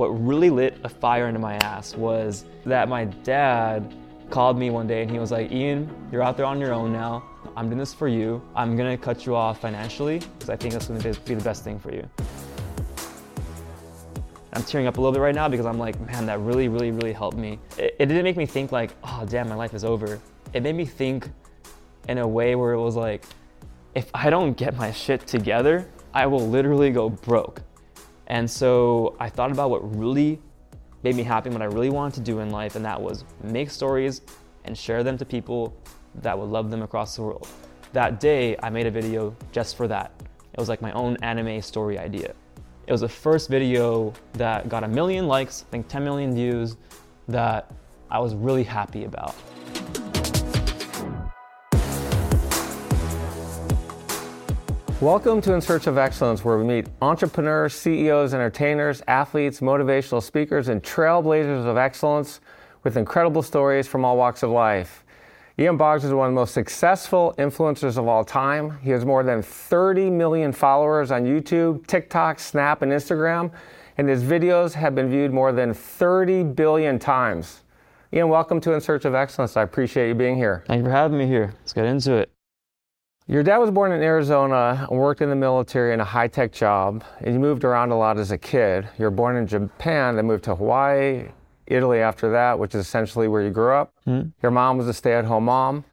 what 0.00 0.08
really 0.26 0.48
lit 0.48 0.78
a 0.82 0.88
fire 0.88 1.28
into 1.28 1.38
my 1.38 1.56
ass 1.56 1.94
was 1.94 2.46
that 2.64 2.88
my 2.88 3.04
dad 3.04 3.94
called 4.30 4.58
me 4.58 4.70
one 4.70 4.86
day 4.86 5.02
and 5.02 5.10
he 5.10 5.18
was 5.18 5.30
like, 5.30 5.52
Ian, 5.52 5.94
you're 6.10 6.22
out 6.22 6.38
there 6.38 6.46
on 6.46 6.58
your 6.58 6.72
own 6.72 6.90
now. 6.90 7.22
I'm 7.54 7.66
doing 7.66 7.76
this 7.76 7.92
for 7.92 8.08
you. 8.08 8.40
I'm 8.56 8.78
gonna 8.78 8.96
cut 8.96 9.26
you 9.26 9.36
off 9.36 9.60
financially 9.60 10.20
because 10.20 10.48
I 10.48 10.56
think 10.56 10.72
that's 10.72 10.86
gonna 10.86 11.00
be 11.02 11.34
the 11.34 11.44
best 11.44 11.64
thing 11.64 11.78
for 11.78 11.92
you. 11.92 12.08
I'm 14.54 14.62
tearing 14.62 14.86
up 14.86 14.96
a 14.96 15.00
little 15.02 15.12
bit 15.12 15.20
right 15.20 15.34
now 15.34 15.50
because 15.50 15.66
I'm 15.66 15.78
like, 15.78 16.00
man, 16.00 16.24
that 16.24 16.40
really, 16.40 16.68
really, 16.68 16.92
really 16.92 17.12
helped 17.12 17.36
me. 17.36 17.58
It, 17.76 17.96
it 17.98 18.06
didn't 18.06 18.24
make 18.24 18.38
me 18.38 18.46
think 18.46 18.72
like, 18.72 18.92
oh, 19.04 19.26
damn, 19.28 19.50
my 19.50 19.54
life 19.54 19.74
is 19.74 19.84
over. 19.84 20.18
It 20.54 20.62
made 20.62 20.76
me 20.76 20.86
think 20.86 21.28
in 22.08 22.16
a 22.16 22.26
way 22.26 22.54
where 22.54 22.72
it 22.72 22.80
was 22.80 22.96
like, 22.96 23.24
if 23.94 24.10
I 24.14 24.30
don't 24.30 24.56
get 24.56 24.74
my 24.78 24.92
shit 24.92 25.26
together, 25.26 25.86
I 26.14 26.24
will 26.26 26.48
literally 26.48 26.90
go 26.90 27.10
broke. 27.10 27.60
And 28.30 28.48
so 28.48 29.16
I 29.18 29.28
thought 29.28 29.50
about 29.50 29.70
what 29.70 29.98
really 29.98 30.38
made 31.02 31.16
me 31.16 31.24
happy, 31.24 31.50
what 31.50 31.62
I 31.62 31.64
really 31.64 31.90
wanted 31.90 32.14
to 32.14 32.20
do 32.20 32.38
in 32.38 32.50
life, 32.50 32.76
and 32.76 32.84
that 32.84 33.00
was 33.02 33.24
make 33.42 33.70
stories 33.70 34.22
and 34.64 34.78
share 34.78 35.02
them 35.02 35.18
to 35.18 35.24
people 35.24 35.74
that 36.22 36.38
would 36.38 36.48
love 36.48 36.70
them 36.70 36.82
across 36.82 37.16
the 37.16 37.22
world. 37.22 37.48
That 37.92 38.20
day, 38.20 38.56
I 38.62 38.70
made 38.70 38.86
a 38.86 38.90
video 38.90 39.34
just 39.50 39.76
for 39.76 39.88
that. 39.88 40.12
It 40.52 40.60
was 40.60 40.68
like 40.68 40.80
my 40.80 40.92
own 40.92 41.16
anime 41.22 41.60
story 41.60 41.98
idea. 41.98 42.32
It 42.86 42.92
was 42.92 43.00
the 43.00 43.08
first 43.08 43.50
video 43.50 44.12
that 44.34 44.68
got 44.68 44.84
a 44.84 44.88
million 44.88 45.26
likes, 45.26 45.64
I 45.66 45.70
think 45.72 45.88
10 45.88 46.04
million 46.04 46.32
views, 46.32 46.76
that 47.26 47.72
I 48.12 48.20
was 48.20 48.36
really 48.36 48.64
happy 48.64 49.06
about. 49.06 49.34
Welcome 55.00 55.40
to 55.42 55.54
In 55.54 55.62
Search 55.62 55.86
of 55.86 55.96
Excellence, 55.96 56.44
where 56.44 56.58
we 56.58 56.64
meet 56.64 56.86
entrepreneurs, 57.00 57.72
CEOs, 57.72 58.34
entertainers, 58.34 59.02
athletes, 59.08 59.60
motivational 59.60 60.22
speakers, 60.22 60.68
and 60.68 60.82
trailblazers 60.82 61.64
of 61.64 61.78
excellence 61.78 62.42
with 62.84 62.98
incredible 62.98 63.40
stories 63.40 63.88
from 63.88 64.04
all 64.04 64.18
walks 64.18 64.42
of 64.42 64.50
life. 64.50 65.06
Ian 65.58 65.78
Boggs 65.78 66.04
is 66.04 66.12
one 66.12 66.26
of 66.26 66.32
the 66.32 66.38
most 66.38 66.52
successful 66.52 67.34
influencers 67.38 67.96
of 67.96 68.08
all 68.08 68.22
time. 68.26 68.78
He 68.82 68.90
has 68.90 69.06
more 69.06 69.22
than 69.22 69.40
30 69.40 70.10
million 70.10 70.52
followers 70.52 71.10
on 71.10 71.24
YouTube, 71.24 71.86
TikTok, 71.86 72.38
Snap, 72.38 72.82
and 72.82 72.92
Instagram, 72.92 73.52
and 73.96 74.06
his 74.06 74.22
videos 74.22 74.74
have 74.74 74.94
been 74.94 75.08
viewed 75.08 75.32
more 75.32 75.50
than 75.50 75.72
30 75.72 76.42
billion 76.42 76.98
times. 76.98 77.62
Ian, 78.12 78.28
welcome 78.28 78.60
to 78.60 78.74
In 78.74 78.82
Search 78.82 79.06
of 79.06 79.14
Excellence. 79.14 79.56
I 79.56 79.62
appreciate 79.62 80.08
you 80.08 80.14
being 80.14 80.36
here. 80.36 80.62
Thank 80.66 80.80
you 80.80 80.84
for 80.84 80.90
having 80.90 81.16
me 81.16 81.26
here. 81.26 81.54
Let's 81.60 81.72
get 81.72 81.86
into 81.86 82.16
it. 82.16 82.30
Your 83.30 83.44
dad 83.44 83.58
was 83.58 83.70
born 83.70 83.92
in 83.92 84.02
Arizona 84.02 84.88
and 84.90 84.98
worked 84.98 85.20
in 85.20 85.30
the 85.30 85.36
military 85.36 85.94
in 85.94 86.00
a 86.00 86.04
high 86.04 86.26
tech 86.26 86.50
job, 86.50 87.04
and 87.20 87.32
you 87.32 87.38
moved 87.38 87.62
around 87.62 87.92
a 87.92 87.96
lot 87.96 88.18
as 88.18 88.32
a 88.32 88.38
kid. 88.38 88.88
You 88.98 89.04
were 89.04 89.12
born 89.12 89.36
in 89.36 89.46
Japan, 89.46 90.16
then 90.16 90.26
moved 90.26 90.42
to 90.44 90.56
Hawaii, 90.56 91.28
Italy 91.68 92.00
after 92.00 92.32
that, 92.32 92.58
which 92.58 92.74
is 92.74 92.84
essentially 92.84 93.28
where 93.28 93.42
you 93.42 93.50
grew 93.50 93.72
up. 93.72 93.94
Mm-hmm. 94.04 94.30
Your 94.42 94.50
mom 94.50 94.78
was 94.78 94.88
a 94.88 94.92
stay 94.92 95.12
at 95.12 95.24
home 95.26 95.44
mom. 95.44 95.84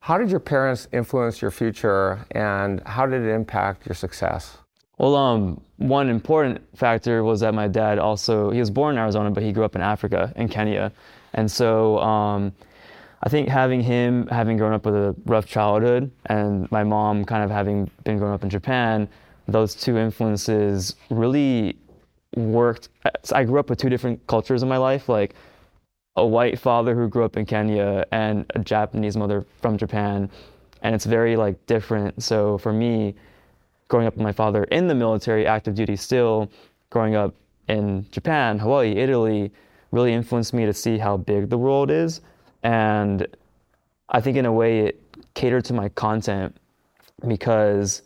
How 0.00 0.18
did 0.18 0.32
your 0.32 0.40
parents 0.40 0.88
influence 0.90 1.40
your 1.40 1.52
future, 1.52 2.26
and 2.32 2.82
how 2.86 3.06
did 3.06 3.22
it 3.22 3.32
impact 3.32 3.86
your 3.86 3.94
success? 3.94 4.58
Well, 4.98 5.14
um, 5.14 5.60
one 5.76 6.08
important 6.08 6.60
factor 6.76 7.22
was 7.22 7.38
that 7.38 7.54
my 7.54 7.68
dad 7.68 8.00
also, 8.00 8.50
he 8.50 8.58
was 8.58 8.72
born 8.72 8.96
in 8.96 8.98
Arizona, 8.98 9.30
but 9.30 9.44
he 9.44 9.52
grew 9.52 9.64
up 9.64 9.76
in 9.76 9.80
Africa, 9.80 10.32
in 10.34 10.48
Kenya. 10.48 10.90
And 11.34 11.48
so, 11.48 12.00
um, 12.00 12.52
I 13.22 13.28
think 13.28 13.48
having 13.48 13.80
him, 13.80 14.28
having 14.28 14.56
grown 14.56 14.72
up 14.72 14.84
with 14.84 14.94
a 14.94 15.14
rough 15.26 15.46
childhood, 15.46 16.10
and 16.26 16.70
my 16.70 16.84
mom 16.84 17.24
kind 17.24 17.42
of 17.42 17.50
having 17.50 17.90
been 18.04 18.18
growing 18.18 18.34
up 18.34 18.44
in 18.44 18.50
Japan, 18.50 19.08
those 19.46 19.74
two 19.74 19.98
influences 19.98 20.94
really 21.10 21.76
worked. 22.36 22.90
I 23.32 23.44
grew 23.44 23.58
up 23.58 23.70
with 23.70 23.78
two 23.78 23.88
different 23.88 24.24
cultures 24.28 24.62
in 24.62 24.68
my 24.68 24.76
life, 24.76 25.08
like 25.08 25.34
a 26.14 26.24
white 26.26 26.58
father 26.58 26.94
who 26.94 27.08
grew 27.08 27.24
up 27.24 27.36
in 27.36 27.44
Kenya 27.44 28.06
and 28.12 28.44
a 28.54 28.60
Japanese 28.60 29.16
mother 29.16 29.44
from 29.60 29.76
Japan, 29.76 30.30
and 30.82 30.94
it's 30.94 31.06
very 31.06 31.36
like 31.36 31.66
different. 31.66 32.22
So 32.22 32.58
for 32.58 32.72
me, 32.72 33.16
growing 33.88 34.06
up 34.06 34.14
with 34.14 34.22
my 34.22 34.32
father 34.32 34.64
in 34.64 34.86
the 34.86 34.94
military, 34.94 35.44
active 35.46 35.74
duty 35.74 35.96
still, 35.96 36.50
growing 36.90 37.16
up 37.16 37.34
in 37.66 38.06
Japan, 38.12 38.60
Hawaii, 38.60 38.92
Italy, 38.92 39.50
really 39.90 40.12
influenced 40.12 40.54
me 40.54 40.66
to 40.66 40.72
see 40.72 40.98
how 40.98 41.16
big 41.16 41.50
the 41.50 41.58
world 41.58 41.90
is 41.90 42.20
and 42.68 43.26
I 44.10 44.20
think 44.20 44.36
in 44.36 44.44
a 44.44 44.52
way 44.52 44.80
it 44.80 45.02
catered 45.32 45.64
to 45.66 45.72
my 45.72 45.88
content 45.88 46.54
because 47.26 48.02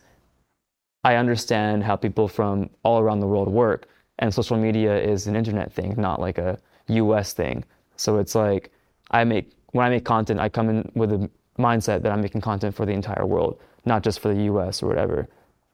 I 1.02 1.16
understand 1.16 1.82
how 1.82 1.96
people 1.96 2.28
from 2.28 2.70
all 2.84 3.00
around 3.00 3.18
the 3.18 3.26
world 3.26 3.48
work. 3.48 3.88
And 4.20 4.32
social 4.32 4.56
media 4.56 4.96
is 4.96 5.26
an 5.26 5.34
internet 5.34 5.72
thing, 5.72 5.96
not 5.98 6.20
like 6.20 6.38
a 6.38 6.60
US 6.86 7.32
thing. 7.32 7.64
So 7.96 8.18
it's 8.18 8.36
like 8.36 8.70
I 9.10 9.24
make 9.24 9.50
when 9.72 9.84
I 9.84 9.88
make 9.88 10.04
content, 10.04 10.38
I 10.38 10.48
come 10.48 10.68
in 10.68 10.88
with 10.94 11.10
a 11.12 11.28
mindset 11.58 12.02
that 12.02 12.12
I'm 12.12 12.20
making 12.20 12.40
content 12.40 12.72
for 12.76 12.86
the 12.86 12.92
entire 12.92 13.26
world, 13.26 13.58
not 13.84 14.04
just 14.04 14.20
for 14.20 14.32
the 14.32 14.42
US 14.44 14.80
or 14.80 14.86
whatever. 14.86 15.28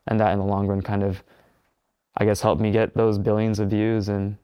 And 0.06 0.18
that 0.18 0.32
in 0.32 0.38
the 0.38 0.46
long 0.46 0.66
run 0.66 0.80
kind 0.80 1.02
of 1.02 1.22
I 2.16 2.24
guess 2.24 2.40
helped 2.40 2.62
me 2.62 2.70
get 2.70 2.94
those 2.94 3.18
billions 3.18 3.58
of 3.58 3.68
views 3.68 4.08
and 4.08 4.38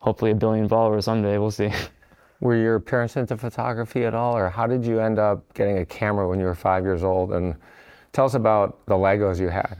hopefully 0.00 0.32
a 0.32 0.34
billion 0.34 0.68
followers 0.68 1.04
someday. 1.04 1.38
We'll 1.38 1.52
see. 1.52 1.70
Were 2.40 2.56
your 2.56 2.80
parents 2.80 3.16
into 3.16 3.36
photography 3.36 4.04
at 4.04 4.14
all, 4.14 4.36
or 4.36 4.48
how 4.48 4.66
did 4.66 4.84
you 4.84 4.98
end 5.00 5.18
up 5.18 5.52
getting 5.54 5.78
a 5.78 5.86
camera 5.86 6.28
when 6.28 6.38
you 6.40 6.46
were 6.46 6.54
five 6.54 6.84
years 6.84 7.04
old? 7.04 7.32
And 7.32 7.54
tell 8.12 8.24
us 8.24 8.34
about 8.34 8.84
the 8.86 8.94
Legos 8.94 9.38
you 9.38 9.48
had. 9.48 9.76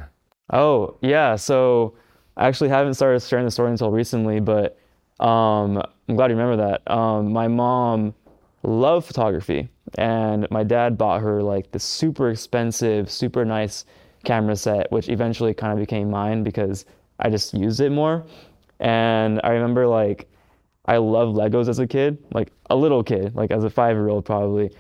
Oh, 0.53 0.97
yeah. 1.01 1.37
So 1.37 1.95
I 2.37 2.47
actually 2.49 2.69
haven't 2.69 2.95
started 2.95 3.23
sharing 3.23 3.45
the 3.45 3.51
story 3.51 3.71
until 3.71 3.91
recently, 3.91 4.41
but 4.41 4.79
um, 5.21 5.83
I'm 6.09 6.17
glad 6.17 6.31
you 6.31 6.37
remember 6.37 6.57
that. 6.57 6.91
Um, 6.93 7.33
my 7.33 7.49
mom 7.49 8.15
loved 8.63 9.07
photography, 9.07 9.69
and 9.97 10.47
my 10.51 10.63
dad 10.63 10.99
bought 10.99 11.23
her 11.23 11.43
like 11.43 11.71
the 11.73 11.79
super 11.79 12.31
expensive, 12.31 13.11
super 13.11 13.45
nice 13.45 13.85
camera 14.25 14.57
set, 14.57 14.91
which 14.93 15.09
eventually 15.09 15.55
kind 15.55 15.73
of 15.73 15.79
became 15.79 16.11
mine 16.11 16.43
because 16.43 16.85
I 17.19 17.31
just 17.31 17.55
used 17.55 17.81
it 17.81 17.91
more. 17.91 18.25
And 18.81 19.41
I 19.45 19.51
remember 19.51 19.87
like 19.87 20.31
I 20.87 20.97
loved 20.97 21.37
Legos 21.37 21.69
as 21.69 21.79
a 21.79 21.87
kid, 21.87 22.19
like 22.33 22.53
a 22.69 22.77
little 22.77 23.03
kid, 23.03 23.35
like 23.35 23.51
as 23.51 23.65
a 23.65 23.71
five 23.71 23.97
year 23.97 24.09
old 24.09 24.25
probably. 24.25 24.71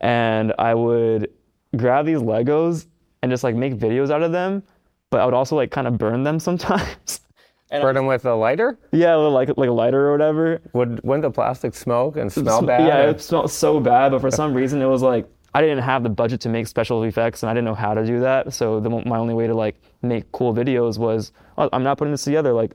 And 0.00 0.52
I 0.58 0.74
would 0.74 1.30
grab 1.76 2.06
these 2.06 2.18
Legos 2.18 2.86
and 3.22 3.32
just 3.32 3.44
like 3.44 3.54
make 3.54 3.74
videos 3.74 4.10
out 4.10 4.22
of 4.22 4.32
them, 4.32 4.62
but 5.10 5.20
I 5.20 5.24
would 5.24 5.34
also 5.34 5.56
like 5.56 5.70
kind 5.70 5.86
of 5.86 5.98
burn 5.98 6.22
them 6.22 6.38
sometimes. 6.40 7.20
And 7.68 7.82
burn 7.82 7.96
them 7.96 8.06
with 8.06 8.24
a 8.24 8.34
lighter? 8.34 8.78
Yeah, 8.92 9.16
like 9.16 9.50
like 9.56 9.68
a 9.68 9.72
lighter 9.72 10.08
or 10.08 10.12
whatever. 10.12 10.60
Would 10.72 11.02
wouldn't 11.02 11.22
the 11.22 11.30
plastic 11.30 11.74
smoke 11.74 12.16
and 12.16 12.32
smell 12.32 12.62
bad? 12.62 12.86
Yeah, 12.86 13.06
or? 13.06 13.08
it 13.08 13.20
smelled 13.20 13.50
so 13.50 13.80
bad, 13.80 14.12
but 14.12 14.20
for 14.20 14.30
some 14.30 14.54
reason 14.60 14.80
it 14.80 14.86
was 14.86 15.02
like 15.02 15.28
I 15.52 15.62
didn't 15.62 15.82
have 15.82 16.02
the 16.02 16.10
budget 16.10 16.40
to 16.42 16.48
make 16.48 16.68
special 16.68 17.02
effects 17.02 17.42
and 17.42 17.50
I 17.50 17.54
didn't 17.54 17.64
know 17.64 17.74
how 17.74 17.94
to 17.94 18.04
do 18.04 18.20
that. 18.20 18.52
So 18.52 18.78
the, 18.78 18.90
my 18.90 19.18
only 19.18 19.34
way 19.34 19.48
to 19.48 19.54
like 19.54 19.80
make 20.02 20.30
cool 20.30 20.54
videos 20.54 20.98
was 20.98 21.32
oh, 21.58 21.68
I'm 21.72 21.82
not 21.82 21.98
putting 21.98 22.12
this 22.12 22.22
together. 22.22 22.52
Like 22.52 22.72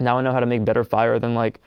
now 0.00 0.18
I 0.18 0.22
know 0.22 0.32
how 0.32 0.40
to 0.40 0.46
make 0.46 0.64
better 0.64 0.82
fire 0.82 1.20
than 1.20 1.34
like 1.34 1.60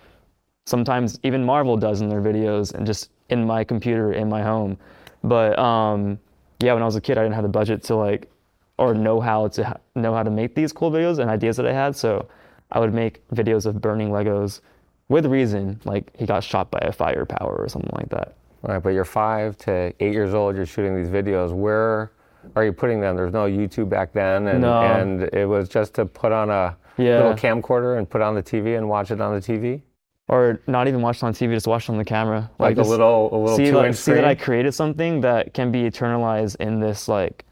sometimes 0.71 1.19
even 1.21 1.43
Marvel 1.43 1.77
does 1.77 2.01
in 2.01 2.09
their 2.09 2.21
videos 2.21 2.73
and 2.73 2.87
just 2.87 3.11
in 3.29 3.45
my 3.45 3.63
computer 3.63 4.13
in 4.13 4.27
my 4.27 4.41
home. 4.41 4.77
But 5.23 5.59
um, 5.59 6.17
yeah, 6.59 6.73
when 6.73 6.81
I 6.81 6.85
was 6.85 6.95
a 6.95 7.01
kid, 7.01 7.17
I 7.19 7.23
didn't 7.23 7.35
have 7.35 7.43
the 7.43 7.49
budget 7.49 7.83
to 7.83 7.95
like 7.95 8.31
or 8.77 8.95
know 8.95 9.19
how 9.19 9.49
to 9.49 9.63
ha- 9.63 9.77
know 9.95 10.13
how 10.15 10.23
to 10.23 10.31
make 10.31 10.55
these 10.55 10.73
cool 10.73 10.89
videos 10.89 11.19
and 11.19 11.29
ideas 11.29 11.57
that 11.57 11.67
I 11.67 11.73
had. 11.73 11.95
So 11.95 12.27
I 12.71 12.79
would 12.79 12.93
make 12.93 13.27
videos 13.29 13.65
of 13.67 13.79
burning 13.81 14.09
Legos 14.09 14.61
with 15.09 15.25
reason, 15.25 15.79
like 15.83 16.09
he 16.17 16.25
got 16.25 16.43
shot 16.43 16.71
by 16.71 16.79
a 16.79 16.91
fire 16.91 17.25
power 17.25 17.55
or 17.55 17.67
something 17.67 17.91
like 17.93 18.09
that. 18.09 18.33
Right, 18.63 18.81
but 18.81 18.89
you're 18.89 19.05
five 19.05 19.57
to 19.59 19.93
eight 19.99 20.13
years 20.13 20.33
old. 20.33 20.55
You're 20.55 20.65
shooting 20.65 20.95
these 20.95 21.09
videos. 21.09 21.51
Where 21.51 22.11
are 22.55 22.63
you 22.63 22.71
putting 22.71 23.01
them? 23.01 23.17
There's 23.17 23.33
no 23.33 23.45
YouTube 23.45 23.89
back 23.89 24.13
then, 24.13 24.47
and 24.47 24.61
no. 24.61 24.81
and 24.81 25.23
it 25.33 25.47
was 25.47 25.67
just 25.67 25.93
to 25.95 26.05
put 26.05 26.31
on 26.31 26.49
a 26.49 26.77
yeah. 26.97 27.17
little 27.17 27.33
camcorder 27.33 27.97
and 27.97 28.09
put 28.09 28.21
on 28.21 28.35
the 28.35 28.43
TV 28.43 28.77
and 28.77 28.87
watch 28.87 29.11
it 29.11 29.19
on 29.19 29.33
the 29.33 29.41
TV 29.41 29.81
or 30.31 30.61
not 30.65 30.87
even 30.87 31.01
watch 31.01 31.17
it 31.17 31.23
on 31.23 31.33
TV, 31.33 31.53
just 31.53 31.67
watch 31.67 31.83
it 31.83 31.89
on 31.91 31.97
the 31.97 32.05
camera. 32.05 32.49
Like, 32.57 32.77
like 32.77 32.85
a 32.85 32.89
little, 32.89 33.29
a 33.35 33.37
little 33.37 33.57
see, 33.57 33.65
two 33.65 33.71
like, 33.73 33.93
see 33.93 34.13
that 34.13 34.23
I 34.23 34.33
created 34.33 34.73
something 34.73 35.19
that 35.21 35.53
can 35.53 35.73
be 35.73 35.83
eternalized 35.83 36.55
in 36.61 36.79
this 36.79 37.09
like, 37.09 37.45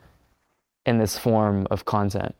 in 0.85 0.97
this 0.97 1.17
form 1.17 1.67
of 1.69 1.83
content. 1.83 2.33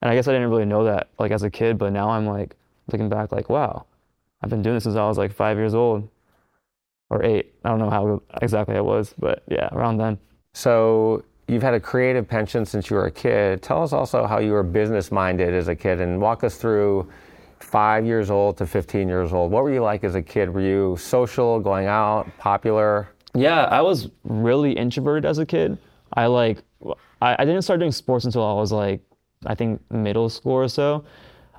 And 0.00 0.10
I 0.10 0.14
guess 0.14 0.28
I 0.28 0.32
didn't 0.32 0.48
really 0.48 0.64
know 0.64 0.84
that 0.84 1.10
like 1.18 1.30
as 1.30 1.42
a 1.42 1.50
kid, 1.50 1.76
but 1.76 1.92
now 1.92 2.08
I'm 2.08 2.26
like 2.26 2.56
looking 2.90 3.10
back, 3.10 3.32
like 3.32 3.50
wow, 3.50 3.84
I've 4.42 4.48
been 4.48 4.62
doing 4.62 4.76
this 4.76 4.84
since 4.84 4.96
I 4.96 5.06
was 5.06 5.18
like 5.18 5.32
five 5.32 5.58
years 5.58 5.74
old, 5.74 6.08
or 7.10 7.22
eight. 7.22 7.54
I 7.62 7.68
don't 7.68 7.78
know 7.78 7.90
how 7.90 8.22
exactly 8.40 8.76
I 8.76 8.80
was, 8.80 9.14
but 9.18 9.42
yeah, 9.46 9.68
around 9.72 9.98
then. 9.98 10.18
So 10.54 11.22
you've 11.48 11.62
had 11.62 11.74
a 11.74 11.80
creative 11.80 12.26
penchant 12.26 12.66
since 12.66 12.88
you 12.88 12.96
were 12.96 13.06
a 13.06 13.10
kid. 13.10 13.62
Tell 13.62 13.82
us 13.82 13.92
also 13.92 14.26
how 14.26 14.38
you 14.38 14.52
were 14.52 14.62
business 14.62 15.12
minded 15.12 15.52
as 15.52 15.68
a 15.68 15.76
kid, 15.76 16.00
and 16.00 16.18
walk 16.18 16.44
us 16.44 16.56
through 16.56 17.06
five 17.60 18.04
years 18.04 18.30
old 18.30 18.56
to 18.58 18.66
15 18.66 19.08
years 19.08 19.32
old. 19.32 19.50
What 19.50 19.64
were 19.64 19.72
you 19.72 19.82
like 19.82 20.04
as 20.04 20.14
a 20.14 20.22
kid? 20.22 20.50
Were 20.50 20.60
you 20.60 20.96
social, 20.98 21.60
going 21.60 21.86
out, 21.86 22.28
popular? 22.38 23.08
Yeah, 23.34 23.64
I 23.64 23.82
was 23.82 24.08
really 24.24 24.72
introverted 24.72 25.24
as 25.24 25.38
a 25.38 25.46
kid. 25.46 25.78
I 26.12 26.26
like, 26.26 26.62
I, 27.20 27.36
I 27.38 27.44
didn't 27.44 27.62
start 27.62 27.80
doing 27.80 27.92
sports 27.92 28.24
until 28.24 28.44
I 28.44 28.54
was 28.54 28.72
like, 28.72 29.00
I 29.44 29.54
think 29.54 29.80
middle 29.90 30.28
school 30.28 30.52
or 30.52 30.68
so. 30.68 31.04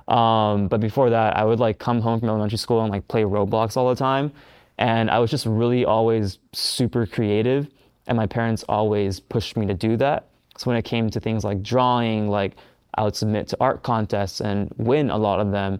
Um, 0.08 0.68
but 0.68 0.80
before 0.80 1.10
that, 1.10 1.36
I 1.36 1.44
would 1.44 1.60
like 1.60 1.78
come 1.78 2.00
home 2.00 2.20
from 2.20 2.28
elementary 2.28 2.58
school 2.58 2.80
and 2.82 2.90
like 2.90 3.06
play 3.08 3.22
Roblox 3.22 3.76
all 3.76 3.88
the 3.88 3.94
time. 3.94 4.32
And 4.78 5.10
I 5.10 5.18
was 5.18 5.30
just 5.30 5.46
really 5.46 5.84
always 5.84 6.38
super 6.52 7.06
creative. 7.06 7.68
And 8.06 8.16
my 8.16 8.26
parents 8.26 8.64
always 8.68 9.20
pushed 9.20 9.56
me 9.56 9.66
to 9.66 9.74
do 9.74 9.96
that. 9.98 10.28
So 10.56 10.70
when 10.70 10.76
it 10.76 10.84
came 10.84 11.10
to 11.10 11.20
things 11.20 11.44
like 11.44 11.62
drawing, 11.62 12.28
like 12.28 12.56
I 12.98 13.04
would 13.04 13.14
submit 13.14 13.46
to 13.48 13.56
art 13.60 13.84
contests 13.84 14.40
and 14.40 14.72
win 14.76 15.08
a 15.08 15.16
lot 15.16 15.38
of 15.38 15.52
them. 15.52 15.78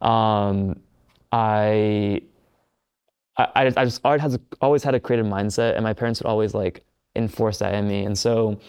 Um, 0.00 0.78
I, 1.32 2.22
I, 3.36 3.72
I 3.76 3.84
just 3.84 4.00
always 4.04 4.22
had, 4.22 4.40
always 4.60 4.84
had 4.84 4.94
a 4.94 5.00
creative 5.00 5.26
mindset, 5.26 5.74
and 5.74 5.82
my 5.82 5.92
parents 5.92 6.20
would 6.20 6.28
always 6.28 6.54
like 6.54 6.84
enforce 7.16 7.58
that 7.58 7.74
in 7.74 7.88
me. 7.88 8.04
And 8.04 8.16
so 8.16 8.60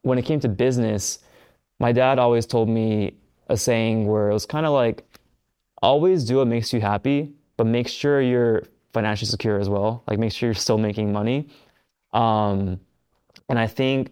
when 0.00 0.16
it 0.16 0.24
came 0.24 0.40
to 0.40 0.48
business, 0.48 1.18
my 1.78 1.92
dad 1.92 2.18
always 2.18 2.46
told 2.46 2.70
me 2.70 3.14
a 3.48 3.56
saying 3.56 4.06
where 4.06 4.30
it 4.30 4.32
was 4.32 4.46
kind 4.46 4.64
of 4.64 4.72
like, 4.72 5.04
always 5.82 6.24
do 6.24 6.38
what 6.38 6.46
makes 6.46 6.72
you 6.72 6.80
happy, 6.80 7.34
but 7.58 7.66
make 7.66 7.86
sure 7.86 8.22
you're 8.22 8.62
financially 8.94 9.28
secure 9.28 9.60
as 9.60 9.68
well. 9.68 10.02
Like 10.06 10.18
make 10.18 10.32
sure 10.32 10.46
you're 10.48 10.54
still 10.54 10.78
making 10.78 11.12
money. 11.12 11.50
Um, 12.14 12.80
and 13.50 13.58
I 13.58 13.66
think 13.66 14.10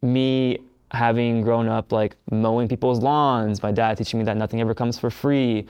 me 0.00 0.60
having 0.92 1.42
grown 1.42 1.68
up 1.68 1.92
like 1.92 2.16
mowing 2.30 2.68
people's 2.68 3.00
lawns, 3.00 3.62
my 3.62 3.72
dad 3.72 3.98
teaching 3.98 4.18
me 4.18 4.24
that 4.24 4.36
nothing 4.36 4.60
ever 4.60 4.74
comes 4.74 4.98
for 4.98 5.10
free. 5.10 5.66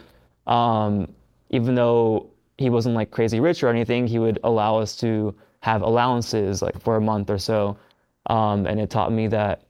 Um, 0.46 1.12
even 1.50 1.74
though 1.74 2.30
he 2.56 2.70
wasn't 2.70 2.94
like 2.94 3.10
crazy 3.10 3.40
rich 3.40 3.62
or 3.62 3.68
anything, 3.68 4.06
he 4.06 4.18
would 4.18 4.38
allow 4.44 4.78
us 4.78 4.96
to 4.96 5.34
have 5.60 5.82
allowances 5.82 6.62
like 6.62 6.80
for 6.80 6.96
a 6.96 7.00
month 7.00 7.30
or 7.30 7.38
so. 7.38 7.76
Um, 8.26 8.66
and 8.66 8.78
it 8.78 8.90
taught 8.90 9.12
me 9.12 9.26
that 9.28 9.62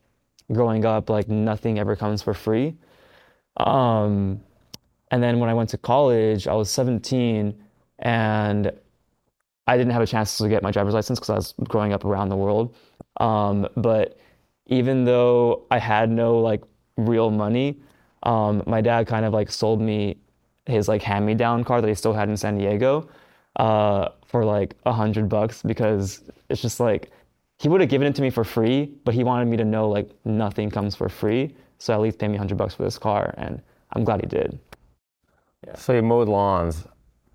growing 0.51 0.85
up, 0.85 1.09
like 1.09 1.29
nothing 1.29 1.79
ever 1.79 1.95
comes 1.95 2.21
for 2.21 2.33
free. 2.33 2.75
Um, 3.57 4.41
and 5.11 5.23
then 5.23 5.39
when 5.39 5.49
I 5.49 5.53
went 5.53 5.69
to 5.69 5.77
college, 5.77 6.47
I 6.47 6.53
was 6.53 6.69
17 6.69 7.55
and 7.99 8.71
I 9.67 9.77
didn't 9.77 9.93
have 9.93 10.01
a 10.01 10.07
chance 10.07 10.37
to 10.37 10.49
get 10.49 10.63
my 10.63 10.71
driver's 10.71 10.93
license 10.93 11.19
because 11.19 11.29
I 11.29 11.35
was 11.35 11.53
growing 11.67 11.93
up 11.93 12.05
around 12.05 12.29
the 12.29 12.35
world. 12.35 12.75
Um, 13.19 13.67
but 13.75 14.17
even 14.69 15.03
though 15.03 15.65
I 15.71 15.79
had 15.79 16.09
no 16.09 16.39
like 16.39 16.63
real 16.97 17.31
money, 17.31 17.79
um, 18.23 18.63
my 18.65 18.81
dad 18.81 19.07
kind 19.07 19.25
of 19.25 19.33
like 19.33 19.51
sold 19.51 19.81
me 19.81 20.17
his 20.65 20.87
like 20.87 21.01
hand-me-down 21.01 21.63
car 21.63 21.81
that 21.81 21.87
he 21.87 21.95
still 21.95 22.13
had 22.13 22.29
in 22.29 22.37
San 22.37 22.57
Diego 22.57 23.09
uh, 23.55 24.09
for 24.25 24.45
like 24.45 24.75
a 24.85 24.93
hundred 24.93 25.27
bucks 25.27 25.63
because 25.63 26.23
it's 26.49 26.61
just 26.61 26.79
like 26.79 27.11
he 27.57 27.67
would 27.67 27.81
have 27.81 27.89
given 27.89 28.07
it 28.07 28.15
to 28.15 28.21
me 28.21 28.29
for 28.29 28.43
free, 28.43 28.93
but 29.03 29.13
he 29.13 29.23
wanted 29.23 29.47
me 29.47 29.57
to 29.57 29.65
know 29.65 29.89
like 29.89 30.09
nothing 30.23 30.69
comes 30.69 30.95
for 30.95 31.09
free. 31.09 31.55
So 31.79 31.93
at 31.93 32.01
least 32.01 32.19
pay 32.19 32.27
me 32.27 32.37
hundred 32.37 32.57
bucks 32.57 32.75
for 32.75 32.83
this 32.83 32.97
car, 32.97 33.33
and 33.37 33.61
I'm 33.93 34.03
glad 34.03 34.21
he 34.21 34.27
did. 34.27 34.59
Yeah. 35.65 35.75
So 35.75 35.93
you 35.93 36.01
mowed 36.01 36.29
lawns. 36.29 36.85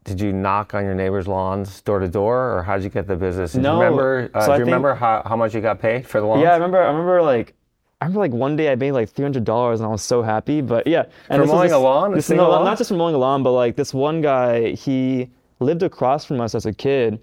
Did 0.05 0.21
you 0.21 0.33
knock 0.33 0.75
on 0.75 0.85
your 0.85 0.95
neighbors' 0.95 1.27
lawns 1.27 1.81
door 1.81 1.99
to 1.99 2.09
door, 2.09 2.59
or 2.59 2.63
how 2.63 2.77
did 2.77 2.85
you 2.85 2.91
get 2.91 3.07
the 3.07 3.17
business? 3.17 3.53
Did 3.53 3.63
no. 3.63 3.77
You 3.77 3.83
remember, 3.83 4.31
uh, 4.35 4.41
so 4.41 4.47
do 4.47 4.53
you 4.53 4.57
think, 4.59 4.67
remember 4.67 4.95
how, 4.95 5.23
how 5.25 5.35
much 5.35 5.55
you 5.55 5.63
got 5.63 5.81
paid 5.81 6.07
for 6.07 6.21
the 6.21 6.27
lawns? 6.27 6.43
Yeah, 6.43 6.51
I 6.51 6.55
remember. 6.55 6.83
I 6.83 6.89
remember 6.89 7.23
like. 7.23 7.55
I 8.01 8.07
remember 8.07 8.21
like 8.21 8.33
one 8.33 8.55
day 8.55 8.71
I 8.71 8.75
made 8.75 8.93
like 8.93 9.09
three 9.09 9.23
hundred 9.23 9.45
dollars 9.45 9.81
and 9.81 9.87
I 9.87 9.91
was 9.91 10.03
so 10.03 10.21
happy. 10.21 10.61
But 10.61 10.87
yeah, 10.87 11.07
and 11.31 11.41
for 11.43 11.49
mowing 11.49 11.73
a 11.73 11.79
lawn, 11.79 12.13
this, 12.13 12.29
no, 12.29 12.51
lawn? 12.51 12.65
not 12.65 12.77
just 12.77 12.91
for 12.91 12.97
mowing 12.97 13.15
a 13.15 13.19
lawn, 13.19 13.43
but 13.43 13.53
like 13.53 13.77
this 13.77 13.95
one 13.95 14.21
guy, 14.21 14.73
he 14.73 15.31
lived 15.61 15.83
across 15.83 16.27
from 16.27 16.39
us 16.39 16.55
as 16.55 16.67
a 16.67 16.73
kid, 16.73 17.19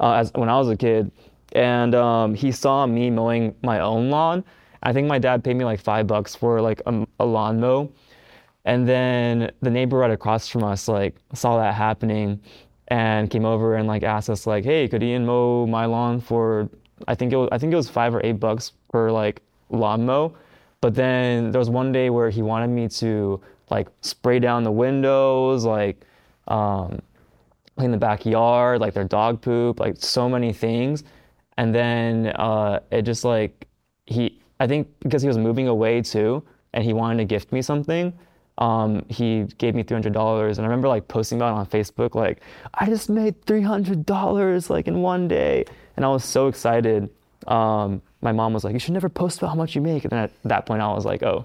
uh, 0.00 0.12
as 0.14 0.32
when 0.34 0.48
I 0.48 0.56
was 0.56 0.70
a 0.70 0.76
kid, 0.76 1.12
and 1.52 1.94
um, 1.94 2.34
he 2.34 2.50
saw 2.50 2.86
me 2.86 3.10
mowing 3.10 3.54
my 3.62 3.80
own 3.80 4.08
lawn. 4.08 4.42
I 4.82 4.92
think 4.94 5.06
my 5.06 5.18
dad 5.18 5.44
paid 5.44 5.56
me 5.56 5.66
like 5.66 5.80
five 5.80 6.06
bucks 6.06 6.34
for 6.34 6.62
like 6.62 6.80
a, 6.86 7.06
a 7.20 7.26
lawn 7.26 7.60
mow, 7.60 7.92
and 8.64 8.88
then 8.88 9.50
the 9.60 9.70
neighbor 9.70 9.98
right 9.98 10.10
across 10.10 10.48
from 10.48 10.64
us 10.64 10.88
like 10.88 11.16
saw 11.34 11.58
that 11.58 11.74
happening 11.74 12.40
and 12.88 13.30
came 13.30 13.44
over 13.44 13.76
and 13.76 13.88
like 13.88 14.02
asked 14.02 14.30
us 14.30 14.46
like, 14.46 14.64
"Hey, 14.64 14.88
could 14.88 15.02
Ian 15.02 15.26
mow 15.26 15.66
my 15.66 15.86
lawn 15.86 16.20
for 16.20 16.68
I 17.08 17.14
think 17.14 17.32
it 17.32 17.36
was 17.36 17.48
I 17.52 17.58
think 17.58 17.72
it 17.72 17.76
was 17.76 17.88
5 17.88 18.14
or 18.14 18.20
8 18.24 18.32
bucks 18.32 18.72
per 18.90 19.10
like 19.10 19.42
lawn 19.70 20.06
mow." 20.06 20.34
But 20.80 20.94
then 20.94 21.52
there 21.52 21.58
was 21.58 21.70
one 21.70 21.92
day 21.92 22.10
where 22.10 22.30
he 22.30 22.42
wanted 22.42 22.68
me 22.68 22.88
to 22.88 23.40
like 23.70 23.88
spray 24.02 24.38
down 24.38 24.64
the 24.64 24.72
windows, 24.72 25.64
like 25.64 26.04
um, 26.48 27.00
clean 27.78 27.92
the 27.92 27.96
backyard, 27.96 28.80
like 28.80 28.92
their 28.94 29.04
dog 29.04 29.40
poop, 29.40 29.80
like 29.80 29.96
so 29.98 30.28
many 30.28 30.52
things. 30.52 31.04
And 31.56 31.74
then 31.74 32.28
uh, 32.36 32.80
it 32.90 33.02
just 33.02 33.24
like 33.24 33.66
he 34.06 34.40
I 34.60 34.66
think 34.66 34.88
because 35.00 35.22
he 35.22 35.28
was 35.28 35.38
moving 35.38 35.68
away 35.68 36.02
too 36.02 36.42
and 36.74 36.84
he 36.84 36.92
wanted 36.92 37.18
to 37.18 37.24
gift 37.24 37.52
me 37.52 37.62
something 37.62 38.12
um, 38.58 39.04
he 39.08 39.44
gave 39.58 39.74
me 39.74 39.82
$300 39.82 40.50
and 40.50 40.60
i 40.60 40.62
remember 40.62 40.88
like 40.88 41.08
posting 41.08 41.38
about 41.38 41.56
it 41.56 41.58
on 41.58 41.66
facebook 41.66 42.14
like 42.14 42.40
i 42.74 42.86
just 42.86 43.08
made 43.08 43.40
$300 43.46 44.70
like 44.70 44.86
in 44.86 45.00
one 45.00 45.28
day. 45.28 45.64
And 45.96 46.04
i 46.04 46.08
was 46.08 46.24
so 46.24 46.48
excited. 46.48 47.10
Um, 47.46 48.00
my 48.20 48.32
mom 48.32 48.52
was 48.52 48.64
like 48.64 48.72
you 48.72 48.78
should 48.78 48.94
never 48.94 49.08
post 49.08 49.38
about 49.38 49.48
how 49.48 49.54
much 49.54 49.74
you 49.74 49.80
make. 49.80 50.04
And 50.04 50.10
then 50.10 50.18
at 50.20 50.32
that 50.44 50.66
point 50.66 50.82
i 50.82 50.92
was 50.92 51.04
like 51.04 51.22
oh 51.22 51.44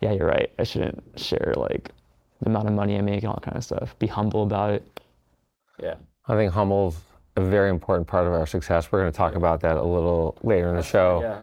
yeah 0.00 0.12
you're 0.12 0.26
right. 0.26 0.50
I 0.58 0.64
shouldn't 0.64 1.02
share 1.16 1.54
like 1.56 1.90
the 2.40 2.50
amount 2.50 2.68
of 2.68 2.74
money 2.74 2.96
i 2.96 3.00
make 3.00 3.22
and 3.22 3.28
all 3.28 3.34
that 3.34 3.44
kind 3.44 3.56
of 3.56 3.64
stuff. 3.64 3.98
Be 3.98 4.06
humble 4.06 4.42
about 4.42 4.70
it. 4.70 5.00
Yeah. 5.80 5.94
I 6.26 6.34
think 6.34 6.52
humble's 6.52 6.96
a 7.36 7.40
very 7.40 7.70
important 7.70 8.08
part 8.08 8.26
of 8.26 8.32
our 8.32 8.46
success. 8.46 8.90
We're 8.90 9.00
going 9.00 9.12
to 9.12 9.16
talk 9.16 9.34
about 9.34 9.60
that 9.60 9.76
a 9.76 9.82
little 9.82 10.36
later 10.42 10.70
in 10.70 10.76
the 10.76 10.82
show. 10.82 11.20
Yeah. 11.22 11.42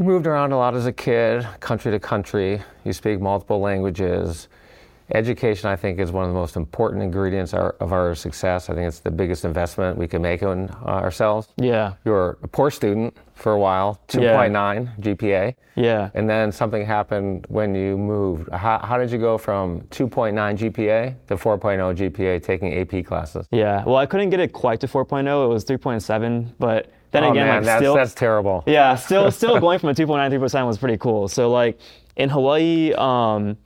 You 0.00 0.06
moved 0.06 0.26
around 0.26 0.52
a 0.52 0.56
lot 0.56 0.74
as 0.74 0.86
a 0.86 0.94
kid, 0.94 1.46
country 1.60 1.92
to 1.92 2.00
country. 2.00 2.62
You 2.84 2.94
speak 2.94 3.20
multiple 3.20 3.60
languages. 3.60 4.48
Education, 5.12 5.68
I 5.68 5.76
think, 5.76 5.98
is 5.98 6.12
one 6.12 6.24
of 6.24 6.30
the 6.30 6.38
most 6.38 6.56
important 6.56 7.02
ingredients 7.02 7.52
of 7.54 7.92
our 7.92 8.14
success. 8.14 8.70
I 8.70 8.74
think 8.74 8.86
it's 8.86 9.00
the 9.00 9.10
biggest 9.10 9.44
investment 9.44 9.98
we 9.98 10.06
can 10.06 10.22
make 10.22 10.42
in 10.42 10.70
uh, 10.70 10.86
ourselves. 10.86 11.48
Yeah. 11.56 11.94
You 12.04 12.12
were 12.12 12.38
a 12.42 12.48
poor 12.48 12.70
student 12.70 13.16
for 13.34 13.52
a 13.52 13.58
while, 13.58 14.00
2.9 14.08 14.84
yeah. 14.84 15.14
GPA. 15.14 15.54
Yeah. 15.74 16.10
And 16.14 16.28
then 16.28 16.52
something 16.52 16.84
happened 16.84 17.46
when 17.48 17.74
you 17.74 17.96
moved. 17.96 18.50
How, 18.52 18.78
how 18.78 18.98
did 18.98 19.10
you 19.10 19.18
go 19.18 19.38
from 19.38 19.80
2.9 19.90 20.34
GPA 20.34 21.16
to 21.26 21.36
4.0 21.36 22.10
GPA 22.10 22.42
taking 22.42 22.74
AP 22.74 23.04
classes? 23.04 23.46
Yeah. 23.50 23.82
Well, 23.84 23.96
I 23.96 24.06
couldn't 24.06 24.30
get 24.30 24.40
it 24.40 24.52
quite 24.52 24.80
to 24.80 24.86
4.0. 24.86 25.44
It 25.44 25.48
was 25.48 25.64
3.7, 25.64 26.52
but 26.58 26.92
then 27.10 27.24
oh, 27.24 27.30
again, 27.32 27.46
man, 27.46 27.56
like 27.56 27.64
that's, 27.64 27.80
still, 27.80 27.94
that's 27.94 28.14
terrible. 28.14 28.62
Yeah, 28.66 28.94
still, 28.94 29.30
still 29.30 29.58
going 29.60 29.78
from 29.78 29.88
a 29.88 29.94
2.93% 29.94 30.66
was 30.66 30.78
pretty 30.78 30.98
cool. 30.98 31.26
So 31.26 31.50
like 31.50 31.80
in 32.16 32.28
Hawaii, 32.28 32.92
um, 32.94 33.56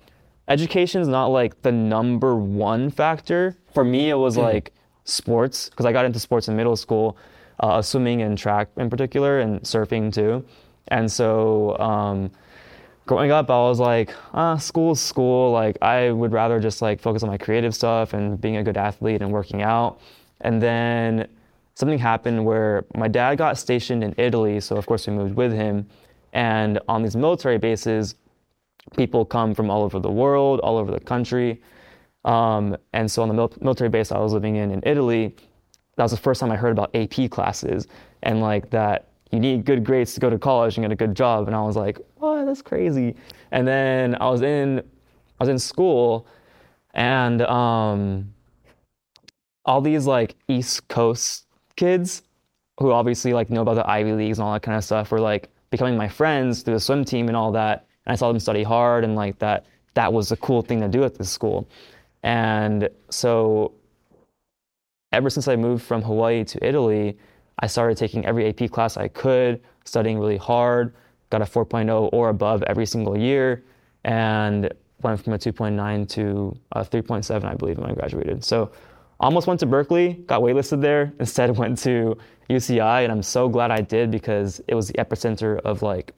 education 0.48 1.00
is 1.00 1.08
not 1.08 1.26
like 1.26 1.62
the 1.62 1.72
number 1.72 2.36
one 2.36 2.90
factor. 2.90 3.56
For 3.72 3.84
me, 3.84 4.10
it 4.10 4.14
was 4.16 4.36
mm. 4.36 4.42
like 4.42 4.72
sports 5.04 5.68
because 5.70 5.86
I 5.86 5.92
got 5.92 6.04
into 6.04 6.18
sports 6.18 6.48
in 6.48 6.56
middle 6.56 6.76
school, 6.76 7.16
uh, 7.60 7.82
swimming 7.82 8.22
and 8.22 8.36
track 8.36 8.68
in 8.76 8.90
particular, 8.90 9.40
and 9.40 9.60
surfing 9.62 10.12
too. 10.12 10.44
And 10.88 11.10
so 11.10 11.78
um, 11.78 12.30
growing 13.06 13.30
up, 13.30 13.50
I 13.50 13.58
was 13.58 13.80
like, 13.80 14.14
ah, 14.32 14.56
school's 14.56 15.00
school. 15.00 15.52
Like 15.52 15.78
I 15.82 16.10
would 16.10 16.32
rather 16.32 16.60
just 16.60 16.82
like 16.82 17.00
focus 17.00 17.22
on 17.22 17.28
my 17.28 17.38
creative 17.38 17.74
stuff 17.74 18.12
and 18.12 18.40
being 18.40 18.56
a 18.56 18.62
good 18.62 18.76
athlete 18.76 19.22
and 19.22 19.30
working 19.30 19.62
out. 19.62 20.00
And 20.40 20.60
then 20.60 21.28
something 21.74 21.98
happened 21.98 22.44
where 22.44 22.84
my 22.94 23.08
dad 23.08 23.38
got 23.38 23.58
stationed 23.58 24.04
in 24.04 24.14
Italy, 24.18 24.60
so 24.60 24.76
of 24.76 24.86
course 24.86 25.06
we 25.06 25.12
moved 25.14 25.36
with 25.36 25.52
him. 25.52 25.86
And 26.32 26.80
on 26.88 27.02
these 27.02 27.16
military 27.16 27.58
bases, 27.58 28.16
people 28.96 29.24
come 29.24 29.54
from 29.54 29.70
all 29.70 29.82
over 29.82 29.98
the 29.98 30.10
world, 30.10 30.60
all 30.60 30.76
over 30.76 30.90
the 30.90 31.00
country. 31.00 31.60
Um, 32.24 32.76
and 32.92 33.10
so 33.10 33.22
on 33.22 33.28
the 33.28 33.34
mil- 33.34 33.52
military 33.60 33.90
base 33.90 34.10
I 34.12 34.18
was 34.18 34.32
living 34.32 34.56
in 34.56 34.70
in 34.70 34.82
Italy, 34.84 35.34
that 35.96 36.02
was 36.02 36.12
the 36.12 36.18
first 36.18 36.40
time 36.40 36.50
I 36.50 36.56
heard 36.56 36.72
about 36.72 36.94
AP 36.94 37.30
classes 37.30 37.86
and 38.22 38.40
like 38.40 38.70
that 38.70 39.08
you 39.30 39.40
need 39.40 39.64
good 39.64 39.84
grades 39.84 40.14
to 40.14 40.20
go 40.20 40.30
to 40.30 40.38
college 40.38 40.76
and 40.76 40.84
get 40.84 40.92
a 40.92 40.96
good 40.96 41.14
job. 41.14 41.46
And 41.46 41.56
I 41.56 41.62
was 41.62 41.76
like, 41.76 41.98
what? 42.16 42.44
That's 42.44 42.62
crazy. 42.62 43.16
And 43.50 43.66
then 43.66 44.16
I 44.20 44.30
was 44.30 44.42
in, 44.42 44.78
I 44.78 45.42
was 45.42 45.48
in 45.48 45.58
school, 45.58 46.26
and 46.94 47.42
um, 47.42 48.32
all 49.64 49.80
these 49.80 50.06
like 50.06 50.36
East 50.48 50.86
Coast 50.88 51.46
kids 51.76 52.22
who 52.78 52.92
obviously 52.92 53.32
like 53.32 53.50
know 53.50 53.62
about 53.62 53.74
the 53.74 53.88
Ivy 53.88 54.12
Leagues 54.12 54.38
and 54.38 54.46
all 54.46 54.52
that 54.52 54.62
kind 54.62 54.76
of 54.76 54.84
stuff 54.84 55.10
were 55.10 55.20
like 55.20 55.48
becoming 55.70 55.96
my 55.96 56.08
friends 56.08 56.62
through 56.62 56.74
the 56.74 56.80
swim 56.80 57.04
team 57.04 57.28
and 57.28 57.36
all 57.36 57.52
that. 57.52 57.83
And 58.06 58.12
I 58.12 58.16
saw 58.16 58.28
them 58.28 58.40
study 58.40 58.62
hard 58.62 59.04
and 59.04 59.14
like 59.14 59.38
that 59.38 59.66
that 59.94 60.12
was 60.12 60.32
a 60.32 60.36
cool 60.36 60.62
thing 60.62 60.80
to 60.80 60.88
do 60.88 61.04
at 61.04 61.16
this 61.16 61.30
school. 61.30 61.68
And 62.22 62.88
so 63.10 63.72
ever 65.12 65.30
since 65.30 65.46
I 65.46 65.56
moved 65.56 65.84
from 65.84 66.02
Hawaii 66.02 66.44
to 66.44 66.66
Italy, 66.66 67.16
I 67.60 67.66
started 67.66 67.96
taking 67.96 68.26
every 68.26 68.48
AP 68.48 68.70
class 68.70 68.96
I 68.96 69.08
could, 69.08 69.62
studying 69.84 70.18
really 70.18 70.36
hard, 70.36 70.94
got 71.30 71.42
a 71.42 71.44
4.0 71.44 72.10
or 72.12 72.30
above 72.30 72.62
every 72.64 72.86
single 72.86 73.16
year, 73.16 73.62
and 74.02 74.72
went 75.02 75.22
from 75.22 75.34
a 75.34 75.38
2.9 75.38 76.08
to 76.08 76.56
a 76.72 76.84
3.7, 76.84 77.44
I 77.44 77.54
believe, 77.54 77.78
when 77.78 77.90
I 77.90 77.94
graduated. 77.94 78.42
So 78.42 78.72
Almost 79.20 79.46
went 79.46 79.60
to 79.60 79.66
Berkeley, 79.66 80.14
got 80.26 80.42
waitlisted 80.42 80.80
there. 80.80 81.12
Instead, 81.20 81.56
went 81.56 81.78
to 81.78 82.16
UCI, 82.50 83.04
and 83.04 83.12
I'm 83.12 83.22
so 83.22 83.48
glad 83.48 83.70
I 83.70 83.80
did 83.80 84.10
because 84.10 84.60
it 84.66 84.74
was 84.74 84.88
the 84.88 84.94
epicenter 84.94 85.60
of 85.60 85.82
like 85.82 86.12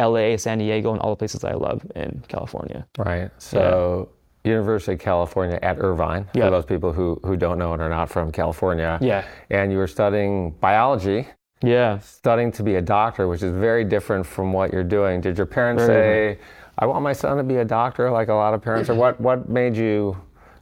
LA, 0.00 0.36
San 0.36 0.58
Diego, 0.58 0.92
and 0.92 1.00
all 1.00 1.10
the 1.10 1.16
places 1.16 1.44
I 1.44 1.52
love 1.52 1.84
in 1.94 2.22
California. 2.28 2.86
Right. 2.98 3.30
So 3.38 4.08
University 4.44 4.94
of 4.94 4.98
California 5.00 5.58
at 5.62 5.78
Irvine, 5.78 6.26
Yeah. 6.34 6.46
for 6.46 6.50
those 6.50 6.64
people 6.64 6.92
who, 6.92 7.20
who 7.24 7.36
don't 7.36 7.58
know 7.58 7.72
and 7.74 7.82
are 7.82 7.88
not 7.90 8.08
from 8.08 8.32
California. 8.32 8.98
Yeah. 9.02 9.24
And 9.50 9.70
you 9.70 9.76
were 9.78 9.86
studying 9.86 10.52
biology, 10.52 11.28
Yeah. 11.62 11.98
studying 11.98 12.50
to 12.52 12.62
be 12.62 12.76
a 12.76 12.82
doctor, 12.82 13.28
which 13.28 13.42
is 13.42 13.52
very 13.52 13.84
different 13.84 14.24
from 14.26 14.52
what 14.52 14.72
you're 14.72 14.82
doing. 14.98 15.20
Did 15.20 15.36
your 15.36 15.46
parents 15.46 15.84
Very 15.84 16.34
say, 16.36 16.40
I 16.78 16.86
want 16.86 17.02
my 17.02 17.12
son 17.12 17.36
to 17.36 17.42
be 17.42 17.56
a 17.56 17.64
doctor, 17.64 18.10
like 18.10 18.28
a 18.28 18.34
lot 18.34 18.54
of 18.54 18.62
parents? 18.62 18.88
Or 18.88 18.94
what, 18.94 19.20
what 19.20 19.50
made 19.50 19.76
you 19.76 20.16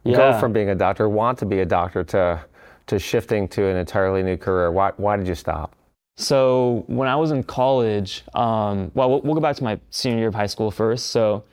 go 0.04 0.32
from 0.40 0.52
being 0.52 0.70
a 0.70 0.74
doctor, 0.74 1.08
want 1.08 1.38
to 1.38 1.46
be 1.46 1.60
a 1.60 1.66
doctor, 1.66 2.02
to, 2.02 2.40
to 2.88 2.98
shifting 2.98 3.46
to 3.48 3.66
an 3.66 3.76
entirely 3.76 4.24
new 4.24 4.36
career? 4.36 4.72
Why, 4.72 4.90
why 4.96 5.16
did 5.16 5.28
you 5.28 5.36
stop? 5.36 5.76
So 6.20 6.82
when 6.88 7.06
I 7.08 7.14
was 7.14 7.30
in 7.30 7.44
college, 7.44 8.24
um, 8.34 8.90
well, 8.94 9.08
we'll- 9.08 9.20
we'll 9.20 9.34
go 9.34 9.40
back 9.40 9.54
to 9.56 9.64
my 9.64 9.78
senior 9.90 10.18
year 10.18 10.28
of 10.28 10.34
high 10.34 10.46
school 10.46 10.72
first. 10.72 11.06
So 11.06 11.44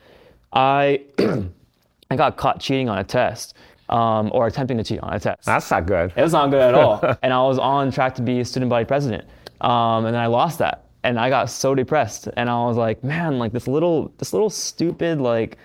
I 0.52 1.02
I 2.10 2.16
got 2.16 2.36
caught 2.36 2.58
cheating 2.60 2.88
on 2.88 2.98
a 2.98 3.04
test, 3.04 3.54
um, 3.88 4.30
or 4.34 4.46
attempting 4.48 4.76
to 4.78 4.84
cheat 4.84 5.00
on 5.00 5.12
a 5.14 5.20
test. 5.20 5.44
That's 5.46 5.70
not 5.70 5.86
good. 5.86 6.12
It 6.16 6.22
was 6.22 6.32
not 6.32 6.50
good 6.50 6.62
at 6.62 6.74
all. 6.74 7.00
and 7.22 7.32
I 7.32 7.42
was 7.42 7.58
on 7.58 7.90
track 7.92 8.16
to 8.16 8.22
be 8.22 8.40
a 8.40 8.44
student 8.44 8.68
body 8.70 8.84
president. 8.84 9.24
Um, 9.60 10.04
and 10.06 10.14
then 10.14 10.22
I 10.22 10.26
lost 10.26 10.58
that. 10.58 10.84
And 11.04 11.18
I 11.20 11.30
got 11.30 11.48
so 11.50 11.74
depressed. 11.74 12.28
And 12.36 12.50
I 12.50 12.64
was 12.64 12.76
like, 12.76 13.04
man, 13.04 13.38
like 13.38 13.52
this 13.52 13.68
little, 13.68 14.12
this 14.18 14.32
little 14.32 14.50
stupid 14.50 15.20
like 15.20 15.58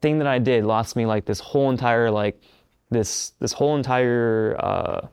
thing 0.00 0.18
that 0.18 0.26
I 0.26 0.38
did 0.40 0.64
lost 0.64 0.96
me 0.96 1.06
like 1.06 1.24
this 1.26 1.38
whole 1.38 1.70
entire 1.70 2.10
like 2.10 2.40
this 2.90 3.32
this 3.38 3.52
whole 3.52 3.76
entire 3.76 4.56
uh, 4.58 5.06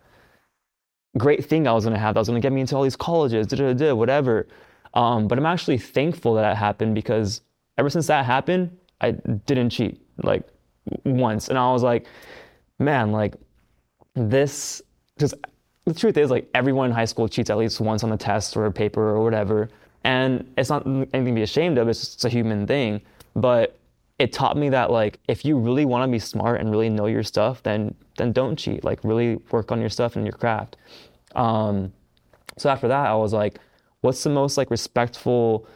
great 1.17 1.45
thing 1.45 1.67
I 1.67 1.73
was 1.73 1.83
gonna 1.83 1.99
have 1.99 2.13
that 2.13 2.21
was 2.21 2.27
gonna 2.27 2.39
get 2.39 2.51
me 2.51 2.61
into 2.61 2.75
all 2.75 2.83
these 2.83 2.95
colleges, 2.95 3.47
da 3.47 3.57
da 3.57 3.73
da, 3.73 3.93
whatever. 3.93 4.47
Um, 4.93 5.27
but 5.27 5.37
I'm 5.37 5.45
actually 5.45 5.77
thankful 5.77 6.33
that 6.35 6.41
that 6.41 6.57
happened 6.57 6.95
because 6.95 7.41
ever 7.77 7.89
since 7.89 8.07
that 8.07 8.25
happened, 8.25 8.77
I 9.01 9.11
didn't 9.11 9.69
cheat 9.69 10.01
like 10.23 10.43
once, 11.05 11.49
and 11.49 11.57
I 11.57 11.71
was 11.71 11.83
like, 11.83 12.07
man, 12.79 13.11
like 13.11 13.35
this 14.15 14.81
because 15.15 15.33
the 15.85 15.93
truth 15.93 16.17
is 16.17 16.29
like 16.29 16.49
everyone 16.53 16.89
in 16.89 16.91
high 16.91 17.05
school 17.05 17.27
cheats 17.27 17.49
at 17.49 17.57
least 17.57 17.79
once 17.79 18.03
on 18.03 18.11
a 18.11 18.17
test 18.17 18.55
or 18.55 18.65
a 18.65 18.71
paper 18.71 19.09
or 19.09 19.23
whatever. 19.23 19.69
And 20.03 20.51
it's 20.57 20.69
not 20.69 20.85
anything 20.85 21.25
to 21.25 21.31
be 21.33 21.41
ashamed 21.41 21.77
of 21.77 21.87
it's 21.89 21.99
just 21.99 22.25
a 22.25 22.29
human 22.29 22.65
thing. 22.67 23.01
But 23.35 23.78
it 24.19 24.31
taught 24.33 24.57
me 24.57 24.69
that 24.69 24.91
like 24.91 25.19
if 25.27 25.43
you 25.43 25.57
really 25.57 25.85
want 25.85 26.07
to 26.07 26.11
be 26.11 26.19
smart 26.19 26.59
and 26.59 26.69
really 26.71 26.89
know 26.89 27.07
your 27.07 27.23
stuff 27.23 27.63
then 27.63 27.93
then 28.17 28.31
don't 28.31 28.57
cheat 28.57 28.83
like 28.83 28.99
really 29.03 29.37
work 29.51 29.71
on 29.71 29.79
your 29.79 29.89
stuff 29.89 30.15
and 30.15 30.25
your 30.25 30.33
craft 30.33 30.75
um, 31.35 31.91
so 32.57 32.69
after 32.69 32.87
that 32.87 33.07
i 33.07 33.15
was 33.15 33.33
like 33.33 33.59
what's 34.01 34.23
the 34.23 34.29
most 34.29 34.57
like 34.57 34.69
respectful 34.69 35.67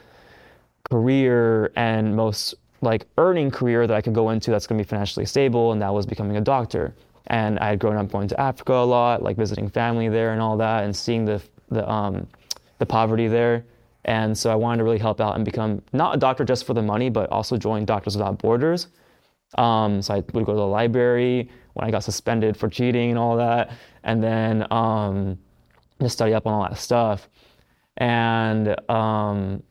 career 0.90 1.72
and 1.76 2.16
most 2.16 2.56
like 2.82 3.08
earning 3.18 3.50
career 3.50 3.88
that 3.88 3.96
I 3.96 4.02
could 4.02 4.14
go 4.14 4.30
into 4.30 4.52
that's 4.52 4.68
going 4.68 4.78
to 4.78 4.84
be 4.84 4.88
financially 4.88 5.26
stable, 5.26 5.72
and 5.72 5.82
that 5.82 5.94
was 5.94 6.06
becoming 6.06 6.38
a 6.38 6.42
doctor. 6.42 6.94
And 7.28 7.58
I 7.60 7.70
had 7.70 7.80
grown 7.80 7.96
up 7.96 8.12
going 8.12 8.28
to 8.28 8.40
Africa 8.40 8.74
a 8.74 8.86
lot, 8.86 9.24
like 9.24 9.38
visiting 9.38 9.70
family 9.70 10.10
there 10.10 10.34
and 10.34 10.42
all 10.42 10.58
that, 10.58 10.84
and 10.84 10.96
seeing 10.96 11.26
the 11.26 11.42
the 11.70 11.90
um, 11.90 12.28
the 12.80 12.86
poverty 12.86 13.28
there. 13.28 13.66
And 14.06 14.38
so 14.38 14.52
I 14.52 14.56
wanted 14.56 14.80
to 14.80 14.84
really 14.84 15.00
help 15.00 15.22
out 15.22 15.36
and 15.36 15.46
become 15.46 15.82
not 15.94 16.16
a 16.16 16.18
doctor 16.18 16.44
just 16.44 16.66
for 16.66 16.74
the 16.74 16.82
money, 16.82 17.10
but 17.10 17.30
also 17.30 17.58
join 17.58 17.86
Doctors 17.86 18.18
Without 18.18 18.38
Borders. 18.38 18.88
Um, 19.58 20.02
so 20.02 20.16
I 20.16 20.18
would 20.18 20.46
go 20.46 20.54
to 20.54 20.60
the 20.60 20.68
library 20.68 21.50
when 21.74 21.88
I 21.88 21.92
got 21.92 22.04
suspended 22.04 22.58
for 22.58 22.70
cheating 22.70 23.12
and 23.12 23.20
all 23.20 23.38
that, 23.38 23.72
and 24.04 24.24
then 24.24 24.72
um, 24.72 25.38
just 26.02 26.14
study 26.14 26.34
up 26.34 26.48
on 26.48 26.54
all 26.54 26.64
that 26.64 26.78
stuff. 26.78 27.30
And 27.98 28.76
um, 28.90 29.64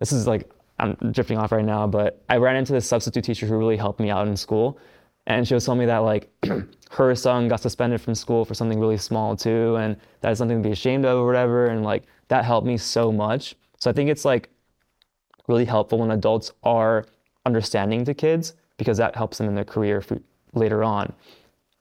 this 0.00 0.12
is 0.12 0.26
like 0.26 0.50
I'm 0.78 0.96
drifting 1.12 1.38
off 1.38 1.52
right 1.52 1.64
now, 1.64 1.86
but 1.86 2.22
I 2.28 2.36
ran 2.36 2.56
into 2.56 2.72
this 2.72 2.86
substitute 2.86 3.24
teacher 3.24 3.46
who 3.46 3.56
really 3.56 3.76
helped 3.76 4.00
me 4.00 4.10
out 4.10 4.28
in 4.28 4.36
school, 4.36 4.78
and 5.26 5.46
she 5.46 5.54
was 5.54 5.64
telling 5.64 5.80
me 5.80 5.86
that 5.86 5.98
like 5.98 6.30
her 6.90 7.14
son 7.14 7.48
got 7.48 7.60
suspended 7.60 8.00
from 8.00 8.14
school 8.14 8.44
for 8.44 8.54
something 8.54 8.78
really 8.78 8.98
small 8.98 9.36
too, 9.36 9.76
and 9.76 9.96
that 10.20 10.32
is 10.32 10.38
something 10.38 10.62
to 10.62 10.68
be 10.68 10.72
ashamed 10.72 11.04
of 11.04 11.18
or 11.18 11.26
whatever, 11.26 11.66
and 11.66 11.84
like 11.84 12.04
that 12.28 12.44
helped 12.44 12.66
me 12.66 12.76
so 12.76 13.12
much. 13.12 13.54
So 13.78 13.90
I 13.90 13.92
think 13.92 14.10
it's 14.10 14.24
like 14.24 14.48
really 15.48 15.64
helpful 15.64 15.98
when 15.98 16.10
adults 16.10 16.52
are 16.62 17.06
understanding 17.44 18.04
to 18.04 18.14
kids 18.14 18.54
because 18.76 18.98
that 18.98 19.16
helps 19.16 19.38
them 19.38 19.48
in 19.48 19.54
their 19.54 19.64
career 19.64 20.00
for 20.00 20.18
later 20.54 20.82
on. 20.82 21.12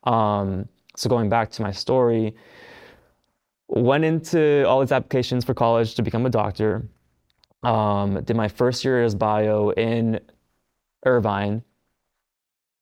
Um, 0.03 0.67
so 0.95 1.09
going 1.09 1.29
back 1.29 1.51
to 1.51 1.61
my 1.61 1.71
story, 1.71 2.35
went 3.67 4.05
into 4.05 4.63
all 4.67 4.79
these 4.79 4.91
applications 4.91 5.43
for 5.43 5.53
college 5.53 5.95
to 5.95 6.01
become 6.01 6.25
a 6.25 6.29
doctor. 6.29 6.87
Um, 7.63 8.21
did 8.23 8.35
my 8.35 8.47
first 8.47 8.85
year 8.85 9.03
as 9.03 9.15
bio 9.15 9.71
in 9.71 10.19
Irvine. 11.05 11.63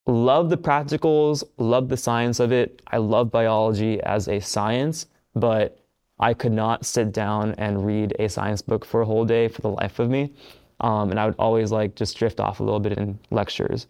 Love 0.05 0.49
the 0.49 0.57
practicals, 0.57 1.43
love 1.57 1.87
the 1.87 1.97
science 1.97 2.39
of 2.39 2.51
it. 2.51 2.81
I 2.87 2.97
love 2.97 3.31
biology 3.31 4.01
as 4.01 4.27
a 4.27 4.39
science, 4.39 5.05
but 5.33 5.79
I 6.19 6.33
could 6.33 6.51
not 6.51 6.85
sit 6.85 7.11
down 7.11 7.53
and 7.57 7.85
read 7.85 8.13
a 8.19 8.27
science 8.27 8.61
book 8.61 8.85
for 8.85 9.01
a 9.01 9.05
whole 9.05 9.25
day 9.25 9.47
for 9.47 9.61
the 9.61 9.69
life 9.69 9.99
of 9.99 10.09
me. 10.09 10.33
Um, 10.81 11.11
and 11.11 11.19
I 11.19 11.25
would 11.25 11.35
always 11.39 11.71
like 11.71 11.95
just 11.95 12.17
drift 12.17 12.39
off 12.39 12.59
a 12.59 12.63
little 12.63 12.79
bit 12.79 12.97
in 12.97 13.17
lectures. 13.31 13.87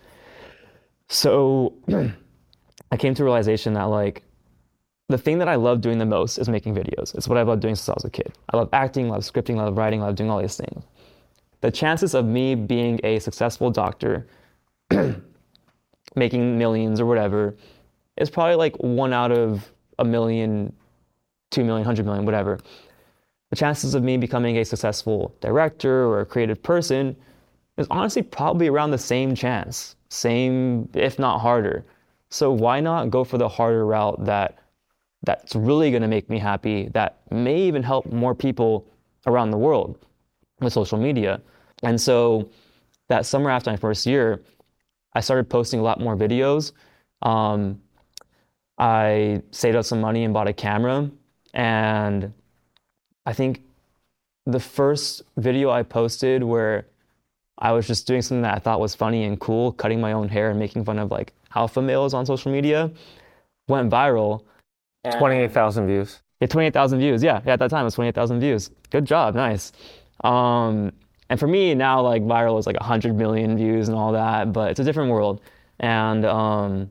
So 1.10 1.74
I 2.92 2.98
came 2.98 3.16
to 3.16 3.24
a 3.24 3.26
realization 3.26 3.74
that 3.74 3.86
like 3.86 4.24
the 5.10 5.18
thing 5.18 5.40
that 5.40 5.48
I 5.48 5.56
love 5.56 5.82
doing 5.82 5.98
the 5.98 6.06
most 6.06 6.38
is 6.38 6.48
making 6.48 6.76
videos. 6.76 7.16
It's 7.16 7.28
what 7.28 7.38
I've 7.38 7.48
loved 7.48 7.62
doing 7.62 7.76
since 7.76 7.90
I 7.90 7.94
was 7.94 8.06
a 8.06 8.10
kid. 8.10 8.34
I 8.50 8.58
love 8.58 8.70
acting, 8.72 9.10
love 9.10 9.22
scripting, 9.22 9.56
love 9.56 9.78
writing, 9.78 10.02
love 10.02 10.16
doing 10.16 10.30
all 10.30 10.42
these 10.42 10.58
things. 10.58 10.84
The 11.62 11.72
chances 11.72 12.14
of 12.14 12.26
me 12.26 12.56
being 12.56 13.00
a 13.04 13.20
successful 13.20 13.70
doctor, 13.72 14.28
making 16.16 16.58
millions 16.58 17.00
or 17.00 17.06
whatever, 17.06 17.56
is 18.18 18.30
probably 18.30 18.56
like 18.56 18.76
one 18.78 19.14
out 19.14 19.32
of 19.32 19.72
a 20.00 20.06
million, 20.06 20.74
two 21.52 21.64
million, 21.64 21.86
hundred 21.86 22.06
million, 22.06 22.26
whatever. 22.26 22.60
The 23.50 23.56
chances 23.56 23.94
of 23.94 24.04
me 24.04 24.18
becoming 24.18 24.58
a 24.58 24.66
successful 24.66 25.36
director 25.40 26.06
or 26.06 26.22
a 26.22 26.26
creative 26.26 26.62
person 26.62 27.16
is 27.78 27.88
honestly 27.90 28.22
probably 28.22 28.68
around 28.68 28.92
the 28.92 28.98
same 28.98 29.36
chance, 29.36 29.96
same, 30.10 30.90
if 30.94 31.20
not 31.20 31.40
harder. 31.40 31.86
So 32.30 32.52
why 32.52 32.80
not 32.80 33.10
go 33.10 33.24
for 33.24 33.38
the 33.38 33.48
harder 33.48 33.86
route 33.86 34.26
that 34.26 34.58
that's 35.24 35.56
really 35.56 35.90
going 35.90 36.02
to 36.02 36.08
make 36.08 36.30
me 36.30 36.40
happy, 36.40 36.90
that 36.90 37.20
may 37.32 37.62
even 37.62 37.84
help 37.84 38.12
more 38.12 38.36
people 38.36 38.88
around 39.26 39.52
the 39.52 39.58
world 39.58 39.98
with 40.60 40.74
social 40.74 40.98
media. 40.98 41.42
And 41.82 42.00
so 42.00 42.50
that 43.08 43.26
summer 43.26 43.50
after 43.50 43.70
my 43.70 43.78
first 43.78 44.06
year, 44.06 44.42
I 45.16 45.22
started 45.22 45.50
posting 45.50 45.80
a 45.80 45.84
lot 45.84 46.00
more 46.00 46.16
videos. 46.16 46.72
Um, 47.22 47.82
I 48.78 49.42
saved 49.52 49.76
up 49.76 49.86
some 49.86 50.02
money 50.02 50.24
and 50.24 50.34
bought 50.34 50.48
a 50.48 50.54
camera. 50.54 51.10
And 51.54 52.34
I 53.26 53.34
think 53.34 53.62
the 54.46 54.60
first 54.60 55.22
video 55.38 55.70
I 55.70 55.84
posted 55.84 56.44
where 56.44 56.88
I 57.58 57.72
was 57.72 57.88
just 57.88 58.08
doing 58.08 58.22
something 58.22 58.42
that 58.42 58.56
I 58.56 58.60
thought 58.60 58.80
was 58.80 58.96
funny 58.96 59.24
and 59.24 59.40
cool, 59.40 59.72
cutting 59.72 60.02
my 60.02 60.14
own 60.14 60.28
hair 60.28 60.50
and 60.50 60.60
making 60.60 60.84
fun 60.86 61.00
of 61.00 61.12
like 61.12 61.34
alpha 61.56 61.82
males 61.82 62.14
on 62.14 62.26
social 62.26 62.52
media, 62.52 62.92
went 63.68 63.92
viral. 63.92 64.44
28,000 65.18 65.88
views. 65.88 66.22
Yeah, 66.40 66.48
28,000 66.48 67.00
views. 67.00 67.24
Yeah, 67.24 67.42
yeah, 67.46 67.54
at 67.54 67.60
that 67.60 67.70
time 67.70 67.82
it 67.82 67.86
was 67.86 67.96
28,000 67.96 68.40
views. 68.40 68.72
Good 68.90 69.06
job, 69.06 69.36
nice. 69.36 69.72
Um, 70.24 70.92
and 71.30 71.40
for 71.40 71.48
me 71.48 71.74
now, 71.74 72.02
like 72.02 72.24
viral 72.24 72.60
is 72.60 72.68
like 72.68 72.80
100 72.80 73.16
million 73.16 73.58
views 73.58 73.88
and 73.88 73.98
all 73.98 74.12
that, 74.12 74.54
but 74.54 74.72
it's 74.72 74.80
a 74.80 74.84
different 74.84 75.12
world. 75.12 75.42
And 75.80 76.26
um, 76.26 76.90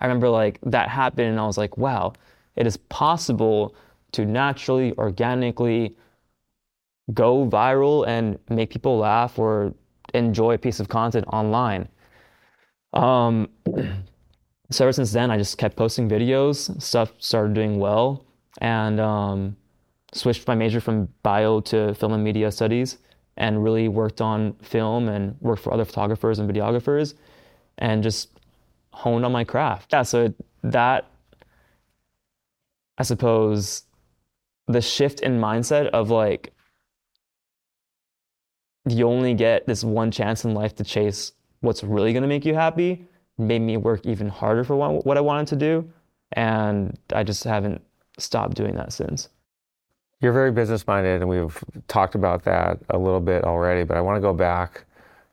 I 0.00 0.06
remember 0.06 0.28
like 0.28 0.58
that 0.62 0.88
happened, 0.88 1.28
and 1.28 1.40
I 1.40 1.46
was 1.46 1.58
like, 1.58 1.76
wow, 1.76 2.12
it 2.56 2.66
is 2.66 2.76
possible 2.76 3.74
to 4.12 4.24
naturally, 4.24 4.92
organically 4.96 5.96
go 7.14 7.46
viral 7.48 8.06
and 8.06 8.38
make 8.48 8.70
people 8.70 8.98
laugh 8.98 9.38
or 9.38 9.74
enjoy 10.14 10.54
a 10.54 10.58
piece 10.58 10.80
of 10.80 10.88
content 10.88 11.26
online. 11.28 11.88
Um, 12.92 13.48
so 14.70 14.84
ever 14.84 14.92
since 14.92 15.12
then, 15.12 15.30
I 15.30 15.36
just 15.36 15.58
kept 15.58 15.76
posting 15.76 16.08
videos. 16.08 16.80
Stuff 16.80 17.12
started 17.18 17.54
doing 17.54 17.78
well, 17.78 18.24
and 18.60 19.00
um, 19.00 19.56
switched 20.12 20.46
my 20.46 20.54
major 20.54 20.80
from 20.80 21.08
bio 21.22 21.60
to 21.60 21.94
film 21.94 22.12
and 22.12 22.24
media 22.24 22.50
studies, 22.50 22.98
and 23.38 23.64
really 23.64 23.88
worked 23.88 24.20
on 24.20 24.52
film 24.54 25.08
and 25.08 25.36
worked 25.40 25.62
for 25.62 25.72
other 25.72 25.84
photographers 25.84 26.38
and 26.38 26.50
videographers, 26.50 27.14
and 27.78 28.02
just 28.02 28.38
honed 28.92 29.24
on 29.24 29.32
my 29.32 29.44
craft. 29.44 29.92
Yeah, 29.92 30.02
so 30.02 30.34
that 30.62 31.06
I 32.98 33.04
suppose 33.04 33.84
the 34.66 34.82
shift 34.82 35.20
in 35.20 35.40
mindset 35.40 35.86
of 35.88 36.10
like 36.10 36.52
you 38.88 39.06
only 39.06 39.34
get 39.34 39.66
this 39.66 39.84
one 39.84 40.10
chance 40.10 40.44
in 40.44 40.54
life 40.54 40.74
to 40.76 40.84
chase 40.84 41.32
what's 41.60 41.82
really 41.82 42.12
going 42.12 42.22
to 42.22 42.28
make 42.28 42.44
you 42.44 42.54
happy 42.54 43.06
made 43.38 43.60
me 43.60 43.76
work 43.76 44.04
even 44.04 44.28
harder 44.28 44.64
for 44.64 44.76
what, 44.76 45.06
what 45.06 45.16
I 45.16 45.20
wanted 45.20 45.46
to 45.48 45.56
do. 45.56 45.90
And 46.32 46.98
I 47.12 47.22
just 47.22 47.44
haven't 47.44 47.80
stopped 48.18 48.54
doing 48.54 48.74
that 48.74 48.92
since. 48.92 49.28
You're 50.20 50.32
very 50.32 50.50
business 50.50 50.86
minded, 50.86 51.20
and 51.20 51.28
we've 51.28 51.56
talked 51.86 52.14
about 52.16 52.42
that 52.44 52.78
a 52.90 52.98
little 52.98 53.20
bit 53.20 53.44
already, 53.44 53.84
but 53.84 53.96
I 53.96 54.00
want 54.00 54.16
to 54.16 54.20
go 54.20 54.32
back 54.32 54.84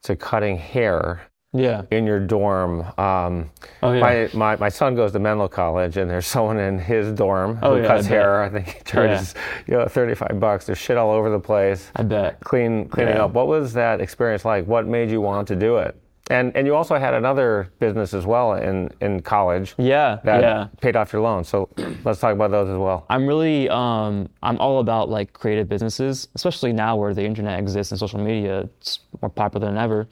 to 0.04 0.14
cutting 0.14 0.56
hair 0.56 1.22
Yeah. 1.52 1.82
in 1.90 2.06
your 2.06 2.20
dorm. 2.20 2.82
Um, 2.96 3.50
Oh, 3.82 3.92
yeah. 3.92 4.00
my, 4.00 4.28
my, 4.32 4.56
my 4.56 4.68
son 4.68 4.94
goes 4.94 5.10
to 5.12 5.18
Menlo 5.18 5.48
College, 5.48 5.96
and 5.96 6.08
there's 6.08 6.26
someone 6.36 6.58
in 6.60 6.78
his 6.78 7.12
dorm 7.12 7.58
Oh, 7.62 7.74
who 7.74 7.82
yeah, 7.82 7.88
cuts 7.88 8.06
I 8.06 8.10
hair. 8.10 8.42
I 8.42 8.48
think 8.48 8.68
he 8.68 8.80
charges 8.84 9.34
you 9.66 9.74
know 9.76 9.86
35 9.86 10.38
bucks. 10.38 10.66
There's 10.66 10.78
shit 10.78 10.96
all 10.96 11.10
over 11.10 11.30
the 11.30 11.40
place. 11.40 11.90
I 11.96 12.04
bet. 12.04 12.38
Clean 12.40 12.88
cleaning 12.88 13.16
Yeah. 13.16 13.24
up. 13.24 13.32
What 13.32 13.48
was 13.48 13.72
that 13.72 14.00
experience 14.00 14.44
like? 14.44 14.66
What 14.66 14.86
made 14.86 15.10
you 15.10 15.20
want 15.20 15.48
to 15.48 15.56
do 15.56 15.78
it? 15.78 16.00
And 16.28 16.56
and 16.56 16.66
you 16.66 16.74
also 16.74 16.96
had 16.96 17.14
another 17.14 17.70
business 17.78 18.12
as 18.12 18.26
well 18.26 18.54
in 18.54 18.90
in 19.00 19.20
college 19.20 19.74
Yeah. 19.78 20.18
that 20.24 20.40
yeah. 20.42 20.68
paid 20.80 20.96
off 20.96 21.12
your 21.12 21.22
loan. 21.22 21.44
So 21.44 21.68
let's 22.04 22.18
talk 22.20 22.32
about 22.32 22.50
those 22.50 22.68
as 22.68 22.78
well. 22.78 23.06
I'm 23.08 23.26
really 23.26 23.68
um, 23.68 24.28
I'm 24.42 24.58
all 24.58 24.80
about 24.80 25.08
like 25.08 25.32
creative 25.32 25.68
businesses, 25.68 26.28
especially 26.34 26.72
now 26.72 26.96
where 26.96 27.14
the 27.14 27.24
internet 27.24 27.58
exists 27.60 27.92
and 27.92 27.98
social 27.98 28.18
media 28.20 28.68
it's 28.80 29.00
more 29.22 29.30
popular 29.30 29.66
than 29.68 29.78
ever. 29.78 30.08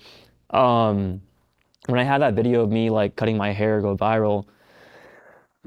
Um, 0.51 1.21
when 1.87 1.99
I 1.99 2.05
had 2.05 2.23
that 2.23 2.35
video 2.35 2.63
of 2.63 2.71
me 2.71 2.91
like 2.91 3.17
cutting 3.17 3.37
my 3.37 3.53
hair 3.53 3.81
go 3.81 3.97
viral, 3.97 4.47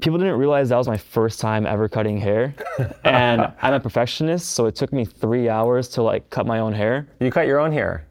people 0.00 0.18
didn't 0.18 0.38
realize 0.38 0.70
that 0.70 0.76
was 0.78 0.88
my 0.88 0.96
first 0.96 1.40
time 1.40 1.66
ever 1.66 1.88
cutting 1.88 2.16
hair, 2.18 2.54
and 3.04 3.52
I'm 3.62 3.74
a 3.74 3.80
perfectionist, 3.80 4.50
so 4.52 4.66
it 4.66 4.74
took 4.74 4.92
me 4.92 5.04
three 5.04 5.48
hours 5.48 5.88
to 5.90 6.02
like 6.02 6.30
cut 6.30 6.46
my 6.46 6.58
own 6.60 6.72
hair. 6.72 7.06
You 7.20 7.30
cut 7.30 7.46
your 7.46 7.60
own 7.60 7.70
hair. 7.70 8.07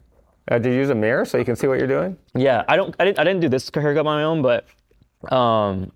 Uh, 0.50 0.58
did 0.60 0.72
you 0.72 0.78
use 0.78 0.90
a 0.90 0.96
mirror 0.96 1.26
so 1.26 1.38
you 1.38 1.46
can 1.46 1.56
see 1.56 1.68
what 1.68 1.78
you're 1.78 1.88
doing? 1.88 2.18
Yeah, 2.36 2.64
I 2.68 2.76
don't 2.78 2.96
I 3.00 3.06
didn't 3.06 3.20
I 3.20 3.24
didn't 3.24 3.42
do 3.42 3.50
this 3.50 3.70
haircut 3.74 4.06
by 4.06 4.16
my 4.16 4.24
own, 4.24 4.42
but 4.42 4.66
um, 5.32 5.92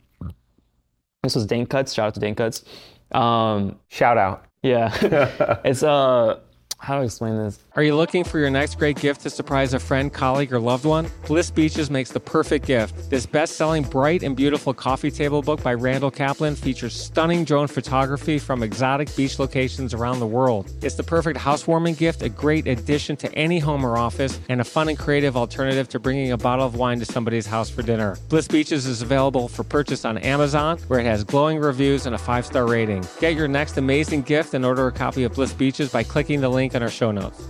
this 1.24 1.36
was 1.36 1.46
Dane 1.46 1.66
Cuts. 1.66 1.94
Shout 1.94 2.08
out 2.08 2.14
to 2.16 2.20
Dane 2.20 2.36
Cuts. 2.36 2.64
Um, 3.12 3.80
Shout 3.90 4.18
out. 4.18 4.46
Yeah. 4.64 4.92
it's 5.66 5.84
uh 5.84 6.40
how 6.82 6.98
to 6.98 7.06
explain 7.06 7.38
this? 7.38 7.60
Are 7.76 7.84
you 7.84 7.96
looking 7.96 8.24
for 8.24 8.40
your 8.40 8.50
next 8.50 8.80
great 8.80 9.00
gift 9.00 9.22
to 9.22 9.30
surprise 9.30 9.74
a 9.74 9.80
friend, 9.80 10.12
colleague, 10.12 10.52
or 10.52 10.60
loved 10.60 10.84
one? 10.84 11.08
Bliss 11.28 11.52
Beaches 11.52 11.92
makes 11.92 12.12
the 12.12 12.20
perfect 12.20 12.66
gift. 12.66 13.10
This 13.10 13.28
best 13.28 13.56
selling, 13.56 13.84
bright, 13.84 14.24
and 14.24 14.36
beautiful 14.36 14.74
coffee 14.74 15.12
table 15.12 15.44
book 15.44 15.62
by 15.62 15.76
Randall 15.76 16.10
Kaplan 16.10 16.56
features 16.56 17.00
stunning 17.00 17.44
drone 17.44 17.68
photography 17.68 18.40
from 18.40 18.64
exotic 18.64 19.16
beach 19.16 19.38
locations 19.38 19.94
around 19.94 20.20
the 20.20 20.28
world. 20.28 20.72
It's 20.82 20.96
the 20.96 21.04
perfect 21.04 21.38
housewarming 21.38 21.96
gift, 21.96 22.24
a 22.24 22.30
great 22.30 22.68
addition 22.68 23.16
to 23.18 23.34
any 23.36 23.60
home 23.60 23.86
or 23.86 23.98
office, 23.98 24.40
and 24.50 24.60
a 24.60 24.64
fun 24.64 24.90
and 24.90 24.98
creative 24.98 25.38
alternative 25.38 25.88
to 25.90 26.00
bringing 26.00 26.32
a 26.32 26.38
bottle 26.38 26.66
of 26.66 26.76
wine 26.76 27.00
to 27.00 27.06
somebody's 27.06 27.46
house 27.46 27.70
for 27.70 27.84
dinner. 27.84 28.18
Bliss 28.28 28.48
Beaches 28.48 28.88
is 28.88 29.04
available 29.04 29.48
for 29.48 29.64
purchase 29.64 30.04
on 30.04 30.18
Amazon, 30.18 30.80
where 30.88 31.00
it 31.00 31.06
has 31.06 31.24
glowing 31.24 31.60
reviews 31.60 32.08
and 32.08 32.16
a 32.16 32.18
five 32.18 32.44
star 32.44 32.68
rating. 32.68 33.06
Get 33.20 33.36
your 33.36 33.48
next 33.48 33.78
amazing 33.78 34.24
gift 34.24 34.56
and 34.56 34.66
order 34.66 34.88
a 34.88 34.92
copy 34.92 35.24
of 35.24 35.34
Bliss 35.34 35.54
Beaches 35.54 35.92
by 35.92 36.02
clicking 36.02 36.42
the 36.42 36.50
link 36.50 36.71
in 36.74 36.84
our 36.84 36.90
show 36.90 37.12
notes. 37.12 37.42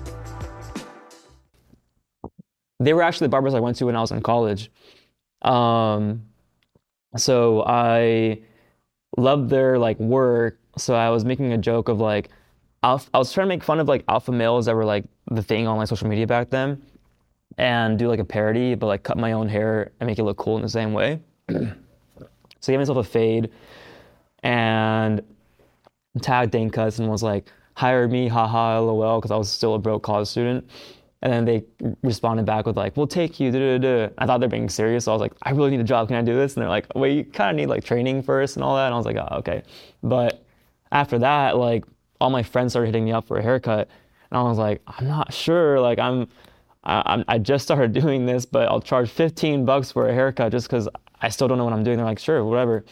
They 2.79 2.93
were 2.93 3.03
actually 3.03 3.25
the 3.25 3.31
barbers 3.31 3.53
I 3.53 3.59
went 3.59 3.77
to 3.77 3.85
when 3.85 3.95
I 3.95 4.01
was 4.01 4.11
in 4.11 4.21
college. 4.21 4.71
Um 5.41 6.23
so 7.17 7.63
I 7.65 8.41
loved 9.17 9.49
their 9.49 9.77
like 9.77 9.99
work. 9.99 10.59
So 10.77 10.95
I 10.95 11.09
was 11.09 11.25
making 11.25 11.51
a 11.53 11.57
joke 11.57 11.89
of 11.89 11.99
like 11.99 12.29
alpha, 12.83 13.09
I 13.13 13.17
was 13.17 13.31
trying 13.31 13.45
to 13.45 13.49
make 13.49 13.63
fun 13.63 13.79
of 13.79 13.87
like 13.87 14.03
alpha 14.07 14.31
males 14.31 14.65
that 14.65 14.75
were 14.75 14.85
like 14.85 15.05
the 15.29 15.43
thing 15.43 15.67
on 15.67 15.77
like 15.77 15.87
social 15.87 16.07
media 16.07 16.27
back 16.27 16.49
then 16.49 16.81
and 17.57 17.99
do 17.99 18.07
like 18.07 18.19
a 18.19 18.25
parody, 18.25 18.75
but 18.75 18.87
like 18.87 19.03
cut 19.03 19.17
my 19.17 19.33
own 19.33 19.47
hair 19.49 19.91
and 19.99 20.07
make 20.07 20.19
it 20.19 20.23
look 20.23 20.37
cool 20.37 20.55
in 20.55 20.61
the 20.61 20.69
same 20.69 20.93
way. 20.93 21.19
so 21.49 21.57
I 21.59 22.71
gave 22.71 22.79
myself 22.79 22.97
a 22.97 23.03
fade 23.03 23.51
and 24.43 25.21
tagged 26.21 26.51
Dane 26.51 26.71
and 26.73 27.09
was 27.09 27.23
like, 27.23 27.51
hire 27.75 28.07
me, 28.07 28.27
haha, 28.27 28.79
lol, 28.79 29.19
because 29.19 29.31
I 29.31 29.37
was 29.37 29.49
still 29.49 29.75
a 29.75 29.79
broke 29.79 30.03
college 30.03 30.27
student. 30.27 30.69
And 31.23 31.31
then 31.31 31.45
they 31.45 31.63
responded 32.01 32.47
back 32.47 32.65
with 32.65 32.77
like, 32.77 32.97
we'll 32.97 33.05
take 33.07 33.39
you, 33.39 33.51
da 33.51 33.59
da 33.59 33.77
da. 33.77 34.13
I 34.17 34.25
thought 34.25 34.39
they're 34.39 34.49
being 34.49 34.69
serious, 34.69 35.05
so 35.05 35.11
I 35.11 35.15
was 35.15 35.21
like, 35.21 35.33
I 35.43 35.51
really 35.51 35.69
need 35.69 35.79
a 35.79 35.83
job. 35.83 36.07
Can 36.07 36.17
I 36.17 36.23
do 36.23 36.33
this? 36.35 36.55
And 36.55 36.63
they're 36.63 36.69
like, 36.69 36.87
"Well, 36.95 37.09
you 37.09 37.23
kind 37.23 37.51
of 37.51 37.55
need 37.57 37.67
like 37.67 37.83
training 37.83 38.23
first 38.23 38.55
and 38.55 38.63
all 38.63 38.75
that. 38.75 38.85
And 38.87 38.93
I 38.93 38.97
was 38.97 39.05
like, 39.05 39.17
oh, 39.17 39.37
okay. 39.37 39.61
But 40.01 40.43
after 40.91 41.19
that, 41.19 41.57
like 41.57 41.85
all 42.19 42.31
my 42.31 42.41
friends 42.43 42.73
started 42.73 42.87
hitting 42.87 43.05
me 43.05 43.11
up 43.11 43.27
for 43.27 43.37
a 43.37 43.43
haircut, 43.43 43.87
and 44.31 44.39
I 44.39 44.43
was 44.43 44.57
like, 44.57 44.81
I'm 44.87 45.07
not 45.07 45.31
sure. 45.31 45.79
Like 45.79 45.99
I'm, 45.99 46.27
I, 46.83 47.03
I'm, 47.05 47.25
I 47.27 47.37
just 47.37 47.65
started 47.65 47.93
doing 48.01 48.25
this, 48.25 48.45
but 48.45 48.67
I'll 48.67 48.81
charge 48.81 49.09
15 49.09 49.63
bucks 49.63 49.91
for 49.91 50.09
a 50.09 50.13
haircut 50.13 50.51
just 50.51 50.67
because 50.67 50.89
I 51.21 51.29
still 51.29 51.47
don't 51.47 51.57
know 51.59 51.65
what 51.65 51.73
I'm 51.73 51.83
doing. 51.83 51.97
They're 51.97 52.05
like, 52.05 52.19
sure, 52.19 52.43
whatever. 52.43 52.83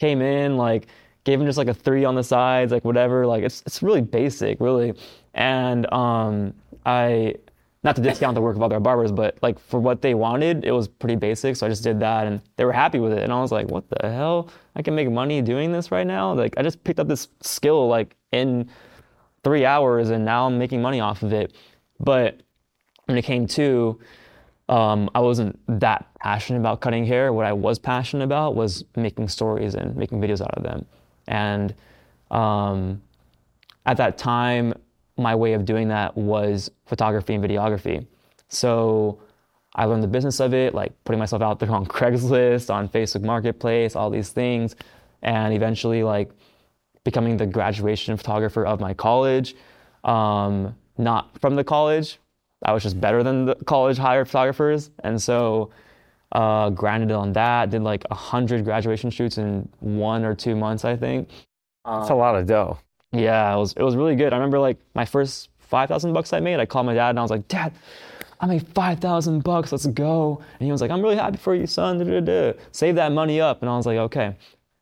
Came 0.00 0.20
in, 0.20 0.56
like, 0.56 0.88
gave 1.26 1.40
him 1.40 1.46
just 1.46 1.58
like 1.58 1.68
a 1.68 1.74
three 1.74 2.04
on 2.04 2.14
the 2.14 2.22
sides, 2.22 2.70
like 2.72 2.84
whatever. 2.84 3.26
Like 3.26 3.42
it's 3.42 3.62
it's 3.66 3.82
really 3.82 4.00
basic, 4.00 4.60
really. 4.60 4.94
And 5.34 5.92
um, 5.92 6.54
I, 6.86 7.34
not 7.82 7.96
to 7.96 8.02
discount 8.02 8.36
the 8.36 8.40
work 8.40 8.56
of 8.56 8.62
other 8.62 8.80
barbers, 8.80 9.12
but 9.12 9.36
like 9.42 9.58
for 9.58 9.80
what 9.80 10.00
they 10.00 10.14
wanted, 10.14 10.64
it 10.64 10.70
was 10.70 10.88
pretty 10.88 11.16
basic. 11.16 11.56
So 11.56 11.66
I 11.66 11.68
just 11.68 11.82
did 11.82 12.00
that, 12.00 12.26
and 12.28 12.40
they 12.56 12.64
were 12.64 12.72
happy 12.72 13.00
with 13.00 13.12
it. 13.12 13.22
And 13.24 13.32
I 13.32 13.40
was 13.40 13.50
like, 13.52 13.68
what 13.68 13.84
the 13.90 14.08
hell? 14.08 14.48
I 14.76 14.82
can 14.82 14.94
make 14.94 15.10
money 15.10 15.42
doing 15.42 15.72
this 15.72 15.90
right 15.90 16.06
now. 16.06 16.32
Like 16.32 16.54
I 16.56 16.62
just 16.62 16.82
picked 16.84 17.00
up 17.00 17.08
this 17.08 17.28
skill 17.42 17.88
like 17.88 18.16
in 18.30 18.70
three 19.42 19.66
hours, 19.66 20.10
and 20.10 20.24
now 20.24 20.46
I'm 20.46 20.58
making 20.58 20.80
money 20.80 21.00
off 21.00 21.24
of 21.24 21.32
it. 21.32 21.54
But 21.98 22.40
when 23.06 23.18
it 23.18 23.22
came 23.22 23.46
to 23.48 23.98
um, 24.68 25.08
I 25.14 25.20
wasn't 25.20 25.58
that 25.80 26.08
passionate 26.20 26.58
about 26.58 26.80
cutting 26.80 27.04
hair. 27.04 27.32
What 27.32 27.46
I 27.46 27.52
was 27.52 27.78
passionate 27.78 28.24
about 28.24 28.56
was 28.56 28.84
making 28.96 29.28
stories 29.28 29.76
and 29.76 29.94
making 29.94 30.20
videos 30.20 30.40
out 30.40 30.54
of 30.54 30.64
them. 30.64 30.86
And 31.28 31.74
um, 32.30 33.02
at 33.84 33.96
that 33.96 34.18
time, 34.18 34.74
my 35.16 35.34
way 35.34 35.54
of 35.54 35.64
doing 35.64 35.88
that 35.88 36.16
was 36.16 36.70
photography 36.86 37.34
and 37.34 37.44
videography. 37.44 38.06
So 38.48 39.20
I 39.74 39.84
learned 39.84 40.02
the 40.02 40.08
business 40.08 40.40
of 40.40 40.54
it, 40.54 40.74
like 40.74 40.92
putting 41.04 41.18
myself 41.18 41.42
out 41.42 41.58
there 41.58 41.70
on 41.80 41.86
Craigslist, 41.86 42.72
on 42.72 42.88
Facebook 42.88 43.22
Marketplace, 43.22 43.96
all 43.96 44.10
these 44.10 44.30
things, 44.30 44.76
and 45.22 45.54
eventually 45.54 46.02
like 46.02 46.30
becoming 47.04 47.36
the 47.36 47.46
graduation 47.46 48.16
photographer 48.16 48.66
of 48.66 48.80
my 48.80 48.92
college. 48.92 49.54
Um, 50.04 50.74
not 50.98 51.38
from 51.40 51.56
the 51.56 51.64
college, 51.64 52.18
I 52.64 52.72
was 52.72 52.82
just 52.82 53.00
better 53.00 53.22
than 53.22 53.46
the 53.46 53.54
college 53.66 53.98
hired 53.98 54.28
photographers, 54.28 54.90
and 55.04 55.20
so 55.20 55.70
uh, 56.32 56.70
grinded 56.70 57.12
on 57.12 57.32
that. 57.34 57.70
Did 57.70 57.82
like 57.82 58.04
a 58.10 58.14
hundred 58.14 58.64
graduation 58.64 59.10
shoots 59.10 59.38
in 59.38 59.68
one 59.80 60.24
or 60.24 60.34
two 60.34 60.56
months, 60.56 60.84
I 60.84 60.96
think. 60.96 61.28
That's 61.84 62.10
a 62.10 62.14
lot 62.14 62.34
of 62.34 62.46
dough. 62.46 62.78
Yeah, 63.12 63.54
it 63.54 63.58
was 63.58 63.72
it 63.74 63.82
was 63.82 63.96
really 63.96 64.16
good. 64.16 64.32
I 64.32 64.36
remember 64.36 64.58
like 64.58 64.78
my 64.94 65.04
first 65.04 65.50
five 65.58 65.88
thousand 65.88 66.12
bucks 66.12 66.32
I 66.32 66.40
made. 66.40 66.58
I 66.60 66.66
called 66.66 66.86
my 66.86 66.94
dad 66.94 67.10
and 67.10 67.18
I 67.18 67.22
was 67.22 67.30
like, 67.30 67.46
Dad, 67.48 67.72
I 68.40 68.46
made 68.46 68.66
five 68.68 68.98
thousand 68.98 69.44
bucks. 69.44 69.70
Let's 69.72 69.86
go. 69.86 70.42
And 70.58 70.66
he 70.66 70.72
was 70.72 70.80
like, 70.80 70.90
I'm 70.90 71.00
really 71.00 71.16
happy 71.16 71.36
for 71.38 71.54
you, 71.54 71.66
son. 71.66 71.98
Da, 71.98 72.04
da, 72.04 72.20
da. 72.20 72.58
Save 72.72 72.96
that 72.96 73.12
money 73.12 73.40
up. 73.40 73.62
And 73.62 73.70
I 73.70 73.76
was 73.76 73.86
like, 73.86 73.98
okay. 73.98 74.36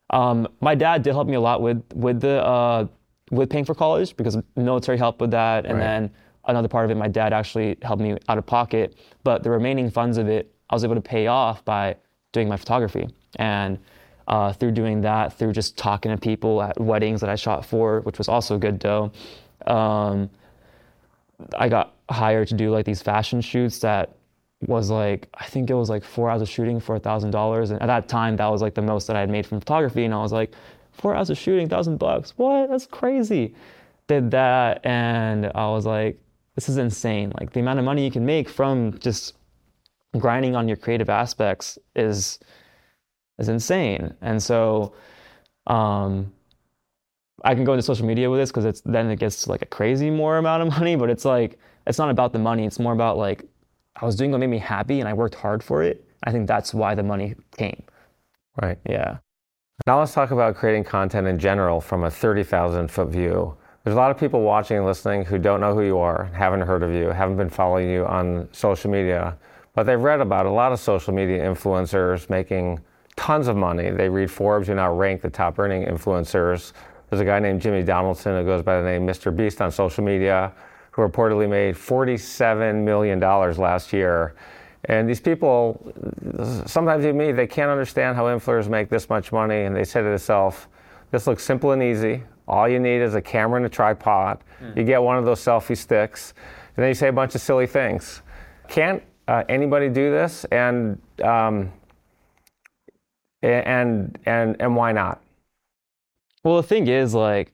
Um, 0.09 0.47
my 0.61 0.75
dad 0.75 1.03
did 1.03 1.13
help 1.13 1.27
me 1.27 1.35
a 1.35 1.39
lot 1.41 1.61
with 1.61 1.83
with 1.93 2.21
the 2.21 2.43
uh, 2.43 2.87
with 3.31 3.49
paying 3.49 3.65
for 3.65 3.73
college 3.75 4.15
because 4.17 4.37
military 4.55 4.97
helped 4.97 5.19
with 5.21 5.31
that, 5.31 5.65
and 5.65 5.75
Right. 5.75 5.83
then 5.83 6.11
another 6.45 6.67
part 6.67 6.85
of 6.85 6.91
it, 6.91 6.95
my 6.95 7.07
dad 7.07 7.33
actually 7.33 7.77
helped 7.81 8.01
me 8.01 8.17
out 8.29 8.37
of 8.37 8.45
pocket. 8.45 8.95
But 9.23 9.41
the 9.43 9.49
remaining 9.49 9.89
funds 9.89 10.17
of 10.17 10.27
it, 10.27 10.53
I 10.69 10.75
was 10.75 10.83
able 10.83 10.95
to 10.95 11.01
pay 11.01 11.27
off 11.27 11.63
by 11.65 11.95
doing 12.31 12.47
my 12.49 12.57
photography 12.57 13.07
and 13.37 13.79
uh, 14.27 14.53
through 14.53 14.71
doing 14.71 15.01
that, 15.01 15.37
through 15.37 15.53
just 15.53 15.77
talking 15.77 16.11
to 16.11 16.17
people 16.17 16.61
at 16.61 16.79
weddings 16.79 17.21
that 17.21 17.29
I 17.29 17.35
shot 17.35 17.65
for, 17.65 18.01
which 18.01 18.17
was 18.17 18.27
also 18.27 18.57
good 18.57 18.79
dough. 18.79 19.11
Um, 19.67 20.29
I 21.57 21.69
got 21.69 21.93
hired 22.09 22.47
to 22.49 22.55
do 22.55 22.71
like 22.71 22.85
these 22.85 23.01
fashion 23.01 23.41
shoots 23.41 23.79
that 23.79 24.15
was 24.67 24.89
like 24.89 25.27
I 25.35 25.45
think 25.45 25.69
it 25.69 25.73
was 25.73 25.89
like 25.89 26.03
four 26.03 26.29
hours 26.29 26.41
of 26.41 26.49
shooting 26.49 26.79
for 26.79 26.95
a 26.95 26.99
thousand 26.99 27.31
dollars, 27.31 27.71
and 27.71 27.81
at 27.81 27.87
that 27.87 28.07
time 28.07 28.35
that 28.37 28.47
was 28.47 28.61
like 28.61 28.73
the 28.73 28.81
most 28.81 29.07
that 29.07 29.15
I 29.15 29.19
had 29.19 29.29
made 29.29 29.45
from 29.45 29.59
photography, 29.59 30.05
and 30.05 30.13
I 30.13 30.17
was 30.17 30.31
like, 30.31 30.53
four 30.91 31.15
hours 31.15 31.29
of 31.29 31.37
shooting, 31.37 31.69
thousand 31.69 31.97
bucks, 31.97 32.33
what? 32.37 32.69
That's 32.69 32.85
crazy. 32.85 33.53
Did 34.07 34.31
that, 34.31 34.85
and 34.85 35.51
I 35.55 35.67
was 35.69 35.85
like, 35.85 36.19
this 36.55 36.69
is 36.69 36.77
insane. 36.77 37.33
Like 37.39 37.51
the 37.53 37.59
amount 37.59 37.79
of 37.79 37.85
money 37.85 38.03
you 38.03 38.11
can 38.11 38.25
make 38.25 38.49
from 38.49 38.97
just 38.99 39.33
grinding 40.19 40.55
on 40.55 40.67
your 40.67 40.77
creative 40.77 41.09
aspects 41.09 41.77
is 41.95 42.39
is 43.39 43.49
insane, 43.49 44.13
and 44.21 44.41
so. 44.41 44.93
Um, 45.67 46.31
I 47.43 47.53
can 47.53 47.63
go 47.63 47.73
into 47.73 47.83
social 47.83 48.05
media 48.05 48.29
with 48.29 48.39
this 48.39 48.49
because 48.49 48.65
it's 48.65 48.81
then 48.81 49.09
it 49.09 49.19
gets 49.19 49.43
to 49.43 49.49
like 49.49 49.61
a 49.61 49.65
crazy 49.67 50.09
more 50.09 50.37
amount 50.43 50.63
of 50.63 50.69
money, 50.69 50.95
but 50.95 51.09
it's 51.09 51.25
like 51.25 51.59
it's 51.85 51.97
not 51.97 52.09
about 52.09 52.33
the 52.33 52.39
money. 52.39 52.65
It's 52.65 52.79
more 52.79 52.93
about 52.93 53.17
like 53.17 53.45
I 53.95 54.05
was 54.05 54.15
doing 54.15 54.31
what 54.31 54.39
made 54.39 54.49
me 54.49 54.57
happy 54.57 54.99
and 54.99 55.07
I 55.07 55.13
worked 55.13 55.35
hard 55.35 55.63
for 55.63 55.83
it. 55.83 56.03
I 56.23 56.31
think 56.31 56.47
that's 56.47 56.73
why 56.73 56.95
the 56.95 57.03
money 57.03 57.35
came. 57.57 57.83
Right. 58.61 58.77
Yeah. 58.87 59.17
Now 59.85 59.99
let's 59.99 60.13
talk 60.13 60.31
about 60.31 60.55
creating 60.55 60.85
content 60.85 61.27
in 61.27 61.37
general 61.37 61.81
from 61.81 62.03
a 62.03 62.11
30,000 62.11 62.89
foot 62.89 63.09
view. 63.09 63.55
There's 63.83 63.95
a 63.95 63.99
lot 63.99 64.09
of 64.09 64.17
people 64.17 64.41
watching 64.41 64.77
and 64.77 64.85
listening 64.85 65.25
who 65.25 65.37
don't 65.37 65.61
know 65.61 65.75
who 65.75 65.83
you 65.83 65.99
are, 65.99 66.25
haven't 66.33 66.61
heard 66.61 66.81
of 66.81 66.91
you, 66.91 67.09
haven't 67.09 67.37
been 67.37 67.49
following 67.49 67.89
you 67.89 68.05
on 68.05 68.49
social 68.51 68.89
media, 68.89 69.37
but 69.75 69.83
they've 69.83 69.99
read 69.99 70.21
about 70.21 70.45
a 70.45 70.49
lot 70.49 70.71
of 70.71 70.79
social 70.79 71.13
media 71.13 71.43
influencers 71.43 72.29
making 72.29 72.79
tons 73.15 73.47
of 73.47 73.55
money. 73.55 73.91
They 73.91 74.09
read 74.09 74.31
Forbes, 74.31 74.67
who 74.67 74.75
now 74.75 74.93
rank 74.93 75.21
the 75.21 75.29
top 75.29 75.59
earning 75.59 75.85
influencers. 75.85 76.73
There's 77.09 77.19
a 77.19 77.25
guy 77.25 77.39
named 77.39 77.61
Jimmy 77.61 77.83
Donaldson 77.83 78.35
who 78.35 78.45
goes 78.45 78.63
by 78.63 78.81
the 78.81 78.87
name 78.87 79.05
Mr. 79.05 79.35
Beast 79.35 79.61
on 79.61 79.71
social 79.71 80.03
media, 80.03 80.53
who 80.91 81.01
reportedly 81.01 81.49
made 81.49 81.75
$47 81.75 82.83
million 82.83 83.19
last 83.19 83.93
year. 83.93 84.35
And 84.85 85.09
these 85.09 85.19
people, 85.19 85.93
sometimes 86.65 87.03
even 87.03 87.17
me, 87.17 87.31
they 87.31 87.47
can't 87.47 87.69
understand 87.71 88.15
how 88.15 88.25
influencers 88.25 88.69
make 88.69 88.89
this 88.89 89.09
much 89.09 89.31
money, 89.31 89.63
and 89.63 89.75
they 89.75 89.83
say 89.83 90.01
to 90.01 90.07
themselves, 90.09 90.67
"This 91.09 91.25
looks 91.25 91.43
simple 91.43 91.71
and 91.71 91.81
easy. 91.81 92.23
All 92.47 92.69
you 92.69 92.79
need 92.79 93.01
is 93.01 93.15
a 93.15 93.21
camera 93.21 93.57
and 93.57 93.65
a 93.65 93.69
tripod. 93.69 94.43
Hmm. 94.59 94.77
You 94.77 94.83
get 94.83 95.01
one 95.01 95.17
of 95.17 95.25
those 95.25 95.39
selfie 95.39 95.75
sticks, 95.75 96.35
and 96.75 96.83
then 96.83 96.89
you 96.89 96.93
say 96.93 97.07
a 97.07 97.13
bunch 97.13 97.33
of 97.33 97.41
silly 97.41 97.65
things. 97.65 98.21
Can't 98.67 99.01
uh, 99.27 99.43
anybody 99.49 99.89
do 99.89 100.11
this? 100.11 100.45
And 100.45 101.01
um, 101.23 101.71
and 103.41 104.17
and 104.25 104.55
and 104.59 104.75
why 104.75 104.91
not? 104.91 105.21
Well, 106.43 106.57
the 106.57 106.63
thing 106.63 106.87
is, 106.87 107.13
like, 107.13 107.51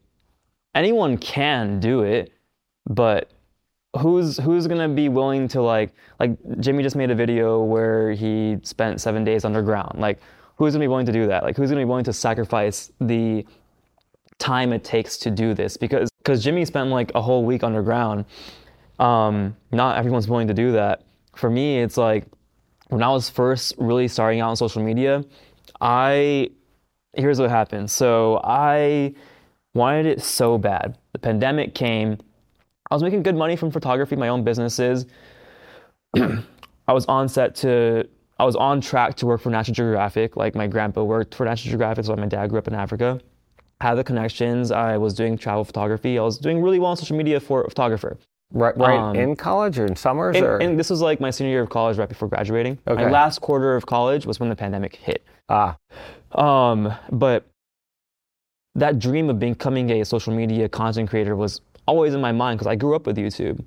anyone 0.76 1.18
can 1.18 1.80
do 1.80 2.02
it, 2.02 2.34
but 2.90 3.32
who's 4.00 4.38
who's 4.38 4.68
gonna 4.68 4.90
be 4.90 5.10
willing 5.10 5.48
to 5.50 5.62
like 5.62 5.94
like 6.20 6.38
Jimmy 6.60 6.84
just 6.84 6.96
made 6.96 7.12
a 7.12 7.16
video 7.16 7.62
where 7.64 8.12
he 8.12 8.58
spent 8.64 9.02
seven 9.02 9.24
days 9.24 9.46
underground. 9.46 10.00
Like, 10.00 10.20
who's 10.58 10.74
gonna 10.74 10.84
be 10.84 10.88
willing 10.88 11.06
to 11.06 11.12
do 11.12 11.28
that? 11.28 11.44
Like, 11.44 11.56
who's 11.56 11.70
gonna 11.70 11.82
be 11.82 11.86
willing 11.86 12.06
to 12.06 12.14
sacrifice 12.14 12.92
the 13.00 13.46
time 14.40 14.74
it 14.74 14.84
takes 14.84 15.18
to 15.20 15.32
do 15.32 15.54
this? 15.54 15.78
Because 15.78 16.10
because 16.20 16.44
Jimmy 16.44 16.66
spent 16.66 16.90
like 16.90 17.12
a 17.16 17.22
whole 17.22 17.46
week 17.46 17.64
underground. 17.64 18.26
Um, 19.00 19.56
not 19.72 19.98
everyone's 19.98 20.28
willing 20.28 20.48
to 20.48 20.54
do 20.54 20.74
that. 20.74 21.04
For 21.42 21.50
me, 21.50 21.80
it's 21.80 21.98
like 21.98 22.28
when 22.90 23.02
I 23.02 23.10
was 23.10 23.28
first 23.28 23.74
really 23.80 24.08
starting 24.08 24.42
out 24.42 24.52
on 24.52 24.56
social 24.56 24.84
media, 24.84 25.26
I 25.82 26.52
here's 27.16 27.40
what 27.40 27.50
happened. 27.50 27.90
So 27.90 28.40
I 28.44 29.16
wanted 29.74 30.06
it 30.06 30.22
so 30.22 30.60
bad. 30.60 31.00
The 31.14 31.18
pandemic 31.18 31.74
came. 31.74 32.20
I 32.92 32.94
was 32.94 33.02
making 33.02 33.24
good 33.24 33.36
money 33.36 33.56
from 33.56 33.72
photography, 33.72 34.16
my 34.16 34.28
own 34.28 34.44
businesses. 34.44 35.08
I 36.16 36.94
was 36.94 37.08
on 37.08 37.28
set 37.28 37.56
to, 37.56 38.08
I 38.38 38.46
was 38.46 38.56
on 38.56 38.80
track 38.80 39.16
to 39.16 39.26
work 39.26 39.42
for 39.42 39.50
National 39.50 39.74
Geographic. 39.74 40.38
Like 40.38 40.54
my 40.54 40.68
grandpa 40.68 41.02
worked 41.04 41.34
for 41.34 41.48
National 41.48 41.72
Geographic, 41.72 42.06
so 42.06 42.16
my 42.16 42.28
dad 42.28 42.52
grew 42.52 42.60
up 42.60 42.68
in 42.68 42.76
Africa. 42.76 43.20
Had 43.80 43.96
the 43.96 44.04
connections. 44.04 44.70
I 44.70 44.96
was 44.98 45.16
doing 45.16 45.40
travel 45.40 45.64
photography. 45.64 46.20
I 46.20 46.22
was 46.22 46.38
doing 46.38 46.62
really 46.62 46.78
well 46.78 46.92
on 46.92 46.98
social 46.98 47.18
media 47.18 47.40
for 47.40 47.64
a 47.64 47.70
photographer. 47.70 48.20
Right, 48.54 48.78
right 48.78 49.00
Um, 49.00 49.16
in 49.16 49.36
college 49.36 49.80
or 49.80 49.86
in 49.86 49.96
summers 49.96 50.36
And, 50.36 50.46
or 50.46 50.58
and 50.58 50.78
this 50.78 50.90
was 50.90 51.02
like 51.02 51.22
my 51.22 51.32
senior 51.32 51.52
year 51.52 51.62
of 51.62 51.70
college, 51.70 51.98
right 51.98 52.10
before 52.10 52.28
graduating. 52.28 52.78
Okay. 52.88 53.04
My 53.04 53.10
last 53.10 53.40
quarter 53.40 53.76
of 53.76 53.86
college 53.86 54.26
was 54.26 54.40
when 54.40 54.50
the 54.50 54.56
pandemic 54.56 54.96
hit. 54.96 55.24
ah 55.50 55.78
Um, 56.34 56.94
but 57.12 57.46
that 58.76 59.00
dream 59.00 59.30
of 59.30 59.40
becoming 59.40 59.90
a 59.92 60.06
social 60.06 60.34
media 60.34 60.70
content 60.70 61.10
creator 61.10 61.36
was 61.36 61.62
always 61.88 62.14
in 62.14 62.22
my 62.22 62.32
mind 62.32 62.58
because 62.60 62.68
I 62.68 62.76
grew 62.76 62.96
up 62.96 63.06
with 63.06 63.18
YouTube. 63.18 63.64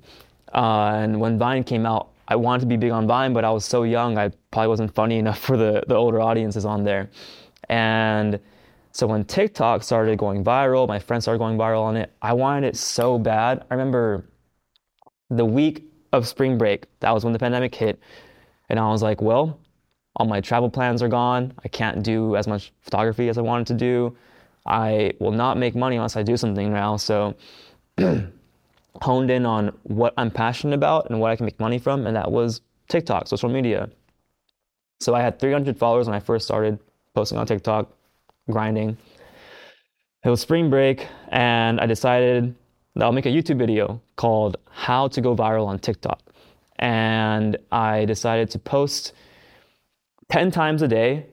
Uh, 0.53 0.91
and 0.95 1.19
when 1.19 1.37
Vine 1.37 1.63
came 1.63 1.85
out, 1.85 2.09
I 2.27 2.35
wanted 2.35 2.61
to 2.61 2.65
be 2.67 2.77
big 2.77 2.91
on 2.91 3.05
Vine, 3.07 3.33
but 3.33 3.43
I 3.43 3.51
was 3.51 3.65
so 3.65 3.83
young, 3.83 4.17
I 4.17 4.31
probably 4.51 4.69
wasn't 4.69 4.93
funny 4.95 5.17
enough 5.17 5.39
for 5.39 5.57
the, 5.57 5.83
the 5.87 5.95
older 5.95 6.21
audiences 6.21 6.65
on 6.65 6.83
there. 6.83 7.09
And 7.69 8.39
so 8.91 9.05
when 9.05 9.25
TikTok 9.25 9.83
started 9.83 10.17
going 10.17 10.43
viral, 10.43 10.87
my 10.87 10.99
friends 10.99 11.25
started 11.25 11.39
going 11.39 11.57
viral 11.57 11.81
on 11.81 11.97
it, 11.97 12.11
I 12.21 12.33
wanted 12.33 12.67
it 12.67 12.77
so 12.77 13.19
bad. 13.19 13.63
I 13.69 13.73
remember 13.73 14.25
the 15.29 15.45
week 15.45 15.83
of 16.13 16.27
spring 16.27 16.57
break, 16.57 16.85
that 16.99 17.11
was 17.11 17.23
when 17.23 17.33
the 17.33 17.39
pandemic 17.39 17.73
hit. 17.73 17.99
And 18.69 18.79
I 18.79 18.89
was 18.89 19.01
like, 19.03 19.21
well, 19.21 19.59
all 20.15 20.25
my 20.25 20.41
travel 20.41 20.69
plans 20.69 21.01
are 21.03 21.07
gone. 21.07 21.53
I 21.63 21.67
can't 21.67 22.03
do 22.03 22.35
as 22.35 22.47
much 22.47 22.71
photography 22.81 23.29
as 23.29 23.37
I 23.37 23.41
wanted 23.41 23.67
to 23.67 23.73
do. 23.73 24.15
I 24.65 25.13
will 25.19 25.31
not 25.31 25.57
make 25.57 25.75
money 25.75 25.97
unless 25.97 26.15
I 26.15 26.23
do 26.23 26.37
something 26.37 26.71
now. 26.71 26.97
So 26.97 27.35
honed 29.01 29.29
in 29.29 29.45
on 29.45 29.77
what 29.83 30.13
I'm 30.17 30.31
passionate 30.31 30.73
about 30.73 31.09
and 31.09 31.19
what 31.19 31.31
I 31.31 31.35
can 31.35 31.45
make 31.45 31.59
money 31.59 31.77
from, 31.77 32.07
and 32.07 32.15
that 32.15 32.31
was 32.31 32.61
TikTok, 32.87 33.27
social 33.27 33.49
media. 33.49 33.89
So 35.01 35.13
I 35.13 35.21
had 35.21 35.39
300 35.39 35.77
followers 35.77 36.07
when 36.07 36.15
I 36.15 36.19
first 36.19 36.45
started 36.45 36.79
posting 37.13 37.37
on 37.37 37.45
TikTok, 37.45 37.91
grinding. 38.49 38.97
It 40.23 40.29
was 40.29 40.41
spring 40.41 40.69
break, 40.69 41.07
and 41.29 41.79
I 41.79 41.85
decided 41.85 42.55
I'll 43.03 43.11
make 43.11 43.25
a 43.25 43.29
YouTube 43.29 43.57
video 43.57 44.01
called 44.15 44.57
How 44.71 45.07
to 45.09 45.21
Go 45.21 45.35
Viral 45.35 45.67
on 45.67 45.79
TikTok. 45.79 46.21
And 46.79 47.57
I 47.71 48.05
decided 48.05 48.49
to 48.51 48.59
post 48.59 49.13
10 50.29 50.51
times 50.51 50.81
a 50.81 50.87
day, 50.87 51.25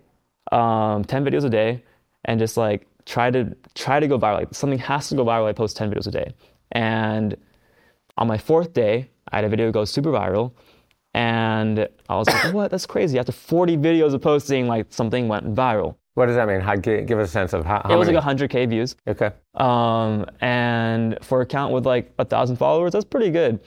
um, 0.50 1.04
10 1.04 1.24
videos 1.24 1.44
a 1.44 1.50
day, 1.50 1.82
and 2.24 2.38
just 2.38 2.56
like 2.56 2.86
try 3.04 3.30
to 3.30 3.56
try 3.74 4.00
to 4.00 4.06
go 4.06 4.18
viral. 4.18 4.38
Like 4.38 4.54
something 4.54 4.78
has 4.78 5.08
to 5.08 5.16
go 5.16 5.24
viral. 5.24 5.46
I 5.46 5.52
post 5.52 5.76
10 5.76 5.92
videos 5.92 6.06
a 6.06 6.10
day. 6.10 6.34
And 6.72 7.36
on 8.16 8.26
my 8.26 8.38
fourth 8.38 8.72
day, 8.72 9.10
I 9.30 9.36
had 9.36 9.44
a 9.44 9.48
video 9.48 9.70
go 9.72 9.84
super 9.84 10.10
viral. 10.10 10.52
And 11.14 11.88
I 12.08 12.16
was 12.16 12.28
like, 12.28 12.54
what? 12.54 12.70
That's 12.70 12.86
crazy. 12.86 13.18
After 13.18 13.32
40 13.32 13.76
videos 13.76 14.14
of 14.14 14.22
posting, 14.22 14.66
like 14.66 14.86
something 14.90 15.28
went 15.28 15.54
viral. 15.54 15.96
What 16.14 16.26
does 16.26 16.36
that 16.36 16.46
mean? 16.46 16.60
How, 16.60 16.76
give, 16.76 17.18
us 17.18 17.28
a 17.28 17.30
sense 17.30 17.52
of 17.52 17.64
how, 17.64 17.80
how 17.84 17.94
It 17.94 17.96
was 17.96 18.08
many? 18.08 18.18
like 18.18 18.36
100K 18.38 18.68
views. 18.68 18.96
okay. 19.08 19.30
Um, 19.54 20.26
and 20.40 21.18
for 21.22 21.40
a 21.40 21.42
account 21.42 21.72
with 21.72 21.86
like 21.86 22.12
a 22.18 22.24
thousand 22.24 22.56
followers, 22.56 22.92
that's 22.92 23.04
pretty 23.04 23.30
good. 23.30 23.60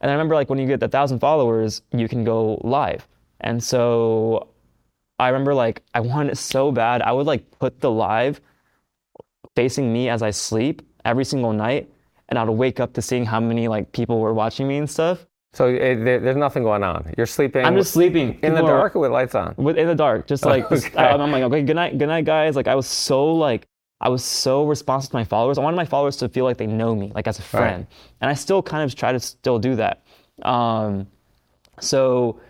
And 0.00 0.10
I 0.10 0.14
remember 0.14 0.34
like 0.34 0.50
when 0.50 0.58
you 0.58 0.66
get 0.66 0.82
a 0.82 0.88
thousand 0.88 1.20
followers, 1.20 1.82
you 1.92 2.08
can 2.08 2.24
go 2.24 2.60
live. 2.64 3.06
And 3.40 3.62
so 3.62 4.48
I 5.18 5.28
remember 5.28 5.54
like 5.54 5.82
I 5.94 6.00
wanted 6.00 6.32
it 6.32 6.36
so 6.36 6.72
bad. 6.72 7.00
I 7.02 7.12
would 7.12 7.26
like 7.26 7.48
put 7.58 7.80
the 7.80 7.90
live 7.90 8.40
facing 9.54 9.92
me 9.92 10.08
as 10.08 10.22
I 10.22 10.30
sleep 10.30 10.82
every 11.04 11.24
single 11.24 11.52
night, 11.52 11.88
and 12.28 12.38
I 12.38 12.44
would 12.44 12.52
wake 12.52 12.80
up 12.80 12.92
to 12.94 13.02
seeing 13.02 13.24
how 13.24 13.38
many 13.38 13.68
like 13.68 13.92
people 13.92 14.18
were 14.18 14.34
watching 14.34 14.66
me 14.66 14.78
and 14.78 14.90
stuff. 14.90 15.26
So 15.54 15.68
it, 15.68 16.04
there, 16.04 16.18
there's 16.20 16.36
nothing 16.36 16.64
going 16.64 16.82
on. 16.82 17.14
You're 17.16 17.26
sleeping. 17.26 17.64
I'm 17.64 17.76
just 17.76 17.92
sleeping 17.92 18.38
in 18.42 18.52
the 18.54 18.60
People 18.60 18.70
are- 18.70 18.78
dark 18.78 18.96
or 18.96 18.98
with 19.00 19.12
lights 19.12 19.34
on. 19.34 19.54
with 19.56 19.78
in 19.78 19.86
the 19.86 19.94
dark, 19.94 20.26
just 20.26 20.44
like 20.44 20.68
just- 20.68 20.86
Okay. 20.88 20.96
I, 20.98 21.14
am 21.14 21.30
like, 21.30 21.44
okay, 21.44 21.62
good 21.62 21.76
night, 21.76 21.96
good 21.96 22.08
night, 22.08 22.24
guys. 22.24 22.56
Like 22.56 22.66
I 22.68 22.74
was 22.74 22.86
so 22.88 23.32
like 23.32 23.66
I 24.00 24.08
was 24.08 24.24
so 24.24 24.66
responsive 24.66 25.10
to 25.12 25.16
my 25.16 25.24
followers. 25.24 25.56
I 25.56 25.62
wanted 25.62 25.76
my 25.76 25.84
followers 25.84 26.16
to 26.18 26.28
feel 26.28 26.44
like 26.44 26.56
they 26.58 26.66
know 26.66 26.94
me, 26.94 27.12
like 27.14 27.26
as 27.28 27.38
a 27.38 27.42
friend, 27.42 27.86
and 28.20 28.30
I 28.30 28.34
still 28.34 28.62
kind 28.62 28.82
of 28.82 28.94
try 28.94 29.12
to 29.12 29.20
still 29.20 29.58
do 29.58 29.76
that. 29.76 30.04
Um, 30.42 31.06
so 31.80 32.40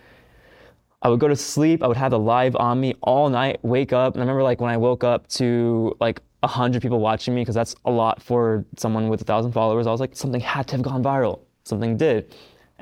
I 1.03 1.11
would 1.11 1.21
go 1.21 1.29
to 1.29 1.37
sleep. 1.37 1.83
I 1.83 1.87
would 1.87 1.99
have 1.99 2.11
the 2.11 2.19
live 2.19 2.57
on 2.57 2.81
me 2.81 2.95
all 3.03 3.29
night. 3.29 3.63
Wake 3.63 3.93
up, 3.93 4.15
and 4.15 4.23
I 4.23 4.25
remember 4.25 4.43
like 4.43 4.61
when 4.63 4.71
I 4.71 4.79
woke 4.79 5.05
up 5.05 5.29
to 5.29 5.95
like 6.01 6.21
a 6.43 6.47
hundred 6.49 6.81
people 6.81 7.01
watching 7.01 7.35
me 7.35 7.43
because 7.43 7.55
that's 7.55 7.75
a 7.85 7.91
lot 7.91 8.23
for 8.23 8.65
someone 8.79 9.09
with 9.09 9.21
a 9.21 9.25
thousand 9.25 9.53
followers. 9.53 9.87
I 9.87 9.91
was 9.91 10.01
like, 10.01 10.17
something 10.17 10.41
had 10.41 10.67
to 10.69 10.77
have 10.77 10.83
gone 10.83 11.05
viral. 11.05 11.41
Something 11.65 11.97
did, 11.97 12.35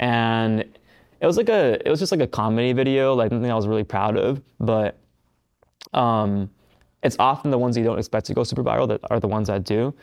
and 0.02 0.60
it 1.20 1.26
was 1.26 1.36
like 1.36 1.48
a 1.48 1.80
it 1.86 1.88
was 1.88 2.00
just 2.00 2.10
like 2.10 2.20
a 2.20 2.26
comedy 2.26 2.72
video, 2.72 3.14
like 3.14 3.30
something 3.30 3.50
I 3.50 3.54
was 3.54 3.68
really 3.68 3.84
proud 3.84 4.16
of. 4.18 4.42
But 4.58 4.98
um, 5.94 6.50
it's 7.04 7.16
often 7.20 7.52
the 7.52 7.58
ones 7.58 7.76
you 7.76 7.84
don't 7.84 7.98
expect 7.98 8.26
to 8.26 8.34
go 8.34 8.42
super 8.42 8.64
viral 8.64 8.88
that 8.88 9.00
are 9.10 9.20
the 9.20 9.28
ones 9.28 9.46
that 9.46 9.62
do. 9.62 9.94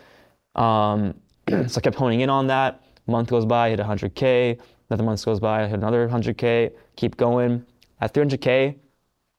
Um, 0.56 1.14
so 1.68 1.78
I 1.78 1.82
kept 1.82 1.98
honing 1.98 2.22
in 2.22 2.30
on 2.30 2.48
that. 2.48 2.82
month 3.08 3.30
goes 3.30 3.46
by, 3.46 3.68
I 3.68 3.70
hit 3.72 3.80
100K. 3.80 4.60
Another 4.90 5.04
month 5.04 5.24
goes 5.26 5.42
by, 5.42 5.64
I 5.64 5.68
hit 5.68 5.76
another 5.76 6.08
100K. 6.08 6.72
Keep 6.96 7.18
going. 7.18 7.66
At 8.00 8.14
300K, 8.14 8.76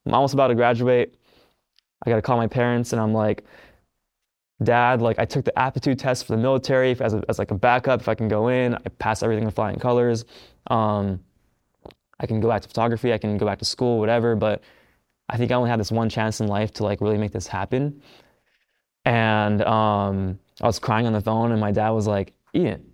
I'm 0.04 0.14
almost 0.14 0.34
about 0.34 0.48
to 0.48 0.54
graduate. 0.54 1.14
I 2.04 2.10
got 2.10 2.16
to 2.16 2.22
call 2.22 2.36
my 2.36 2.46
parents 2.46 2.92
and 2.92 3.00
I'm 3.00 3.14
like, 3.14 3.44
Dad, 4.62 5.00
like 5.00 5.18
I 5.18 5.24
took 5.24 5.44
the 5.44 5.58
aptitude 5.58 5.98
test 5.98 6.26
for 6.26 6.36
the 6.36 6.42
military 6.42 6.94
as, 7.00 7.14
a, 7.14 7.22
as 7.28 7.38
like 7.38 7.50
a 7.50 7.54
backup 7.54 8.00
if 8.00 8.08
I 8.08 8.14
can 8.14 8.28
go 8.28 8.48
in. 8.48 8.74
I 8.74 8.88
passed 8.98 9.22
everything 9.22 9.46
with 9.46 9.54
flying 9.54 9.78
colors. 9.78 10.26
Um, 10.68 11.20
I 12.18 12.26
can 12.26 12.40
go 12.40 12.48
back 12.48 12.62
to 12.62 12.68
photography. 12.68 13.12
I 13.12 13.18
can 13.18 13.38
go 13.38 13.46
back 13.46 13.58
to 13.60 13.64
school, 13.64 13.98
whatever. 13.98 14.36
But 14.36 14.62
I 15.28 15.36
think 15.36 15.50
I 15.52 15.54
only 15.54 15.70
had 15.70 15.80
this 15.80 15.90
one 15.92 16.08
chance 16.08 16.40
in 16.40 16.48
life 16.48 16.72
to 16.74 16.84
like 16.84 17.00
really 17.00 17.18
make 17.18 17.32
this 17.32 17.46
happen. 17.46 18.02
And 19.04 19.62
um, 19.62 20.38
I 20.60 20.66
was 20.66 20.78
crying 20.78 21.06
on 21.06 21.12
the 21.12 21.20
phone, 21.20 21.52
and 21.52 21.60
my 21.60 21.72
dad 21.72 21.90
was 21.90 22.06
like, 22.06 22.34
"Ian, 22.54 22.84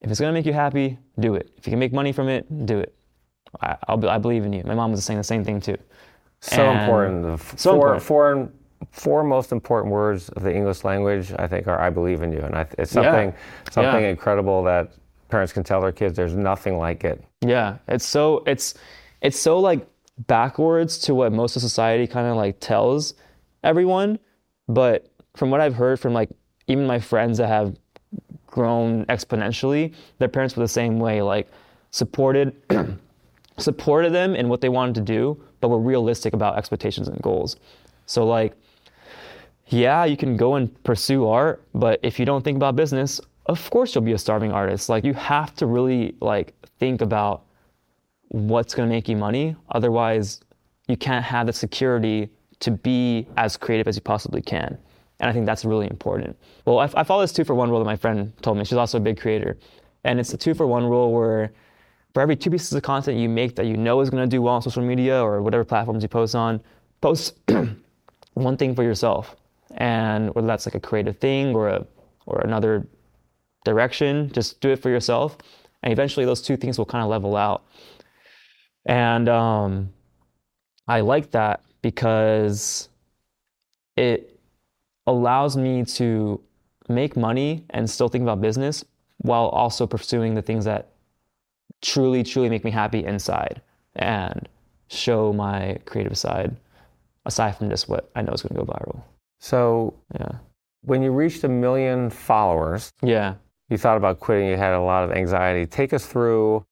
if 0.00 0.10
it's 0.10 0.18
gonna 0.20 0.32
make 0.32 0.46
you 0.46 0.52
happy, 0.52 0.98
do 1.20 1.34
it. 1.36 1.50
If 1.56 1.66
you 1.66 1.70
can 1.70 1.78
make 1.78 1.92
money 1.92 2.12
from 2.12 2.28
it, 2.28 2.66
do 2.66 2.78
it. 2.80 2.94
I, 3.60 3.76
I'll 3.86 4.08
I 4.08 4.18
believe 4.18 4.44
in 4.44 4.52
you." 4.52 4.62
My 4.64 4.74
mom 4.74 4.90
was 4.90 5.04
saying 5.04 5.18
the 5.18 5.24
same 5.24 5.44
thing 5.44 5.60
too. 5.60 5.76
So 6.40 6.62
And- 6.62 6.80
important. 6.80 7.22
The 7.22 7.32
f- 7.34 7.58
so 7.58 7.70
four, 7.76 7.94
important. 7.94 8.50
Four, 8.50 8.88
four 8.90 9.24
most 9.24 9.52
important 9.52 9.92
words 9.92 10.28
of 10.30 10.42
the 10.42 10.54
English 10.54 10.82
language, 10.84 11.32
I 11.38 11.46
think, 11.46 11.68
are 11.68 11.80
"I 11.80 11.90
believe 11.90 12.22
in 12.22 12.32
you," 12.32 12.40
and 12.40 12.54
I, 12.56 12.62
it's 12.78 12.92
Yeah. 12.94 13.02
something 13.02 13.34
something 13.70 14.02
Yeah. 14.02 14.10
incredible 14.10 14.64
that 14.64 14.90
parents 15.28 15.52
can 15.52 15.64
tell 15.64 15.80
their 15.80 15.92
kids. 15.92 16.16
There's 16.16 16.34
nothing 16.34 16.78
like 16.78 17.04
it. 17.04 17.22
Yeah, 17.40 17.78
it's 17.86 18.04
so 18.06 18.42
it's 18.46 18.74
it's 19.20 19.38
so 19.38 19.58
like 19.58 19.86
backwards 20.26 20.98
to 20.98 21.14
what 21.14 21.32
most 21.32 21.56
of 21.56 21.62
society 21.62 22.06
kind 22.06 22.26
of 22.26 22.36
like 22.36 22.60
tells 22.60 23.14
everyone, 23.62 24.18
but 24.68 25.10
from 25.36 25.50
what 25.50 25.60
I've 25.60 25.74
heard 25.74 26.00
from 26.00 26.12
like 26.12 26.30
even 26.66 26.86
my 26.86 26.98
friends 26.98 27.38
that 27.38 27.48
have 27.48 27.76
grown 28.46 29.04
exponentially, 29.06 29.94
their 30.18 30.28
parents 30.28 30.56
were 30.56 30.64
the 30.64 30.68
same 30.68 30.98
way, 30.98 31.22
like 31.22 31.48
supported 31.90 32.54
supported 33.58 34.12
them 34.12 34.34
in 34.34 34.48
what 34.48 34.60
they 34.60 34.68
wanted 34.68 34.94
to 34.96 35.00
do, 35.00 35.40
but 35.60 35.68
were 35.68 35.80
realistic 35.80 36.32
about 36.32 36.56
expectations 36.56 37.08
and 37.08 37.20
goals. 37.22 37.56
So 38.06 38.26
like 38.26 38.54
yeah, 39.70 40.04
you 40.04 40.16
can 40.16 40.36
go 40.36 40.54
and 40.54 40.82
pursue 40.82 41.26
art, 41.26 41.62
but 41.74 42.00
if 42.02 42.18
you 42.18 42.24
don't 42.24 42.42
think 42.42 42.56
about 42.56 42.74
business, 42.74 43.20
of 43.48 43.70
course 43.70 43.94
you'll 43.94 44.04
be 44.04 44.12
a 44.12 44.18
starving 44.18 44.52
artist. 44.52 44.88
Like 44.88 45.04
you 45.04 45.14
have 45.14 45.54
to 45.56 45.66
really 45.66 46.14
like 46.20 46.54
think 46.78 47.00
about 47.00 47.44
what's 48.28 48.74
going 48.74 48.88
to 48.88 48.94
make 48.94 49.08
you 49.08 49.16
money. 49.16 49.56
Otherwise, 49.70 50.40
you 50.86 50.96
can't 50.96 51.24
have 51.24 51.46
the 51.46 51.52
security 51.52 52.28
to 52.60 52.70
be 52.70 53.26
as 53.36 53.56
creative 53.56 53.88
as 53.88 53.96
you 53.96 54.02
possibly 54.02 54.42
can. 54.42 54.76
And 55.20 55.28
I 55.28 55.32
think 55.32 55.46
that's 55.46 55.64
really 55.64 55.86
important. 55.86 56.36
Well, 56.64 56.78
I, 56.78 56.90
I 56.94 57.04
follow 57.04 57.22
this 57.22 57.32
two 57.32 57.44
for 57.44 57.54
one 57.54 57.70
rule 57.70 57.78
that 57.78 57.86
my 57.86 57.96
friend 57.96 58.32
told 58.42 58.58
me. 58.58 58.64
She's 58.64 58.78
also 58.78 58.98
a 58.98 59.00
big 59.00 59.18
creator. 59.18 59.56
And 60.04 60.20
it's 60.20 60.30
the 60.30 60.36
two 60.36 60.54
for 60.54 60.66
one 60.66 60.84
rule 60.84 61.12
where 61.12 61.52
for 62.14 62.20
every 62.20 62.36
two 62.36 62.50
pieces 62.50 62.72
of 62.72 62.82
content 62.82 63.18
you 63.18 63.28
make 63.28 63.56
that 63.56 63.66
you 63.66 63.76
know 63.76 64.00
is 64.00 64.10
going 64.10 64.22
to 64.22 64.28
do 64.28 64.42
well 64.42 64.54
on 64.54 64.62
social 64.62 64.82
media 64.82 65.20
or 65.20 65.42
whatever 65.42 65.64
platforms 65.64 66.02
you 66.02 66.08
post 66.08 66.34
on, 66.34 66.60
post 67.00 67.38
one 68.34 68.56
thing 68.56 68.74
for 68.74 68.82
yourself. 68.82 69.36
And 69.76 70.34
whether 70.34 70.46
that's 70.46 70.66
like 70.66 70.74
a 70.74 70.80
creative 70.80 71.18
thing 71.18 71.54
or 71.54 71.68
a 71.68 71.86
or 72.26 72.40
another 72.40 72.86
direction, 73.68 74.30
just 74.32 74.60
do 74.60 74.70
it 74.70 74.76
for 74.82 74.90
yourself. 74.90 75.36
And 75.82 75.92
eventually 75.92 76.26
those 76.26 76.42
two 76.42 76.56
things 76.56 76.78
will 76.78 76.86
kind 76.86 77.02
of 77.04 77.10
level 77.10 77.36
out. 77.36 77.64
And 78.86 79.28
um, 79.28 79.90
I 80.86 81.00
like 81.00 81.30
that 81.32 81.62
because 81.82 82.88
it 83.96 84.38
allows 85.06 85.56
me 85.56 85.84
to 85.84 86.40
make 86.88 87.16
money 87.16 87.64
and 87.70 87.88
still 87.88 88.08
think 88.08 88.22
about 88.22 88.40
business 88.40 88.84
while 89.18 89.46
also 89.48 89.86
pursuing 89.86 90.34
the 90.34 90.42
things 90.42 90.64
that 90.64 90.90
truly, 91.82 92.22
truly 92.22 92.48
make 92.48 92.64
me 92.64 92.70
happy 92.70 93.04
inside 93.04 93.60
and 93.96 94.48
show 94.88 95.32
my 95.32 95.78
creative 95.84 96.16
side 96.16 96.56
aside 97.26 97.56
from 97.56 97.68
just 97.68 97.88
what 97.88 98.10
I 98.16 98.22
know 98.22 98.32
is 98.32 98.42
going 98.42 98.54
to 98.58 98.64
go 98.64 98.72
viral. 98.72 99.02
So, 99.40 99.94
Yeah. 100.18 100.38
when 100.82 101.02
you 101.02 101.12
reached 101.12 101.44
a 101.44 101.48
million 101.48 102.10
followers, 102.10 102.90
Yeah. 103.02 103.34
You 103.68 103.78
thought 103.78 103.96
about 103.96 104.20
quitting, 104.20 104.48
you 104.48 104.56
had 104.56 104.72
a 104.72 104.80
lot 104.80 105.04
of 105.04 105.12
anxiety. 105.12 105.66
Take 105.66 105.92
us 105.92 106.06
through 106.06 106.64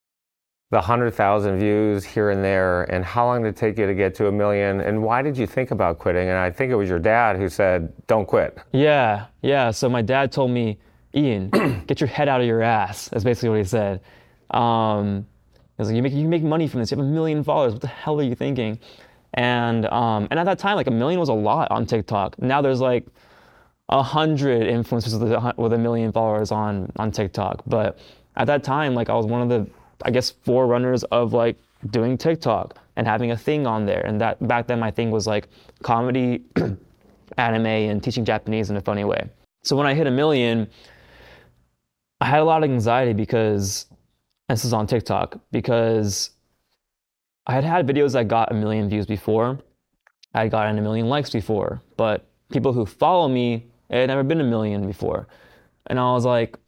the 0.70 0.78
100,000 0.78 1.59
views 1.59 2.04
here 2.04 2.30
and 2.30 2.42
there, 2.42 2.85
and 2.85 3.04
how 3.04 3.26
long 3.26 3.42
did 3.42 3.50
it 3.50 3.56
take 3.56 3.78
you 3.78 3.87
to 3.87 3.94
get 3.94 4.14
to 4.16 4.26
a 4.26 4.32
million, 4.32 4.80
and 4.80 5.02
why 5.02 5.22
did 5.22 5.38
you 5.38 5.46
think 5.46 5.70
about 5.70 5.98
quitting? 5.98 6.28
And 6.28 6.37
I 6.37 6.50
think 6.50 6.72
it 6.72 6.74
was 6.74 6.88
your 6.88 6.98
dad 6.98 7.37
who 7.37 7.48
said, 7.48 7.92
Don't 8.06 8.26
quit. 8.26 8.59
Yeah, 8.72 9.26
yeah. 9.42 9.70
So 9.70 9.88
my 9.88 10.02
dad 10.02 10.32
told 10.32 10.50
me, 10.50 10.78
Ian, 11.14 11.50
get 11.87 12.00
your 12.00 12.09
head 12.09 12.28
out 12.28 12.40
of 12.40 12.46
your 12.46 12.62
ass. 12.62 13.09
That's 13.09 13.24
basically 13.24 13.50
what 13.50 13.59
he 13.59 13.64
said. 13.64 14.00
Um, 14.50 15.26
he 15.76 15.82
was 15.82 15.88
like, 15.88 15.96
you, 15.96 16.02
make, 16.02 16.12
you 16.12 16.26
make 16.26 16.42
money 16.42 16.66
from 16.68 16.80
this. 16.80 16.90
You 16.90 16.96
have 16.96 17.06
a 17.06 17.09
million 17.09 17.44
followers. 17.44 17.74
What 17.74 17.82
the 17.82 17.88
hell 17.88 18.18
are 18.18 18.24
you 18.24 18.35
thinking? 18.35 18.78
And 19.35 19.87
um, 19.87 20.28
and 20.30 20.40
at 20.40 20.44
that 20.44 20.59
time, 20.59 20.76
like 20.76 20.87
a 20.87 20.92
million 20.92 21.20
was 21.20 21.28
a 21.28 21.35
lot 21.35 21.70
on 21.70 21.85
TikTok. 21.85 22.40
Now 22.40 22.62
there's 22.62 22.80
like 22.80 23.06
a 23.88 24.03
hundred 24.03 24.62
influencers 24.62 25.18
with 25.20 25.33
a, 25.33 25.55
with 25.57 25.72
a 25.72 25.79
million 25.79 26.12
followers 26.12 26.51
on 26.51 26.90
on 26.96 27.11
TikTok. 27.11 27.62
But 27.66 27.99
at 28.37 28.46
that 28.46 28.64
time, 28.64 28.94
like 28.94 29.09
I 29.09 29.14
was 29.14 29.27
one 29.27 29.42
of 29.42 29.49
the, 29.49 29.70
I 30.05 30.11
guess, 30.11 30.31
forerunners 30.31 31.05
of 31.05 31.33
like 31.33 31.57
doing 31.90 32.18
TikTok 32.18 32.79
and 32.96 33.07
having 33.07 33.31
a 33.31 33.37
thing 33.37 33.66
on 33.66 33.87
there. 33.87 34.05
And 34.05 34.20
that 34.20 34.46
back 34.46 34.66
then, 34.66 34.81
my 34.81 34.90
thing 34.90 35.11
was 35.11 35.27
like 35.27 35.49
comedy, 35.83 36.44
anime, 37.37 37.66
and 37.66 38.03
teaching 38.03 38.25
Japanese 38.25 38.70
in 38.70 38.77
a 38.77 38.81
funny 38.81 39.05
way. 39.05 39.29
So 39.62 39.77
when 39.77 39.87
I 39.87 39.94
hit 39.94 40.07
a 40.07 40.11
million, 40.11 40.68
I 42.20 42.27
had 42.27 42.40
a 42.40 42.44
lot 42.44 42.64
of 42.64 42.70
anxiety 42.70 43.12
because 43.12 43.87
this 44.49 44.64
is 44.64 44.72
on 44.72 44.87
TikTok 44.87 45.38
because 45.51 46.31
I 47.46 47.53
had 47.53 47.64
had 47.64 47.87
videos 47.87 48.12
that 48.12 48.29
got 48.29 48.51
a 48.51 48.55
million 48.55 48.88
views 48.88 49.07
before. 49.07 49.59
I 50.35 50.42
had 50.42 50.51
gotten 50.51 50.79
a 50.79 50.83
million 50.83 51.09
likes 51.09 51.31
before, 51.31 51.81
but 51.96 52.29
people 52.51 52.72
who 52.72 52.87
follow 52.87 53.29
me, 53.29 53.66
it 53.88 53.96
had 53.96 54.09
never 54.09 54.22
been 54.22 54.40
a 54.40 54.44
million 54.44 54.87
before. 54.87 55.29
And 55.87 55.99
I 55.99 56.12
was 56.12 56.25
like, 56.25 56.59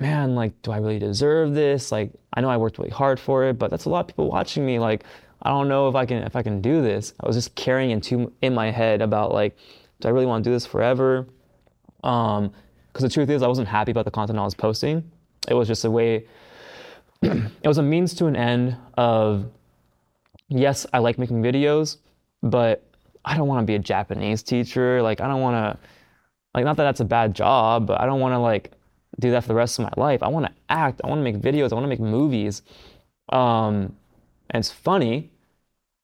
man, 0.00 0.34
like, 0.34 0.60
do 0.62 0.72
I 0.72 0.78
really 0.78 0.98
deserve 0.98 1.54
this? 1.54 1.90
Like, 1.90 2.12
I 2.34 2.40
know 2.40 2.50
I 2.50 2.56
worked 2.56 2.78
really 2.78 2.90
hard 2.90 3.18
for 3.18 3.44
it, 3.44 3.58
but 3.58 3.70
that's 3.70 3.86
a 3.86 3.88
lot 3.88 4.00
of 4.00 4.06
people 4.08 4.28
watching 4.30 4.66
me. 4.66 4.78
Like, 4.78 5.04
I 5.42 5.50
don't 5.50 5.68
know 5.68 5.88
if 5.88 5.94
I 5.94 6.06
can 6.06 6.22
if 6.22 6.36
I 6.36 6.42
can 6.42 6.60
do 6.60 6.82
this. 6.82 7.14
I 7.20 7.26
was 7.26 7.36
just 7.36 7.54
carrying 7.54 7.90
into 7.90 8.32
in 8.42 8.54
my 8.54 8.70
head 8.70 9.02
about 9.02 9.32
like, 9.32 9.56
do 10.00 10.08
I 10.08 10.10
really 10.10 10.26
want 10.26 10.44
to 10.44 10.50
do 10.50 10.54
this 10.54 10.66
forever? 10.66 11.26
Um, 12.04 12.52
because 12.92 13.02
the 13.02 13.14
truth 13.14 13.28
is, 13.28 13.42
I 13.42 13.46
wasn't 13.46 13.68
happy 13.68 13.90
about 13.90 14.06
the 14.06 14.10
content 14.10 14.38
I 14.38 14.44
was 14.44 14.54
posting. 14.54 15.10
It 15.48 15.54
was 15.54 15.68
just 15.68 15.84
a 15.84 15.90
way. 15.90 16.26
it 17.22 17.68
was 17.68 17.78
a 17.78 17.82
means 17.82 18.14
to 18.14 18.26
an 18.26 18.36
end 18.36 18.76
of. 18.94 19.46
Yes, 20.48 20.86
I 20.92 20.98
like 20.98 21.18
making 21.18 21.42
videos, 21.42 21.98
but 22.42 22.84
I 23.24 23.36
don't 23.36 23.48
want 23.48 23.60
to 23.62 23.66
be 23.66 23.74
a 23.74 23.78
Japanese 23.78 24.42
teacher. 24.42 25.02
Like, 25.02 25.20
I 25.20 25.28
don't 25.28 25.40
want 25.40 25.56
to. 25.56 25.86
Like, 26.56 26.64
not 26.64 26.78
that 26.78 26.84
that's 26.84 27.00
a 27.00 27.04
bad 27.04 27.34
job, 27.34 27.86
but 27.86 28.00
I 28.00 28.06
don't 28.06 28.18
want 28.18 28.32
to 28.32 28.38
like 28.38 28.72
do 29.20 29.30
that 29.30 29.42
for 29.42 29.48
the 29.48 29.54
rest 29.54 29.78
of 29.78 29.84
my 29.84 29.92
life. 30.02 30.22
I 30.22 30.28
want 30.28 30.46
to 30.46 30.52
act. 30.70 31.02
I 31.04 31.08
want 31.08 31.20
to 31.20 31.22
make 31.22 31.36
videos. 31.36 31.70
I 31.70 31.74
want 31.74 31.84
to 31.84 31.88
make 31.88 32.00
movies. 32.00 32.62
Um, 33.28 33.94
and 34.50 34.60
it's 34.60 34.70
funny 34.70 35.30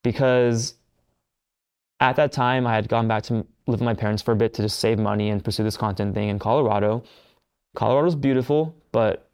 because 0.05 0.75
at 2.01 2.17
that 2.17 2.33
time 2.33 2.67
I 2.67 2.75
had 2.75 2.89
gone 2.89 3.09
back 3.09 3.23
to 3.25 3.35
live 3.35 3.47
with 3.67 3.81
my 3.81 3.95
parents 3.95 4.23
for 4.23 4.33
a 4.33 4.37
bit 4.37 4.53
to 4.55 4.63
just 4.63 4.79
save 4.79 4.99
money 4.99 5.31
and 5.31 5.43
pursue 5.43 5.65
this 5.65 5.77
content 5.79 6.15
thing 6.15 6.29
in 6.29 6.39
Colorado. 6.39 7.03
Colorado's 7.75 8.15
beautiful, 8.15 8.75
but 8.93 9.31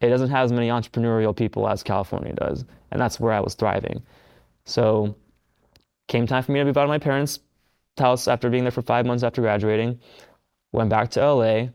it 0.00 0.08
doesn't 0.08 0.30
have 0.30 0.46
as 0.46 0.52
many 0.52 0.68
entrepreneurial 0.68 1.36
people 1.36 1.68
as 1.68 1.82
California 1.82 2.32
does. 2.32 2.64
And 2.90 3.00
that's 3.00 3.20
where 3.20 3.32
I 3.32 3.40
was 3.40 3.52
thriving. 3.54 4.02
So 4.64 5.14
came 6.08 6.26
time 6.26 6.42
for 6.42 6.52
me 6.52 6.60
to 6.60 6.64
move 6.64 6.78
out 6.78 6.84
of 6.84 6.88
my 6.88 6.98
parents' 6.98 7.40
house 7.98 8.28
after 8.28 8.48
being 8.48 8.64
there 8.64 8.70
for 8.70 8.82
five 8.82 9.04
months 9.04 9.22
after 9.22 9.42
graduating. 9.42 9.98
Went 10.74 10.90
back 10.90 11.08
to 11.12 11.20
LA. 11.24 11.68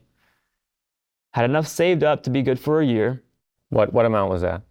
Had 1.33 1.45
enough 1.45 1.67
saved 1.67 2.03
up 2.03 2.23
to 2.23 2.29
be 2.29 2.41
good 2.41 2.59
for 2.59 2.81
a 2.81 2.85
year. 2.85 3.23
What, 3.69 3.93
what 3.93 4.05
amount 4.05 4.29
was 4.29 4.41
that? 4.41 4.61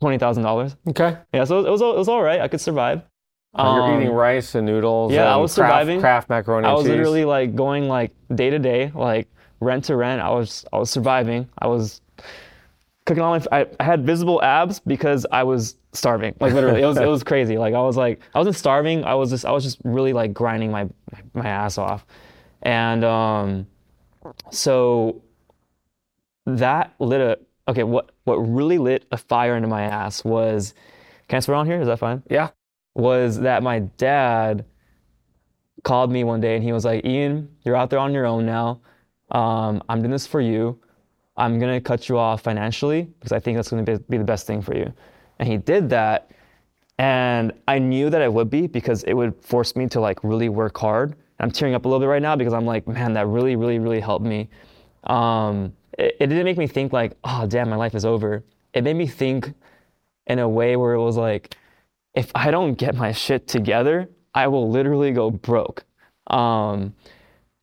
Twenty 0.00 0.16
thousand 0.18 0.44
dollars. 0.44 0.76
Okay. 0.88 1.16
Yeah, 1.34 1.44
so 1.44 1.58
it 1.66 1.70
was 1.70 1.80
it 1.82 1.96
was 1.96 2.08
all 2.08 2.22
right. 2.22 2.40
I 2.40 2.48
could 2.48 2.60
survive. 2.60 3.02
You're 3.58 3.66
Um, 3.66 4.00
eating 4.00 4.12
rice 4.14 4.54
and 4.54 4.64
noodles. 4.64 5.12
yeah, 5.12 5.24
I 5.24 5.36
was 5.36 5.52
Kraft- 5.54 5.68
surviving. 5.72 6.00
Kraft 6.00 6.28
macaroni 6.30 6.68
I 6.68 6.72
was 6.72 6.84
cheese. 6.84 6.90
literally 6.90 7.24
like 7.24 7.54
going 7.56 7.88
like 7.88 8.12
day 8.34 8.48
to 8.50 8.58
day, 8.60 8.92
like 8.94 9.28
rent 9.58 9.84
to 9.86 9.96
rent. 9.96 10.22
I 10.22 10.30
was 10.30 10.64
I 10.72 10.78
was 10.78 10.88
surviving. 10.90 11.48
I 11.58 11.66
was 11.66 12.00
cooking 13.04 13.22
all 13.22 13.36
my. 13.38 13.44
I, 13.52 13.66
I 13.80 13.84
had 13.84 14.06
visible 14.06 14.40
abs 14.42 14.78
because 14.78 15.26
I 15.32 15.42
was 15.42 15.76
starving. 15.92 16.34
Like 16.40 16.52
literally, 16.54 16.80
it 16.82 16.86
was 16.86 16.96
it 16.96 17.06
was 17.08 17.24
crazy. 17.30 17.58
Like 17.58 17.74
I 17.74 17.80
was 17.82 17.96
like 17.96 18.20
I 18.34 18.38
wasn't 18.38 18.56
starving. 18.56 19.04
I 19.04 19.14
was 19.16 19.28
just 19.30 19.44
I 19.44 19.50
was 19.50 19.64
just 19.64 19.78
really 19.84 20.12
like 20.12 20.32
grinding 20.32 20.70
my 20.70 20.88
my 21.34 21.46
ass 21.48 21.76
off, 21.78 22.06
and 22.62 23.04
um, 23.04 23.66
so 24.50 25.22
that 26.46 26.94
lit 26.98 27.20
a 27.20 27.38
okay. 27.68 27.82
What 27.84 28.12
what 28.24 28.36
really 28.36 28.78
lit 28.78 29.06
a 29.12 29.16
fire 29.16 29.56
into 29.56 29.68
my 29.68 29.82
ass 29.82 30.24
was. 30.24 30.74
Can 31.28 31.36
I 31.36 31.40
swear 31.40 31.56
on 31.56 31.66
here? 31.66 31.80
Is 31.80 31.86
that 31.86 32.00
fine? 32.00 32.22
yeah. 32.28 32.50
was 32.94 33.38
that 33.38 33.62
my 33.62 33.78
dad 33.78 34.64
called 35.84 36.10
me 36.10 36.24
one 36.24 36.40
day 36.40 36.56
and 36.56 36.64
he 36.64 36.72
was 36.72 36.84
like, 36.84 37.04
Ian, 37.04 37.48
you're 37.64 37.76
out 37.76 37.90
there 37.90 37.98
on 37.98 38.12
your 38.12 38.26
own 38.26 38.44
now. 38.46 38.80
Um, 39.30 39.82
I'm 39.88 40.00
doing 40.00 40.10
this 40.10 40.26
for 40.26 40.40
you. 40.40 40.78
I'm 41.36 41.58
going 41.58 41.72
to 41.72 41.80
cut 41.80 42.08
you 42.08 42.18
off 42.18 42.42
financially 42.42 43.02
because 43.18 43.32
I 43.32 43.38
think 43.38 43.56
that's 43.56 43.70
going 43.70 43.84
to 43.84 43.98
be, 43.98 44.04
be 44.08 44.18
the 44.18 44.24
best 44.24 44.46
thing 44.46 44.60
for 44.60 44.76
you. 44.76 44.92
And 45.38 45.48
he 45.48 45.56
did 45.56 45.88
that. 45.90 46.30
And 46.98 47.52
I 47.66 47.78
knew 47.78 48.10
that 48.10 48.20
it 48.20 48.32
would 48.32 48.50
be 48.50 48.66
because 48.66 49.04
it 49.04 49.14
would 49.14 49.34
force 49.42 49.74
me 49.74 49.86
to 49.88 50.00
like 50.00 50.22
really 50.22 50.48
work 50.50 50.76
hard. 50.76 51.16
I'm 51.40 51.50
tearing 51.50 51.74
up 51.74 51.84
a 51.84 51.88
little 51.88 52.00
bit 52.00 52.06
right 52.06 52.22
now 52.22 52.36
because 52.36 52.52
I'm 52.52 52.66
like, 52.66 52.86
man, 52.86 53.14
that 53.14 53.26
really, 53.26 53.56
really, 53.56 53.78
really 53.78 54.00
helped 54.00 54.24
me. 54.24 54.48
Um, 55.04 55.72
it, 55.98 56.16
it 56.20 56.26
didn't 56.26 56.44
make 56.44 56.58
me 56.58 56.66
think 56.66 56.92
like, 56.92 57.16
oh, 57.24 57.46
damn, 57.46 57.70
my 57.70 57.76
life 57.76 57.94
is 57.94 58.04
over. 58.04 58.44
It 58.74 58.84
made 58.84 58.96
me 58.96 59.06
think 59.06 59.52
in 60.26 60.38
a 60.38 60.48
way 60.48 60.76
where 60.76 60.94
it 60.94 61.02
was 61.02 61.16
like, 61.16 61.56
if 62.14 62.30
I 62.34 62.50
don't 62.50 62.74
get 62.74 62.94
my 62.94 63.12
shit 63.12 63.48
together, 63.48 64.10
I 64.34 64.48
will 64.48 64.70
literally 64.70 65.12
go 65.12 65.30
broke. 65.30 65.84
Um, 66.26 66.94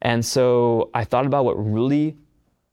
and 0.01 0.25
so 0.25 0.89
I 0.93 1.03
thought 1.03 1.25
about 1.25 1.45
what 1.45 1.53
really 1.53 2.17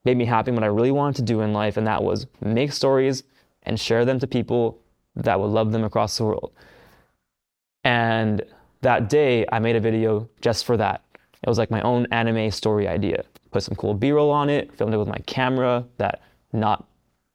made 0.04 0.16
me 0.16 0.24
happy, 0.24 0.50
what 0.50 0.64
I 0.64 0.68
really 0.68 0.90
wanted 0.90 1.16
to 1.16 1.22
do 1.22 1.40
in 1.40 1.52
life, 1.52 1.76
and 1.76 1.86
that 1.86 2.02
was 2.02 2.26
make 2.40 2.72
stories 2.72 3.22
and 3.62 3.78
share 3.78 4.04
them 4.04 4.18
to 4.20 4.26
people 4.26 4.80
that 5.16 5.38
would 5.38 5.50
love 5.50 5.72
them 5.72 5.84
across 5.84 6.18
the 6.18 6.24
world. 6.24 6.52
And 7.84 8.42
that 8.84 9.08
day, 9.08 9.44
I 9.50 9.58
made 9.58 9.76
a 9.76 9.80
video 9.80 10.28
just 10.40 10.64
for 10.64 10.76
that. 10.76 11.02
It 11.42 11.48
was 11.48 11.58
like 11.58 11.70
my 11.70 11.80
own 11.82 12.06
anime 12.10 12.50
story 12.50 12.86
idea. 12.86 13.24
Put 13.50 13.62
some 13.62 13.74
cool 13.74 13.94
B 13.94 14.12
roll 14.12 14.30
on 14.30 14.48
it, 14.48 14.72
filmed 14.76 14.94
it 14.94 14.96
with 14.96 15.08
my 15.08 15.18
camera 15.26 15.84
that 15.98 16.22
not 16.52 16.86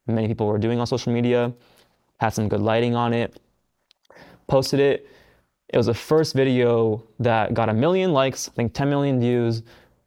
many 0.06 0.26
people 0.26 0.46
were 0.46 0.58
doing 0.58 0.80
on 0.80 0.86
social 0.86 1.12
media, 1.12 1.52
had 2.18 2.30
some 2.30 2.48
good 2.48 2.60
lighting 2.60 2.94
on 2.94 3.12
it, 3.12 3.40
posted 4.48 4.80
it. 4.80 5.08
It 5.68 5.76
was 5.76 5.86
the 5.86 5.94
first 5.94 6.34
video 6.34 7.04
that 7.20 7.54
got 7.54 7.68
a 7.68 7.74
million 7.74 8.12
likes, 8.12 8.48
I 8.48 8.52
think 8.52 8.72
10 8.72 8.90
million 8.90 9.20
views, 9.20 9.62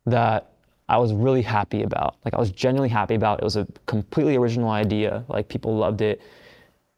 that 0.06 0.52
I 0.90 0.98
was 0.98 1.14
really 1.14 1.42
happy 1.42 1.84
about. 1.84 2.18
Like 2.26 2.34
I 2.34 2.40
was 2.40 2.52
genuinely 2.52 2.90
happy 2.90 3.16
about. 3.16 3.40
It 3.40 3.46
was 3.46 3.56
a 3.56 3.66
completely 3.86 4.36
original 4.36 4.70
idea. 4.70 5.24
Like 5.30 5.48
people 5.48 5.76
loved 5.76 6.02
it. 6.02 6.22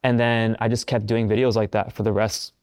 And 0.03 0.19
then 0.19 0.55
I 0.59 0.67
just 0.67 0.87
kept 0.87 1.05
doing 1.05 1.27
videos 1.27 1.55
like 1.55 1.71
that 1.71 1.93
for 1.93 2.03
the 2.03 2.11
rest, 2.11 2.53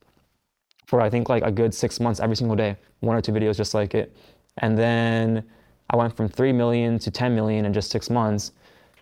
for 0.85 1.01
I 1.01 1.09
think 1.09 1.29
like 1.29 1.43
a 1.43 1.51
good 1.51 1.73
six 1.73 1.99
months 1.99 2.19
every 2.19 2.35
single 2.35 2.55
day, 2.55 2.75
one 2.99 3.15
or 3.15 3.21
two 3.21 3.31
videos 3.31 3.57
just 3.57 3.73
like 3.73 3.93
it. 3.93 4.15
And 4.57 4.77
then 4.77 5.43
I 5.89 5.95
went 5.95 6.15
from 6.15 6.27
3 6.27 6.51
million 6.53 6.99
to 6.99 7.11
10 7.11 7.35
million 7.35 7.65
in 7.65 7.73
just 7.73 7.91
six 7.91 8.09
months. 8.09 8.51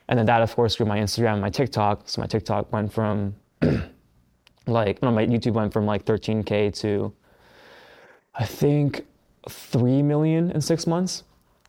And 0.07 0.17
then 0.17 0.25
that, 0.25 0.41
of 0.41 0.53
course, 0.55 0.75
grew 0.75 0.85
my 0.85 0.99
Instagram 0.99 1.33
and 1.33 1.41
my 1.41 1.49
TikTok. 1.49 2.09
So 2.09 2.21
my 2.21 2.27
TikTok 2.27 2.71
went 2.71 2.91
from 2.91 3.35
like 4.67 5.01
no, 5.01 5.11
my 5.11 5.25
YouTube 5.25 5.53
went 5.53 5.73
from 5.73 5.85
like 5.85 6.05
13k 6.05 6.73
to 6.81 7.13
I 8.35 8.45
think 8.45 9.05
3 9.49 10.01
million 10.03 10.51
in 10.51 10.61
six 10.61 10.87
months. 10.87 11.23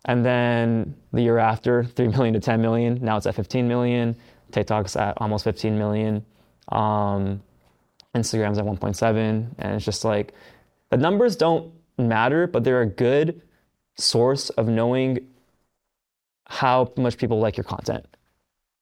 And 0.05 0.25
then 0.25 0.97
the 1.13 1.23
year 1.23 1.39
after, 1.39 1.85
3 1.85 2.09
million 2.09 2.35
to 2.35 2.41
10 2.41 2.61
million. 2.61 2.99
Now 3.01 3.17
it's 3.17 3.27
at 3.27 3.35
15 3.35 3.69
million. 3.69 4.17
TikTok's 4.51 4.97
at 4.97 5.15
almost 5.21 5.45
15 5.45 5.79
million. 5.79 6.25
Um, 6.71 7.43
Instagram's 8.15 8.59
at 8.59 8.65
1.7. 8.65 9.55
And 9.59 9.75
it's 9.75 9.85
just 9.85 10.05
like 10.05 10.35
the 10.91 10.97
numbers 10.97 11.37
don't 11.37 11.73
matter, 11.99 12.47
but 12.47 12.65
they're 12.65 12.83
a 12.83 12.87
good 12.87 13.43
source 13.97 14.51
of 14.51 14.69
knowing 14.69 15.19
how 16.47 16.93
much 16.97 17.17
people 17.17 17.41
like 17.41 17.57
your 17.57 17.65
content. 17.65 18.07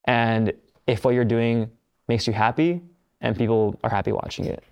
And 0.05 0.53
if 0.87 1.05
what 1.05 1.15
you're 1.15 1.25
doing 1.25 1.71
makes 2.09 2.27
you 2.27 2.33
happy 2.33 2.83
and 3.21 3.37
people 3.37 3.79
are 3.85 3.91
happy 3.91 4.13
watching 4.13 4.47
it. 4.47 4.65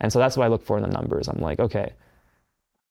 And 0.00 0.12
so 0.12 0.18
that's 0.18 0.36
what 0.36 0.44
I 0.44 0.48
look 0.48 0.64
for 0.64 0.76
in 0.76 0.82
the 0.82 0.88
numbers. 0.88 1.28
I'm 1.28 1.40
like, 1.40 1.60
okay, 1.60 1.92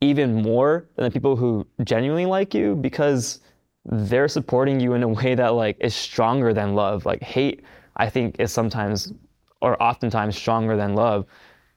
even 0.00 0.34
more 0.34 0.86
than 0.96 1.04
the 1.04 1.10
people 1.10 1.36
who 1.36 1.66
genuinely 1.84 2.26
like 2.26 2.54
you 2.54 2.74
because 2.74 3.40
they're 3.84 4.28
supporting 4.28 4.80
you 4.80 4.94
in 4.94 5.02
a 5.02 5.08
way 5.08 5.34
that 5.34 5.54
like 5.54 5.76
is 5.80 5.94
stronger 5.94 6.54
than 6.54 6.74
love. 6.74 7.04
Like 7.04 7.22
hate, 7.22 7.64
I 7.96 8.08
think, 8.08 8.36
is 8.38 8.52
sometimes 8.52 9.12
or 9.60 9.80
oftentimes 9.82 10.36
stronger 10.36 10.76
than 10.76 10.94
love. 10.94 11.26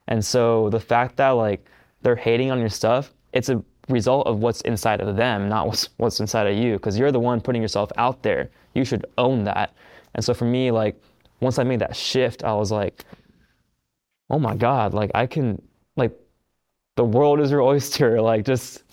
And 0.08 0.23
so 0.23 0.69
the 0.69 0.79
fact 0.79 1.17
that 1.17 1.32
like 1.32 1.65
they're 2.01 2.15
hating 2.15 2.51
on 2.51 2.60
your 2.60 2.69
stuff, 2.69 3.13
it's 3.34 3.49
a 3.49 3.63
result 3.89 4.28
of 4.28 4.39
what's 4.39 4.62
inside 4.62 5.02
of 5.02 5.15
them, 5.15 5.50
not 5.50 5.67
what's 5.67 5.89
what's 5.98 6.19
inside 6.19 6.48
of 6.48 6.58
you. 6.58 6.74
Because 6.74 6.98
you're 6.98 7.12
the 7.12 7.19
one 7.19 7.41
putting 7.41 7.62
yourself 7.62 7.91
out 7.98 8.24
there. 8.24 8.50
You 8.74 8.86
should 8.86 9.06
own 9.17 9.43
that. 9.46 9.74
And 10.15 10.24
so 10.24 10.34
for 10.34 10.46
me, 10.46 10.72
like 10.72 11.02
once 11.39 11.60
I 11.60 11.63
made 11.63 11.80
that 11.80 11.96
shift, 11.96 12.43
I 12.43 12.54
was 12.54 12.72
like, 12.72 13.06
oh 14.30 14.39
my 14.39 14.56
God, 14.56 14.93
like 14.93 15.12
I 15.13 15.28
can 15.28 15.62
like 15.96 16.17
the 16.96 17.04
world 17.04 17.39
is 17.39 17.52
your 17.52 17.62
oyster. 17.62 18.22
Like 18.22 18.46
just 18.46 18.84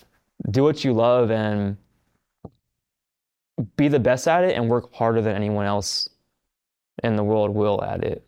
do 0.49 0.63
what 0.63 0.83
you 0.83 0.93
love 0.93 1.31
and 1.31 1.77
be 3.77 3.87
the 3.87 3.99
best 3.99 4.27
at 4.27 4.43
it 4.43 4.55
and 4.55 4.69
work 4.69 4.93
harder 4.93 5.21
than 5.21 5.35
anyone 5.35 5.65
else 5.65 6.09
in 7.03 7.15
the 7.15 7.23
world 7.23 7.53
will 7.53 7.83
at 7.83 8.03
it. 8.03 8.25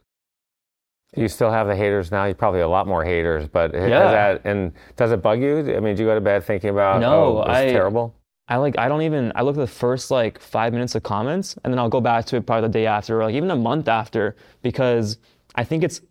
You 1.15 1.28
still 1.28 1.52
have 1.52 1.67
the 1.67 1.76
haters 1.76 2.12
now. 2.12 2.26
You 2.26 2.34
probably 2.34 2.60
have 2.62 2.69
a 2.69 2.71
lot 2.71 2.88
more 2.88 3.04
haters, 3.04 3.47
but 3.47 3.73
Yeah. 3.73 3.89
that 3.89 4.41
and 4.45 4.71
does 4.95 5.12
it 5.12 5.21
bug 5.21 5.39
you? 5.41 5.60
I 5.76 5.80
mean, 5.80 5.95
do 5.95 6.04
you 6.04 6.08
go 6.10 6.15
to 6.15 6.21
bed 6.21 6.43
thinking 6.43 6.69
about 6.71 7.02
No, 7.02 7.39
oh, 7.39 7.43
I- 7.47 7.65
terrible? 7.71 8.15
I 8.49 8.58
like 8.58 8.78
I 8.78 8.89
don't 8.89 9.04
even 9.04 9.32
I 9.36 9.41
look 9.41 9.56
at 9.56 9.60
the 9.62 9.67
first 9.67 10.12
like 10.12 10.38
five 10.39 10.73
minutes 10.73 10.95
of 10.95 11.04
comments 11.04 11.56
and 11.63 11.73
then 11.73 11.80
I'll 11.80 11.88
go 11.89 12.02
back 12.02 12.26
to 12.26 12.36
it 12.36 12.45
probably 12.45 12.67
the 12.67 12.73
day 12.73 12.86
after 12.86 13.19
or 13.21 13.23
like 13.26 13.36
even 13.36 13.49
a 13.52 13.56
month 13.56 13.88
after 13.88 14.36
because 14.62 15.17
I 15.56 15.63
think 15.63 15.84
it's 15.84 16.02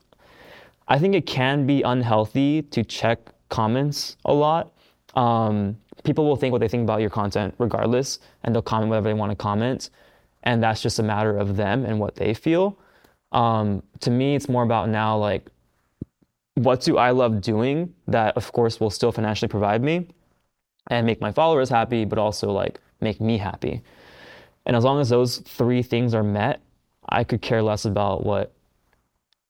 I 0.89 0.99
think 0.99 1.15
it 1.15 1.27
can 1.27 1.67
be 1.67 1.83
unhealthy 1.83 2.63
to 2.63 2.83
check 2.85 3.19
comments 3.51 4.17
a 4.25 4.33
lot. 4.33 4.73
Um, 5.15 5.77
people 6.05 6.25
will 6.25 6.37
think 6.37 6.53
what 6.53 6.61
they 6.61 6.69
think 6.69 6.85
about 6.85 7.01
your 7.03 7.11
content 7.11 7.55
regardless 7.59 8.19
and 8.45 8.55
they'll 8.55 8.63
comment 8.63 8.89
whatever 8.89 9.09
they 9.09 9.15
want 9.15 9.31
to 9.31 9.37
comment 9.37 9.91
and 10.43 10.63
that's 10.63 10.81
just 10.81 10.99
a 10.99 11.03
matter 11.03 11.37
of 11.37 11.57
them 11.57 11.85
and 11.85 12.01
what 12.01 12.15
they 12.17 12.33
feel. 12.33 12.79
Um, 13.33 13.83
to 14.01 14.11
me 14.11 14.35
it's 14.35 14.49
more 14.49 14.63
about 14.63 14.89
now 14.89 15.17
like 15.17 15.49
what 16.55 16.83
do 16.83 16.99
I 16.99 17.11
love 17.11 17.41
doing 17.41 17.95
that 18.09 18.37
of 18.37 18.53
course 18.53 18.79
will 18.79 18.91
still 18.91 19.11
financially 19.13 19.49
provide 19.49 19.83
me 19.83 20.07
and 20.89 21.07
make 21.07 21.21
my 21.21 21.33
followers 21.33 21.69
happy, 21.71 22.05
but 22.05 22.19
also 22.19 22.51
like 22.53 22.81
make 23.01 23.21
me 23.21 23.39
happy. 23.39 23.81
And 24.67 24.77
as 24.77 24.85
long 24.85 25.01
as 25.01 25.09
those 25.09 25.39
three 25.39 25.83
things 25.83 26.15
are 26.15 26.23
met, 26.23 26.61
I 27.09 27.25
could 27.25 27.41
care 27.43 27.63
less 27.63 27.85
about 27.85 28.25
what 28.25 28.53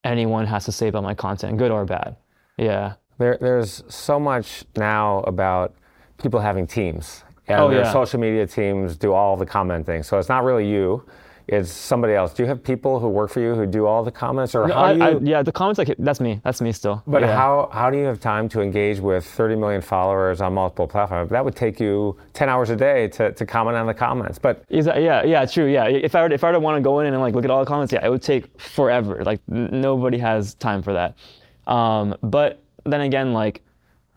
anyone 0.03 0.45
has 0.47 0.65
to 0.65 0.71
say 0.71 0.87
about 0.87 1.03
my 1.03 1.13
content, 1.13 1.57
good 1.57 1.71
or 1.71 1.85
bad. 1.85 2.15
Yeah. 2.57 2.93
There, 3.17 3.37
there's 3.39 3.83
so 3.89 4.19
much 4.19 4.63
now 4.75 5.19
about 5.21 5.75
people 6.17 6.39
having 6.39 6.65
teams, 6.67 7.23
and 7.47 7.59
Oh, 7.61 7.69
their 7.69 7.81
yeah. 7.83 7.91
social 7.93 8.19
media 8.19 8.47
teams 8.47 8.95
do 8.97 9.13
all 9.13 9.37
the 9.37 9.45
commenting. 9.45 10.01
So 10.03 10.17
it's 10.17 10.29
not 10.29 10.43
really 10.43 10.67
you; 10.67 11.03
it's 11.47 11.71
somebody 11.71 12.13
else. 12.13 12.33
Do 12.33 12.43
you 12.43 12.47
have 12.49 12.63
people 12.63 12.99
who 12.99 13.07
work 13.09 13.29
for 13.29 13.39
you 13.41 13.53
who 13.53 13.65
do 13.65 13.85
all 13.85 14.03
the 14.03 14.11
comments, 14.11 14.55
or 14.55 14.67
No, 14.67 14.73
how 14.73 14.83
I, 14.85 14.93
do 14.93 14.99
you? 14.99 15.05
I, 15.05 15.17
yeah, 15.21 15.43
the 15.43 15.51
comments 15.51 15.77
like 15.77 15.93
that's 15.99 16.19
me. 16.19 16.39
That's 16.43 16.61
me 16.61 16.71
still. 16.71 17.03
but 17.05 17.21
yeah. 17.21 17.35
how 17.35 17.69
how 17.71 17.89
do 17.89 17.97
you 17.97 18.05
have 18.05 18.19
time 18.19 18.47
to 18.49 18.61
engage 18.61 18.99
with 18.99 19.25
30 19.25 19.55
million 19.55 19.81
followers 19.81 20.39
on 20.41 20.53
multiple 20.53 20.87
platforms? 20.87 21.29
That 21.31 21.43
would 21.43 21.55
take 21.55 21.79
you 21.79 22.17
10 22.33 22.49
hours 22.49 22.69
a 22.69 22.75
day 22.75 23.07
to, 23.09 23.31
to 23.33 23.45
comment 23.45 23.75
on 23.77 23.87
the 23.87 23.93
comments. 23.93 24.39
But 24.39 24.63
Is 24.69 24.85
that, 24.85 25.01
yeah, 25.01 25.23
yeah, 25.23 25.45
true. 25.45 25.65
Yeah, 25.67 25.85
if 25.87 26.15
I 26.15 26.21
were 26.21 26.29
to, 26.29 26.35
if 26.35 26.43
I 26.43 26.47
were 26.47 26.53
to 26.53 26.59
want 26.59 26.77
to 26.77 26.81
go 26.81 26.99
in 26.99 27.07
and 27.07 27.19
like 27.21 27.35
look 27.35 27.45
at 27.45 27.51
all 27.51 27.59
the 27.59 27.67
comments, 27.69 27.91
yeah, 27.91 28.05
it 28.05 28.09
would 28.09 28.21
take 28.23 28.59
forever. 28.61 29.23
Like 29.23 29.41
n- 29.51 29.69
nobody 29.81 30.17
has 30.19 30.55
time 30.55 30.81
for 30.81 30.93
that. 30.93 31.15
Um, 31.67 32.15
but 32.21 32.61
then 32.85 33.01
again, 33.01 33.33
like 33.33 33.63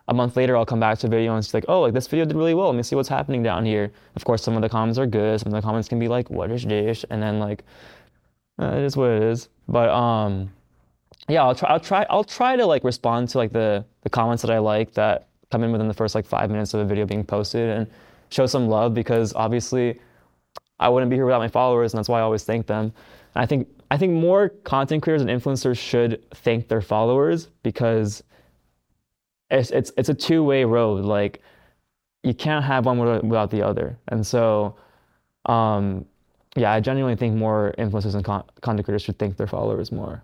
a 0.09 0.14
month 0.14 0.37
later, 0.37 0.57
I'll 0.57 0.66
come 0.66 0.81
back 0.81 0.99
to 0.99 1.07
a 1.09 1.11
video 1.11 1.35
and 1.35 1.42
it's 1.42 1.53
like, 1.53 1.64
oh, 1.69 1.81
like 1.81 1.92
this 1.92 2.07
video 2.07 2.25
did 2.25 2.37
really 2.37 2.55
well. 2.55 2.68
Let 2.68 2.76
me 2.76 2.83
see 2.83 2.95
what's 2.95 3.09
happening 3.09 3.43
down 3.43 3.64
here. 3.64 3.91
Of 4.14 4.24
course, 4.24 4.43
some 4.43 4.55
of 4.55 4.62
the 4.62 4.68
comments 4.68 4.99
are 4.99 5.07
good. 5.07 5.41
Some 5.41 5.53
of 5.53 5.61
the 5.61 5.66
comments 5.66 5.89
can 5.89 5.99
be 5.99 6.09
like, 6.09 6.30
what 6.30 6.51
is 6.51 6.64
this? 6.64 7.05
And 7.11 7.20
then 7.22 7.41
like, 7.41 7.64
uh, 8.61 8.66
it 8.66 8.85
is 8.85 8.97
what 8.97 9.11
it 9.11 9.22
is. 9.22 9.49
But 9.68 9.89
um, 9.89 10.51
yeah, 11.28 11.43
I'll 11.43 11.55
try. 11.55 11.68
I'll 11.70 11.80
try. 11.80 12.07
I'll 12.09 12.24
try 12.24 12.57
to 12.57 12.64
like 12.64 12.85
respond 12.85 13.28
to 13.30 13.39
like 13.39 13.53
the 13.53 13.85
the 14.03 14.11
comments 14.11 14.43
that 14.43 14.51
I 14.51 14.59
like 14.59 14.93
that 14.95 15.28
come 15.51 15.64
in 15.64 15.72
within 15.72 15.89
the 15.89 15.95
first 15.95 16.14
like 16.14 16.24
five 16.24 16.51
minutes 16.51 16.72
of 16.74 16.80
a 16.80 16.85
video 16.85 17.05
being 17.05 17.24
posted 17.24 17.68
and 17.68 17.87
show 18.30 18.47
some 18.47 18.68
love 18.68 18.95
because 18.95 19.33
obviously 19.35 20.01
I 20.78 20.89
wouldn't 20.89 21.11
be 21.11 21.16
here 21.16 21.24
without 21.24 21.41
my 21.41 21.49
followers, 21.49 21.93
and 21.93 21.99
that's 21.99 22.09
why 22.09 22.20
I 22.20 22.22
always 22.22 22.45
thank 22.45 22.66
them. 22.66 22.93
And 23.35 23.43
I 23.43 23.47
think 23.47 23.68
I 23.91 23.97
think 23.97 24.12
more 24.12 24.51
content 24.64 25.03
creators 25.03 25.22
and 25.22 25.30
influencers 25.30 25.78
should 25.78 26.22
thank 26.30 26.68
their 26.68 26.80
followers 26.80 27.49
because 27.62 28.22
it's 29.51 29.70
it's 29.70 29.92
it's 29.97 30.09
a 30.09 30.14
two 30.14 30.42
way 30.44 30.64
road. 30.64 31.05
Like 31.05 31.42
you 32.22 32.34
can't 32.34 32.64
have 32.64 32.86
one 32.86 32.99
without 33.28 33.51
the 33.51 33.62
other. 33.62 33.99
And 34.09 34.26
so, 34.26 34.74
um, 35.47 36.05
yeah, 36.57 36.72
I 36.72 36.80
genuinely 36.80 37.16
think 37.16 37.36
more 37.36 37.72
influencers 37.78 38.14
and 38.16 38.24
con- 38.24 38.44
content 38.62 38.84
creators 38.84 39.03
should 39.03 39.18
thank 39.18 39.36
their 39.36 39.47
followers 39.47 39.92
more. 39.92 40.22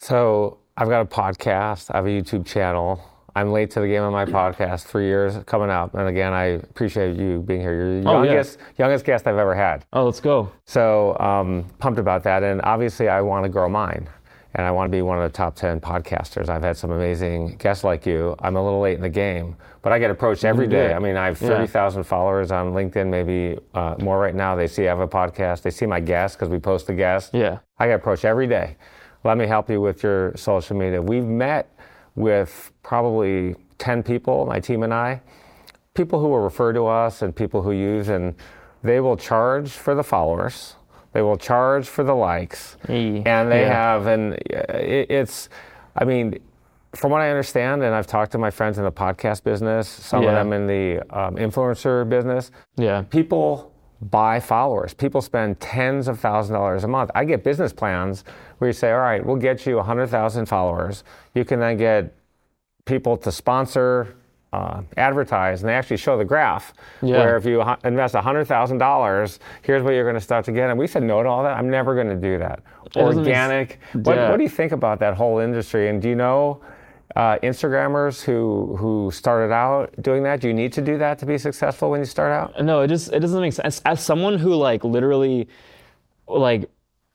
so 0.00 0.58
I've 0.76 0.88
got 0.88 1.00
a 1.02 1.04
podcast, 1.04 1.90
I 1.92 1.96
have 1.98 2.06
a 2.06 2.08
YouTube 2.08 2.46
channel. 2.46 3.02
I'm 3.36 3.52
late 3.52 3.70
to 3.72 3.80
the 3.80 3.86
game 3.86 4.02
on 4.02 4.12
my 4.12 4.24
podcast. 4.24 4.84
Three 4.86 5.06
years 5.06 5.36
coming 5.44 5.70
up, 5.70 5.94
and 5.94 6.08
again, 6.08 6.32
I 6.32 6.44
appreciate 6.44 7.16
you 7.16 7.40
being 7.40 7.60
here. 7.60 7.74
You're 7.74 8.02
the 8.02 8.08
Oh, 8.08 8.22
yeah. 8.22 8.30
youngest 8.32 8.58
youngest 8.78 9.04
guest 9.04 9.26
I've 9.26 9.36
ever 9.36 9.54
had. 9.54 9.84
Oh, 9.92 10.04
let's 10.04 10.20
go. 10.20 10.50
So 10.66 11.16
um, 11.20 11.64
pumped 11.78 11.98
about 12.00 12.22
that, 12.24 12.42
and 12.42 12.60
obviously 12.64 13.08
I 13.08 13.20
want 13.20 13.44
to 13.44 13.48
grow 13.48 13.68
mine, 13.68 14.08
and 14.54 14.66
I 14.66 14.70
want 14.70 14.90
to 14.90 14.96
be 14.96 15.02
one 15.02 15.18
of 15.18 15.24
the 15.30 15.36
top 15.36 15.54
ten 15.56 15.80
podcasters. 15.80 16.48
I've 16.48 16.62
had 16.62 16.76
some 16.76 16.90
amazing 16.90 17.56
guests 17.58 17.84
like 17.84 18.04
you. 18.06 18.34
I'm 18.40 18.56
a 18.56 18.62
little 18.64 18.80
late 18.80 18.96
in 18.96 19.02
the 19.02 19.08
game, 19.08 19.56
but 19.82 19.92
I 19.92 19.98
get 19.98 20.10
approached 20.10 20.44
every 20.44 20.66
day. 20.66 20.92
I 20.92 20.98
mean, 20.98 21.16
I 21.16 21.26
have 21.26 21.40
Yeah. 21.40 21.48
thirty 21.48 21.66
thousand 21.66 22.04
followers 22.04 22.50
on 22.50 22.72
LinkedIn, 22.72 23.08
maybe 23.08 23.58
uh, 23.74 23.94
more 24.00 24.18
right 24.18 24.34
now. 24.34 24.56
They 24.56 24.66
see 24.66 24.86
I 24.86 24.88
have 24.90 25.00
a 25.00 25.08
podcast. 25.08 25.62
They 25.62 25.70
see 25.70 25.86
my 25.86 26.00
guests 26.00 26.36
because 26.36 26.48
we 26.48 26.58
post 26.58 26.86
the 26.88 26.94
guests. 26.94 27.30
Yeah. 27.32 27.58
I 27.78 27.86
get 27.86 27.94
approached 27.94 28.24
every 28.24 28.46
day. 28.46 28.76
Let 29.24 29.36
me 29.38 29.46
help 29.46 29.68
you 29.70 29.80
with 29.80 30.02
your 30.02 30.34
social 30.36 30.76
media. 30.76 31.00
We've 31.00 31.24
met 31.24 31.68
with 32.14 32.72
probably 32.82 33.54
10 33.78 34.02
people, 34.02 34.46
my 34.46 34.58
team 34.60 34.82
and 34.82 34.92
I, 34.92 35.20
people 35.94 36.20
who 36.20 36.28
will 36.28 36.40
refer 36.40 36.72
to 36.72 36.86
us 36.86 37.22
and 37.22 37.34
people 37.34 37.62
who 37.62 37.72
use, 37.72 38.08
and 38.08 38.34
they 38.82 38.98
will 39.00 39.16
charge 39.16 39.70
for 39.70 39.94
the 39.94 40.02
followers. 40.02 40.74
They 41.12 41.22
will 41.22 41.36
charge 41.36 41.86
for 41.88 42.04
the 42.04 42.14
likes. 42.14 42.76
Hey, 42.86 43.22
And 43.26 43.50
they 43.50 43.62
yeah. 43.62 43.72
have, 43.72 44.06
and 44.06 44.34
it, 44.34 45.10
it's, 45.10 45.48
I 45.96 46.04
mean, 46.04 46.38
from 46.94 47.10
what 47.10 47.20
I 47.20 47.30
understand, 47.30 47.82
and 47.82 47.94
I've 47.94 48.06
talked 48.06 48.32
to 48.32 48.38
my 48.38 48.50
friends 48.50 48.78
in 48.78 48.84
the 48.84 48.92
podcast 48.92 49.42
business, 49.44 49.88
some 49.88 50.24
of 50.26 50.34
them 50.34 50.52
in 50.52 50.66
the 50.66 51.00
um, 51.16 51.36
influencer 51.36 52.08
business, 52.08 52.50
Yeah. 52.76 53.02
people 53.02 53.72
buy 54.02 54.40
followers. 54.40 54.94
People 54.94 55.20
spend 55.20 55.60
tens 55.60 56.08
of 56.08 56.18
thousands 56.18 56.50
of 56.52 56.56
dollars 56.60 56.84
a 56.84 56.88
month. 56.88 57.10
I 57.14 57.24
get 57.24 57.44
business 57.44 57.72
plans 57.72 58.24
where 58.58 58.68
you 58.68 58.72
say, 58.72 58.92
all 58.92 58.98
right, 59.00 59.24
we'll 59.24 59.36
get 59.36 59.66
you 59.66 59.76
100,000 59.76 60.46
followers. 60.46 61.04
You 61.34 61.44
can 61.44 61.60
then 61.60 61.76
get 61.76 62.14
people 62.86 63.16
to 63.18 63.30
sponsor, 63.30 64.16
uh, 64.52 64.82
advertise, 64.96 65.60
and 65.62 65.68
they 65.68 65.74
actually 65.74 65.96
show 65.96 66.18
the 66.18 66.24
graph 66.24 66.72
Yeah. 67.02 67.18
where 67.18 67.36
if 67.36 67.44
you 67.44 67.62
invest 67.84 68.14
$100,000, 68.14 69.38
here's 69.62 69.82
what 69.82 69.94
you're 69.94 70.04
going 70.04 70.14
to 70.16 70.20
start 70.20 70.44
to 70.46 70.52
get. 70.52 70.70
And 70.70 70.78
we 70.78 70.86
said 70.86 71.02
no 71.02 71.22
to 71.22 71.28
all 71.28 71.42
that. 71.44 71.56
I'm 71.56 71.70
never 71.70 71.94
going 71.94 72.08
to 72.08 72.16
do 72.16 72.38
that. 72.38 72.60
make 72.84 72.96
Organic. 73.04 73.78
What, 73.92 74.16
Yeah. 74.16 74.30
what 74.30 74.36
do 74.38 74.42
you 74.42 74.48
think 74.48 74.72
about 74.72 74.98
that 75.00 75.14
whole 75.14 75.38
industry? 75.38 75.88
And 75.88 76.02
do 76.02 76.08
you 76.08 76.16
know 76.16 76.60
uh, 77.16 77.38
Instagrammers 77.42 78.22
who 78.22 78.76
who 78.76 79.10
started 79.12 79.52
out 79.52 79.92
doing 80.00 80.22
that? 80.22 80.40
Do 80.40 80.46
you 80.48 80.54
need 80.54 80.72
to 80.74 80.80
do 80.80 80.96
that 80.98 81.18
to 81.20 81.26
be 81.26 81.38
successful 81.38 81.90
when 81.90 82.00
you 82.00 82.06
start 82.06 82.32
out? 82.32 82.64
No, 82.64 82.82
it 82.82 82.88
just 82.88 83.12
it 83.12 83.20
doesn't 83.20 83.40
make 83.40 83.52
sense. 83.52 83.80
As 83.84 84.00
someone 84.00 84.38
who 84.38 84.54
like 84.54 84.84
literally, 84.84 85.48
like, 86.28 86.70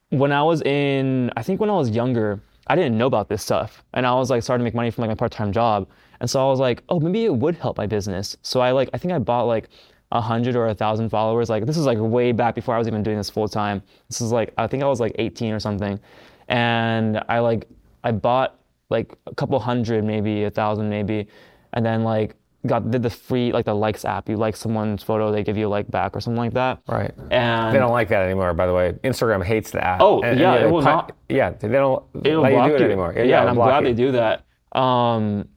when 0.09 0.31
I 0.33 0.43
was 0.43 0.61
in, 0.63 1.31
I 1.37 1.43
think 1.43 1.59
when 1.61 1.69
I 1.69 1.73
was 1.77 1.89
younger, 1.91 2.39
I 2.67 2.75
didn't 2.75 2.97
know 2.97 3.05
about 3.07 3.29
this 3.29 3.41
stuff, 3.41 3.83
and 3.93 4.05
I 4.05 4.13
was 4.15 4.29
like 4.29 4.43
starting 4.43 4.63
to 4.63 4.65
make 4.65 4.75
money 4.75 4.91
from 4.91 5.03
like 5.03 5.09
my 5.11 5.15
part-time 5.15 5.51
job, 5.53 5.87
and 6.19 6.29
so 6.29 6.45
I 6.45 6.49
was 6.49 6.59
like, 6.59 6.83
oh, 6.89 6.99
maybe 6.99 7.25
it 7.25 7.35
would 7.35 7.55
help 7.55 7.77
my 7.77 7.87
business. 7.87 8.37
So 8.41 8.59
I 8.61 8.71
like, 8.71 8.89
I 8.93 8.97
think 8.97 9.13
I 9.13 9.19
bought 9.19 9.43
like 9.43 9.69
a 10.11 10.21
hundred 10.21 10.55
or 10.55 10.67
a 10.67 10.73
thousand 10.75 11.09
followers. 11.09 11.49
Like 11.49 11.65
this 11.65 11.77
is 11.77 11.85
like 11.85 11.97
way 11.99 12.31
back 12.31 12.55
before 12.55 12.75
I 12.75 12.77
was 12.77 12.87
even 12.87 13.03
doing 13.03 13.17
this 13.17 13.29
full 13.29 13.47
time. 13.47 13.81
This 14.09 14.21
is 14.21 14.31
like 14.31 14.53
I 14.57 14.67
think 14.67 14.83
I 14.83 14.87
was 14.87 14.99
like 14.99 15.13
18 15.17 15.51
or 15.53 15.59
something, 15.59 15.99
and 16.47 17.23
I 17.27 17.39
like 17.39 17.67
I 18.03 18.11
bought 18.11 18.59
like 18.89 19.13
a 19.25 19.33
couple 19.35 19.59
hundred, 19.59 20.03
maybe 20.03 20.43
a 20.43 20.51
thousand, 20.51 20.89
maybe, 20.89 21.27
and 21.73 21.85
then 21.85 22.03
like 22.03 22.35
got 22.67 22.89
did 22.91 23.03
the 23.03 23.09
free 23.09 23.51
like 23.51 23.65
the 23.65 23.73
likes 23.73 24.05
app. 24.05 24.29
You 24.29 24.37
like 24.37 24.55
someone's 24.55 25.03
photo, 25.03 25.31
they 25.31 25.43
give 25.43 25.57
you 25.57 25.67
a 25.67 25.69
like 25.69 25.89
back 25.89 26.15
or 26.15 26.21
something 26.21 26.37
like 26.37 26.53
that. 26.53 26.79
Right. 26.87 27.11
And 27.31 27.75
They 27.75 27.79
don't 27.79 27.91
like 27.91 28.09
that 28.09 28.21
anymore, 28.23 28.53
by 28.53 28.67
the 28.67 28.73
way. 28.73 28.93
Instagram 29.03 29.43
hates 29.43 29.71
the 29.71 29.83
App 29.83 30.01
oh, 30.01 30.23
yeah, 30.23 30.57
they 30.59 30.63
it 30.65 30.71
will 30.71 30.79
pu- 30.79 30.85
not- 30.85 31.11
Yeah, 31.29 31.49
they 31.51 31.67
don't 31.67 32.03
it'll 32.23 32.43
block 32.43 32.69
do 32.69 32.75
it 32.75 32.79
you. 32.79 32.85
anymore. 32.85 33.13
Yeah, 33.15 33.23
it'll 33.23 33.39
and 33.41 33.49
I'm 33.49 33.55
glad 33.55 33.79
you. 33.81 33.87
they 33.87 33.93
do 33.93 34.11
that. 34.13 34.45
Um, 34.79 35.47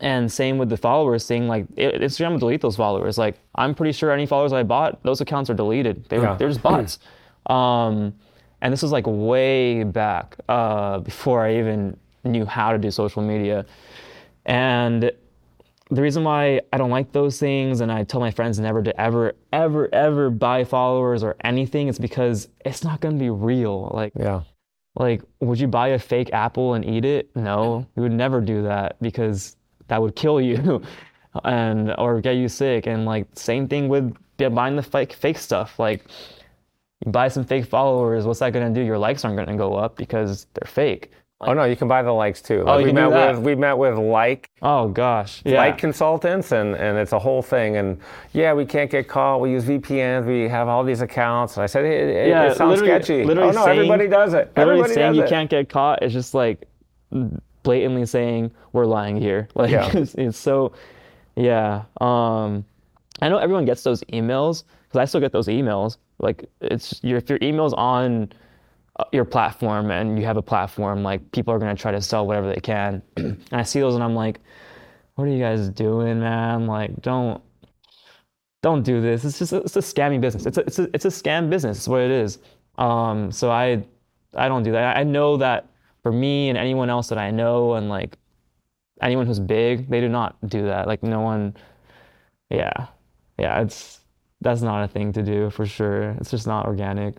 and 0.00 0.30
same 0.30 0.58
with 0.58 0.68
the 0.68 0.76
followers 0.76 1.26
thing. 1.26 1.46
Like 1.48 1.66
Instagram 1.76 2.32
will 2.32 2.38
delete 2.38 2.60
those 2.60 2.76
followers. 2.76 3.16
Like 3.18 3.38
I'm 3.54 3.74
pretty 3.74 3.92
sure 3.92 4.10
any 4.10 4.26
followers 4.26 4.52
I 4.52 4.62
bought, 4.62 5.02
those 5.02 5.20
accounts 5.20 5.50
are 5.50 5.54
deleted. 5.54 6.04
They 6.08 6.18
were, 6.18 6.24
Yeah. 6.24 6.34
they're 6.36 6.48
just 6.48 6.62
bots. 6.70 6.98
um, 7.46 8.14
and 8.60 8.72
this 8.72 8.82
was 8.82 8.92
like 8.92 9.04
way 9.06 9.84
back 9.84 10.36
uh, 10.48 10.98
before 11.00 11.44
I 11.44 11.58
even 11.58 11.96
knew 12.24 12.46
how 12.46 12.72
to 12.72 12.78
do 12.78 12.90
social 12.90 13.22
media. 13.22 13.66
And 14.46 15.10
the 15.90 16.02
reason 16.02 16.24
why 16.24 16.60
I 16.72 16.78
don't 16.78 16.90
like 16.90 17.12
those 17.12 17.38
things 17.38 17.80
and 17.82 17.92
I 17.92 18.04
tell 18.04 18.20
my 18.20 18.30
friends 18.30 18.58
never 18.58 18.82
to 18.82 18.98
ever, 19.00 19.34
ever, 19.52 19.88
ever 19.94 20.30
buy 20.30 20.64
followers 20.64 21.22
or 21.22 21.36
anything 21.44 21.88
is 21.88 21.98
because 21.98 22.48
it's 22.64 22.82
not 22.82 23.00
going 23.00 23.16
to 23.16 23.22
be 23.22 23.30
real. 23.30 23.90
Like 23.94 24.12
Yeah. 24.18 24.40
like, 24.96 25.22
would 25.40 25.60
you 25.60 25.68
buy 25.68 25.88
a 25.88 25.98
fake 25.98 26.32
apple 26.32 26.72
and 26.74 26.84
eat 26.84 27.04
it? 27.04 27.34
No, 27.36 27.86
you 27.96 28.02
would 28.02 28.12
never 28.12 28.40
do 28.40 28.62
that 28.62 28.96
because 29.02 29.56
that 29.88 30.00
would 30.00 30.16
kill 30.16 30.40
you, 30.40 30.82
and 31.44 31.94
or 31.98 32.20
get 32.20 32.36
you 32.36 32.48
sick. 32.48 32.86
And 32.86 33.04
like, 33.04 33.26
same 33.34 33.68
thing 33.68 33.88
with 33.88 34.14
buying 34.54 34.76
the 34.76 34.82
fake 34.82 35.12
fake 35.12 35.38
stuff. 35.38 35.78
Like, 35.78 36.04
you 37.04 37.12
buy 37.12 37.28
some 37.28 37.44
fake 37.44 37.66
followers. 37.66 38.24
What's 38.26 38.40
that 38.40 38.52
gonna 38.52 38.70
do? 38.72 38.80
Your 38.82 38.98
likes 38.98 39.24
aren't 39.24 39.36
gonna 39.36 39.56
go 39.56 39.74
up 39.74 39.96
because 39.96 40.46
they're 40.54 40.68
fake. 40.68 41.10
Oh 41.46 41.52
no, 41.52 41.64
you 41.64 41.76
can 41.76 41.88
buy 41.88 42.02
the 42.02 42.12
likes 42.12 42.40
too. 42.40 42.64
Oh, 42.66 42.78
you 42.78 42.84
we 42.86 42.90
can 42.92 42.94
do 42.94 43.00
met 43.02 43.10
that? 43.10 43.34
with 43.36 43.44
we 43.44 43.54
met 43.54 43.76
with 43.76 43.98
like 43.98 44.48
Oh 44.62 44.88
gosh, 44.88 45.42
yeah. 45.44 45.58
like 45.58 45.76
consultants 45.76 46.52
and, 46.52 46.74
and 46.76 46.96
it's 46.96 47.12
a 47.12 47.18
whole 47.18 47.42
thing 47.42 47.76
and 47.76 47.98
yeah 48.32 48.54
we 48.54 48.64
can't 48.64 48.90
get 48.90 49.08
caught 49.08 49.40
we 49.42 49.50
use 49.50 49.64
vpns 49.64 50.24
we 50.24 50.48
have 50.48 50.68
all 50.68 50.82
these 50.84 51.02
accounts 51.02 51.56
and 51.56 51.64
i 51.64 51.66
said 51.66 51.84
it, 51.84 52.08
it, 52.16 52.28
Yeah, 52.28 52.44
it 52.44 52.56
sounds 52.56 52.80
literally- 52.80 53.02
sketchy 53.02 53.24
literally 53.24 53.50
oh 53.50 53.52
no 53.52 53.64
saying- 53.66 53.78
everybody 53.80 54.08
does 54.08 54.32
it 54.32 54.52
Literally 54.56 54.70
everybody 54.80 54.94
saying 54.94 55.14
you 55.16 55.22
it. 55.24 55.28
can't 55.28 55.50
get 55.50 55.68
caught 55.68 56.02
is 56.02 56.12
just 56.14 56.32
like 56.32 56.66
blatantly 57.64 58.06
saying 58.06 58.52
we're 58.72 58.86
lying 58.86 59.16
here. 59.18 59.48
Like 59.56 59.72
Yeah. 59.72 59.90
it's, 59.94 60.14
it's 60.14 60.38
so, 60.38 60.74
yeah. 61.36 61.84
Um, 62.00 62.64
I 63.22 63.28
know 63.28 63.38
everyone 63.38 63.64
gets 63.66 63.82
those 63.82 64.02
emails 64.12 64.64
because 64.88 65.00
I 65.00 65.06
still 65.06 65.20
get 65.20 65.32
those 65.32 65.48
emails. 65.48 65.98
Like 66.20 66.48
it's 66.60 67.00
your 67.02 67.18
if 67.18 67.28
your 67.30 67.40
email's 67.42 67.74
on 67.74 68.32
uh, 69.00 69.04
your 69.12 69.24
platform 69.24 69.90
and 69.90 70.18
you 70.18 70.26
have 70.26 70.36
a 70.36 70.42
platform, 70.42 71.02
like 71.02 71.32
people 71.32 71.52
are 71.54 71.58
gonna 71.58 71.74
try 71.74 71.92
to 71.92 72.00
sell 72.00 72.26
whatever 72.26 72.48
they 72.54 72.60
can. 72.60 73.02
and 73.16 73.42
I 73.52 73.64
see 73.64 73.80
those 73.80 73.96
and 73.96 74.04
I'm 74.04 74.14
like, 74.14 74.40
what 75.16 75.24
are 75.24 75.30
you 75.32 75.40
guys 75.40 75.68
doing, 75.70 76.20
man? 76.20 76.66
Like 76.66 77.02
don't 77.02 77.42
don't 78.62 78.82
do 78.82 79.00
this. 79.00 79.24
It's 79.24 79.38
just 79.38 79.52
it's 79.52 79.76
a 79.76 79.80
scammy 79.80 80.20
business. 80.20 80.46
It's 80.46 80.58
a 80.58 80.62
it's 80.62 80.78
a 80.78 80.88
it's 80.94 81.04
a 81.04 81.08
scam 81.08 81.50
business. 81.50 81.78
It's 81.78 81.88
what 81.88 82.00
it 82.02 82.10
is. 82.10 82.38
Um, 82.78 83.32
so 83.32 83.50
I 83.50 83.84
I 84.36 84.48
don't 84.48 84.62
do 84.62 84.72
that. 84.72 84.96
I 84.96 85.04
know 85.04 85.36
that 85.38 85.68
for 86.04 86.12
me 86.12 86.50
and 86.50 86.58
anyone 86.58 86.90
else 86.90 87.08
that 87.08 87.18
I 87.18 87.32
know 87.32 87.72
and 87.72 87.88
like 87.88 88.18
anyone 89.00 89.26
who's 89.26 89.40
big, 89.40 89.88
they 89.88 90.00
do 90.00 90.08
not 90.08 90.36
do 90.46 90.66
that. 90.66 90.86
Like 90.86 91.02
no 91.02 91.20
one. 91.20 91.56
Yeah, 92.50 92.86
yeah. 93.38 93.62
It's 93.62 94.00
that's 94.42 94.60
not 94.60 94.84
a 94.84 94.88
thing 94.88 95.12
to 95.14 95.22
do 95.22 95.50
for 95.50 95.66
sure. 95.66 96.10
It's 96.20 96.30
just 96.30 96.46
not 96.46 96.66
organic. 96.66 97.16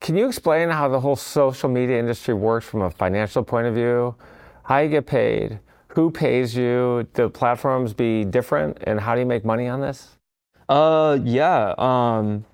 Can 0.00 0.16
you 0.16 0.28
explain 0.28 0.70
how 0.70 0.88
the 0.88 1.00
whole 1.00 1.16
social 1.16 1.68
media 1.68 1.98
industry 1.98 2.32
works 2.32 2.64
from 2.64 2.82
a 2.82 2.90
financial 2.90 3.42
point 3.42 3.66
of 3.66 3.74
view? 3.74 4.14
How 4.62 4.78
you 4.78 4.88
get 4.88 5.06
paid? 5.06 5.58
Who 5.88 6.12
pays 6.12 6.56
you? 6.56 7.08
Do 7.12 7.28
platforms 7.28 7.92
be 7.92 8.24
different? 8.24 8.78
And 8.84 9.00
how 9.00 9.14
do 9.14 9.20
you 9.20 9.26
make 9.26 9.44
money 9.44 9.66
on 9.66 9.80
this? 9.80 10.16
Uh, 10.68 11.18
yeah. 11.24 11.74
Um, 11.76 12.46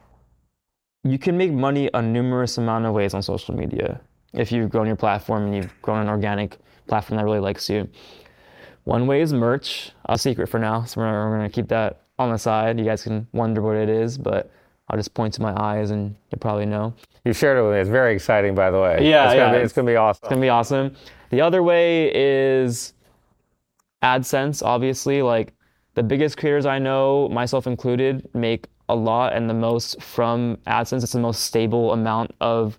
you 1.05 1.19
can 1.19 1.37
make 1.37 1.53
money 1.53 1.91
a 1.93 2.01
numerous 2.01 2.57
amount 2.57 2.87
of 2.87 2.95
ways 2.95 3.13
on 3.13 3.23
social 3.23 3.55
media 3.55 4.01
if 4.37 4.53
you've 4.53 4.71
grown 4.71 4.87
your 4.87 4.97
platform 4.97 5.47
and 5.47 5.57
you've 5.57 5.83
grown 5.83 6.01
an 6.01 6.09
organic 6.09 6.59
platform 6.87 7.17
that 7.17 7.25
really 7.25 7.41
likes 7.41 7.69
you. 7.69 7.89
One 8.85 9.07
way 9.07 9.21
is 9.21 9.33
merch, 9.33 9.91
a 10.05 10.17
secret 10.17 10.49
for 10.49 10.61
now, 10.61 10.85
so 10.85 11.01
we're, 11.01 11.31
we're 11.31 11.37
gonna 11.39 11.51
keep 11.51 11.69
that 11.69 12.03
on 12.19 12.31
the 12.31 12.39
side. 12.39 12.79
You 12.79 12.85
guys 12.85 13.03
can 13.03 13.27
wonder 13.33 13.61
what 13.61 13.77
it 13.77 13.89
is, 13.89 14.17
but 14.17 14.51
I'll 14.89 14.97
just 14.97 15.15
point 15.15 15.35
to 15.35 15.43
my 15.43 15.53
eyes 15.61 15.91
and 15.91 16.15
you'll 16.31 16.39
probably 16.39 16.67
know. 16.67 16.95
You 17.25 17.33
shared 17.33 17.59
it 17.59 17.63
with 17.63 17.73
me. 17.73 17.81
It's 17.81 17.91
very 17.91 18.15
exciting, 18.15 18.55
by 18.55 18.71
the 18.71 18.81
way. 18.81 19.09
Yeah, 19.09 19.25
it's 19.25 19.35
gonna 19.35 19.59
Be, 19.59 19.65
it's 19.65 19.73
gonna 19.73 19.87
be 19.87 19.97
awesome. 19.97 20.21
It's 20.23 20.29
gonna 20.29 20.41
be 20.41 20.49
awesome. 20.49 20.95
The 21.31 21.41
other 21.41 21.63
way 21.63 22.13
is 22.15 22.93
AdSense, 24.03 24.65
obviously. 24.65 25.23
Like 25.23 25.53
the 25.95 26.05
biggest 26.05 26.37
creators 26.37 26.67
I 26.67 26.79
know, 26.79 27.29
myself 27.31 27.67
included, 27.67 28.29
make 28.35 28.69
a 28.89 28.95
lot 28.95 29.33
and 29.33 29.51
the 29.51 29.55
most 29.55 30.01
from 30.01 30.59
AdSense. 30.69 31.03
It's 31.03 31.13
the 31.13 31.19
most 31.19 31.43
stable 31.43 31.93
amount 31.93 32.33
of 32.41 32.79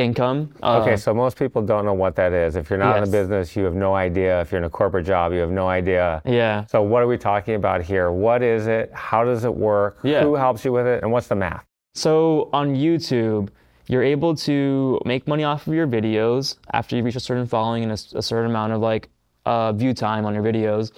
income. 0.00 0.52
Uh, 0.62 0.80
Okay, 0.82 0.96
so 0.96 1.12
most 1.14 1.38
people 1.38 1.62
don't 1.62 1.84
know 1.84 1.92
what 1.94 2.16
that 2.16 2.32
is. 2.32 2.56
If 2.56 2.70
you're 2.70 2.78
not 2.78 2.96
in 2.96 3.02
Yes. 3.02 3.10
the 3.10 3.16
business, 3.18 3.56
you 3.56 3.64
have 3.64 3.74
no 3.74 3.94
idea. 3.94 4.40
If 4.40 4.50
you're 4.50 4.58
in 4.58 4.64
a 4.64 4.70
corporate 4.70 5.06
job, 5.06 5.32
you 5.32 5.40
have 5.40 5.50
no 5.50 5.68
idea. 5.68 6.22
Yeah. 6.24 6.64
So 6.66 6.82
what 6.82 7.02
are 7.02 7.06
we 7.06 7.18
talking 7.18 7.54
about 7.54 7.82
here? 7.82 8.10
What 8.10 8.42
is 8.42 8.66
it? 8.66 8.90
How 8.94 9.24
does 9.24 9.44
it 9.44 9.54
work? 9.54 9.98
Yeah. 10.02 10.22
Who 10.22 10.34
helps 10.34 10.64
you 10.64 10.72
with 10.72 10.86
it? 10.86 11.02
And 11.02 11.12
what's 11.12 11.28
the 11.28 11.34
math? 11.36 11.64
So 11.94 12.48
on 12.52 12.74
YouTube, 12.74 13.48
you're 13.88 14.02
able 14.04 14.34
to 14.36 15.00
make 15.04 15.26
money 15.26 15.44
off 15.44 15.66
of 15.66 15.74
your 15.74 15.86
videos 15.86 16.56
after 16.72 16.96
you 16.96 17.02
reach 17.02 17.16
a 17.16 17.20
certain 17.20 17.46
following 17.46 17.82
and 17.82 17.92
a 17.92 18.22
certain 18.22 18.48
amount 18.50 18.72
of 18.72 18.80
like 18.80 19.08
uh, 19.46 19.72
view 19.72 19.92
time 19.92 20.24
on 20.24 20.32
your 20.34 20.42
videos. 20.44 20.92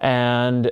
And 0.00 0.70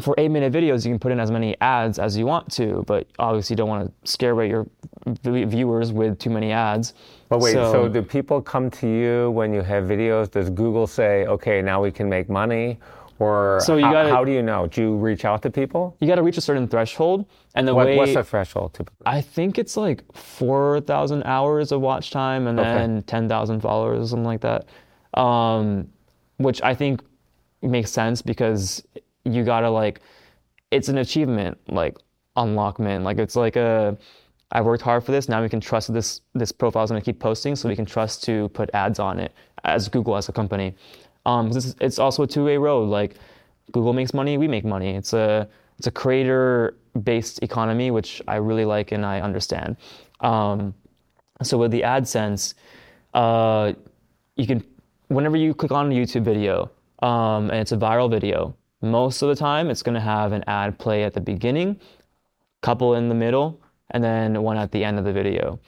for 0.00 0.14
eight 0.18 0.30
minute 0.30 0.52
videos, 0.52 0.84
you 0.84 0.90
can 0.90 0.98
put 0.98 1.12
in 1.12 1.20
as 1.20 1.30
many 1.30 1.56
ads 1.60 1.98
as 1.98 2.16
you 2.16 2.26
want 2.26 2.50
to, 2.52 2.82
but 2.86 3.06
obviously 3.18 3.54
you 3.54 3.56
don't 3.58 3.68
want 3.68 3.86
to 3.86 4.10
scare 4.10 4.32
away 4.32 4.48
your 4.48 4.66
viewers 5.06 5.92
with 5.92 6.18
too 6.18 6.30
many 6.30 6.50
ads. 6.52 6.94
But 7.28 7.38
wait, 7.40 7.52
so, 7.52 7.88
do 7.88 8.02
people 8.02 8.42
come 8.42 8.70
to 8.72 8.88
you 8.88 9.30
when 9.30 9.52
you 9.52 9.62
have 9.62 9.84
videos? 9.84 10.30
Does 10.30 10.50
Google 10.50 10.86
say, 10.86 11.26
okay, 11.26 11.62
now 11.62 11.82
we 11.82 11.90
can 11.90 12.08
make 12.08 12.28
money? 12.28 12.78
Or 13.20 13.60
So 13.62 13.76
you 13.76 13.84
how, 13.84 13.92
gotta- 13.92 14.10
how 14.10 14.24
do 14.24 14.32
you 14.32 14.42
know? 14.42 14.66
Do 14.66 14.80
you 14.82 14.96
reach 14.96 15.24
out 15.24 15.40
to 15.42 15.50
people? 15.50 15.96
you 16.00 16.08
got 16.08 16.16
to 16.16 16.22
reach 16.24 16.36
a 16.36 16.40
certain 16.40 16.66
threshold, 16.66 17.26
and 17.54 17.66
the 17.68 17.72
What, 17.74 17.86
way 17.86 17.96
what's 17.96 18.14
the 18.14 18.24
threshold 18.24 18.74
typically? 18.74 19.06
I 19.06 19.20
think 19.20 19.56
it's 19.56 19.76
like 19.76 20.02
four 20.12 20.80
thousand 20.80 21.22
hours 21.22 21.70
of 21.70 21.80
watch 21.80 22.10
time, 22.10 22.48
and 22.48 22.58
Okay. 22.58 22.72
then 22.72 23.02
ten 23.02 23.28
thousand 23.28 23.60
followers, 23.60 24.06
or 24.06 24.08
something 24.08 24.24
like 24.24 24.40
that. 24.40 24.66
Um, 25.18 25.86
which 26.38 26.60
I 26.62 26.74
think 26.74 27.02
makes 27.62 27.92
sense 27.92 28.20
because 28.20 28.82
you 29.24 29.44
gotta 29.44 29.70
like, 29.70 30.00
it's 30.70 30.88
an 30.88 30.98
achievement, 30.98 31.58
like 31.68 31.96
unlockment. 32.36 33.04
Like 33.04 33.18
it's 33.18 33.36
like 33.36 33.56
a, 33.56 33.96
I 34.52 34.60
worked 34.60 34.82
hard 34.82 35.04
for 35.04 35.12
this. 35.12 35.28
Now 35.28 35.42
we 35.42 35.48
can 35.48 35.60
trust 35.60 35.92
this 35.92 36.20
this 36.34 36.52
profile 36.52 36.84
is 36.84 36.90
gonna 36.90 37.00
keep 37.00 37.18
posting, 37.18 37.56
so 37.56 37.68
we 37.68 37.76
can 37.76 37.86
trust 37.86 38.22
to 38.24 38.48
put 38.50 38.70
ads 38.74 38.98
on 38.98 39.18
it 39.18 39.32
as 39.64 39.88
Google 39.88 40.16
as 40.16 40.28
a 40.28 40.32
company. 40.32 40.74
Um, 41.26 41.50
'cause 41.50 41.74
it's, 41.80 41.98
also 41.98 42.22
a 42.24 42.26
two-way 42.26 42.58
road. 42.58 42.88
Like 42.88 43.16
Google 43.72 43.92
makes 43.92 44.12
money, 44.12 44.36
we 44.36 44.46
make 44.46 44.64
money. 44.64 44.94
It's 44.94 45.12
a 45.12 45.48
it's 45.78 45.86
a 45.86 45.90
creator-based 45.90 47.42
economy, 47.42 47.90
which 47.90 48.22
I 48.28 48.36
really 48.36 48.64
like 48.64 48.92
and 48.92 49.04
I 49.04 49.20
understand. 49.20 49.76
Um, 50.20 50.74
so 51.42 51.58
with 51.58 51.72
the 51.72 51.80
AdSense, 51.82 52.54
uh, 53.14 53.72
you 54.36 54.46
can 54.46 54.62
whenever 55.08 55.36
you 55.36 55.54
click 55.54 55.72
on 55.72 55.90
a 55.90 55.94
YouTube 55.94 56.22
video 56.22 56.70
um, 57.02 57.50
and 57.50 57.58
it's 57.60 57.72
a 57.72 57.76
viral 57.76 58.10
video, 58.10 58.54
most 58.84 59.22
of 59.22 59.28
the 59.28 59.36
time 59.36 59.70
it's 59.70 59.82
going 59.82 59.94
to 59.94 60.00
have 60.00 60.32
an 60.32 60.44
ad 60.46 60.78
play 60.78 61.04
at 61.04 61.14
the 61.14 61.20
beginning, 61.20 61.80
couple 62.62 62.94
in 62.94 63.08
the 63.08 63.14
middle, 63.14 63.60
and 63.90 64.02
then 64.02 64.42
one 64.42 64.56
at 64.56 64.72
the 64.72 64.84
end 64.84 64.98
of 64.98 65.04
the 65.04 65.12
video. 65.12 65.58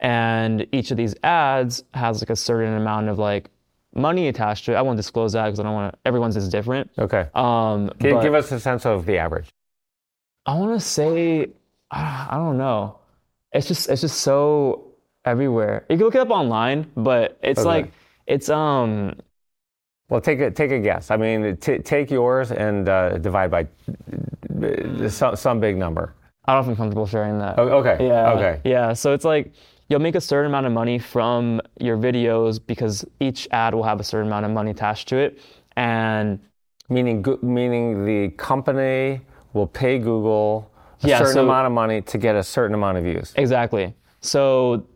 And 0.00 0.66
each 0.72 0.90
of 0.90 0.96
these 0.96 1.14
ads 1.22 1.82
has 1.94 2.20
like 2.20 2.30
a 2.30 2.36
certain 2.36 2.74
amount 2.74 3.08
of 3.08 3.18
like 3.18 3.48
money 3.94 4.28
attached 4.28 4.66
to 4.66 4.72
it. 4.72 4.74
I 4.74 4.82
won't 4.82 4.96
disclose 4.96 5.32
that 5.32 5.44
because 5.46 5.60
I 5.60 5.62
don't 5.62 5.72
want 5.72 5.94
to. 5.94 5.98
Everyone's 6.04 6.36
is 6.36 6.48
different. 6.48 6.90
Okay. 6.98 7.28
Um, 7.34 7.90
Give, 7.98 8.12
but 8.12 8.22
give 8.22 8.34
us 8.34 8.52
a 8.52 8.60
sense 8.60 8.84
of 8.84 9.06
the 9.06 9.18
average. 9.18 9.48
I 10.44 10.54
want 10.54 10.78
to 10.78 10.86
say, 10.86 11.48
I 11.90 12.28
don't 12.32 12.58
know. 12.58 12.98
It's 13.52 13.66
just 13.66 13.88
it's 13.88 14.02
just 14.02 14.20
so 14.20 14.92
everywhere. 15.24 15.86
You 15.88 15.96
can 15.96 16.04
look 16.04 16.14
it 16.14 16.20
up 16.20 16.30
online, 16.30 16.90
but 16.96 17.38
it's 17.42 17.60
Okay. 17.60 17.66
like 17.66 17.92
it's 18.26 18.48
um 18.50 19.14
Well, 20.08 20.20
take 20.20 20.40
a 20.40 20.50
take 20.50 20.70
a 20.70 20.78
guess. 20.78 21.10
I 21.10 21.16
mean, 21.16 21.56
t- 21.56 21.78
take 21.78 22.10
yours 22.10 22.52
and 22.52 22.88
uh, 22.88 23.18
divide 23.18 23.50
by 23.50 23.66
uh, 24.62 25.08
some, 25.08 25.34
some 25.36 25.60
big 25.60 25.76
number. 25.76 26.14
I 26.44 26.54
don't 26.54 26.64
feel 26.64 26.76
comfortable 26.76 27.06
sharing 27.06 27.38
that. 27.40 27.58
O- 27.58 27.78
Okay. 27.80 28.06
Yeah. 28.06 28.32
Okay. 28.32 28.60
Yeah. 28.64 28.92
So 28.92 29.12
it's 29.12 29.24
like 29.24 29.52
you'll 29.88 30.00
make 30.00 30.14
a 30.14 30.20
certain 30.20 30.50
amount 30.50 30.66
of 30.66 30.72
money 30.72 30.98
from 31.00 31.60
your 31.80 31.96
videos 31.96 32.60
because 32.64 33.04
each 33.18 33.48
ad 33.50 33.74
will 33.74 33.82
have 33.82 33.98
a 33.98 34.04
certain 34.04 34.28
amount 34.28 34.44
of 34.46 34.52
money 34.52 34.70
attached 34.70 35.08
to 35.08 35.16
it. 35.16 35.40
And 35.76 36.38
Meaning, 36.88 37.24
meaning 37.42 38.04
the 38.04 38.28
company 38.36 39.20
will 39.54 39.66
pay 39.66 39.98
Google 39.98 40.70
a 41.02 41.08
Yeah, 41.08 41.18
certain 41.18 41.32
so- 41.34 41.44
amount 41.44 41.66
of 41.66 41.72
money 41.72 42.00
to 42.02 42.16
get 42.16 42.36
a 42.36 42.44
certain 42.44 42.74
amount 42.74 42.96
of 42.98 43.02
views. 43.02 43.32
exactly. 43.36 43.92
So 44.20 44.86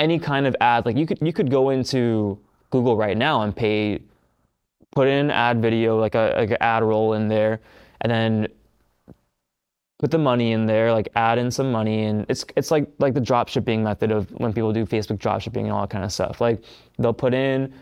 any 0.00 0.18
kind 0.18 0.48
of 0.48 0.56
ad, 0.60 0.84
like 0.84 0.96
you 0.96 1.06
could 1.06 1.18
you 1.22 1.32
could 1.32 1.48
go 1.48 1.70
into 1.70 2.40
Google 2.70 2.96
right 2.96 3.16
now 3.16 3.42
and 3.42 3.54
pay, 3.54 4.00
put 4.92 5.08
in 5.08 5.26
an 5.26 5.30
ad 5.30 5.60
video, 5.60 5.98
like 5.98 6.14
a 6.14 6.34
like 6.36 6.50
an 6.50 6.58
ad 6.60 6.82
roll 6.82 7.14
in 7.14 7.28
there, 7.28 7.60
and 8.00 8.12
then 8.12 8.48
put 9.98 10.10
the 10.10 10.18
money 10.18 10.52
in 10.52 10.66
there, 10.66 10.92
like 10.92 11.08
add 11.16 11.38
in 11.38 11.50
some 11.50 11.72
money, 11.72 12.04
and 12.04 12.26
it's 12.28 12.44
it's 12.56 12.70
like 12.70 12.88
like 12.98 13.14
the 13.14 13.20
drop 13.20 13.48
shipping 13.48 13.82
method 13.82 14.12
of 14.12 14.30
when 14.32 14.52
people 14.52 14.72
do 14.72 14.86
Facebook 14.86 15.18
drop 15.18 15.40
shipping 15.40 15.64
and 15.66 15.72
all 15.72 15.80
that 15.80 15.90
kind 15.90 16.04
of 16.04 16.12
stuff. 16.12 16.40
Like 16.40 16.62
they'll 16.98 17.12
put 17.12 17.34
in 17.34 17.72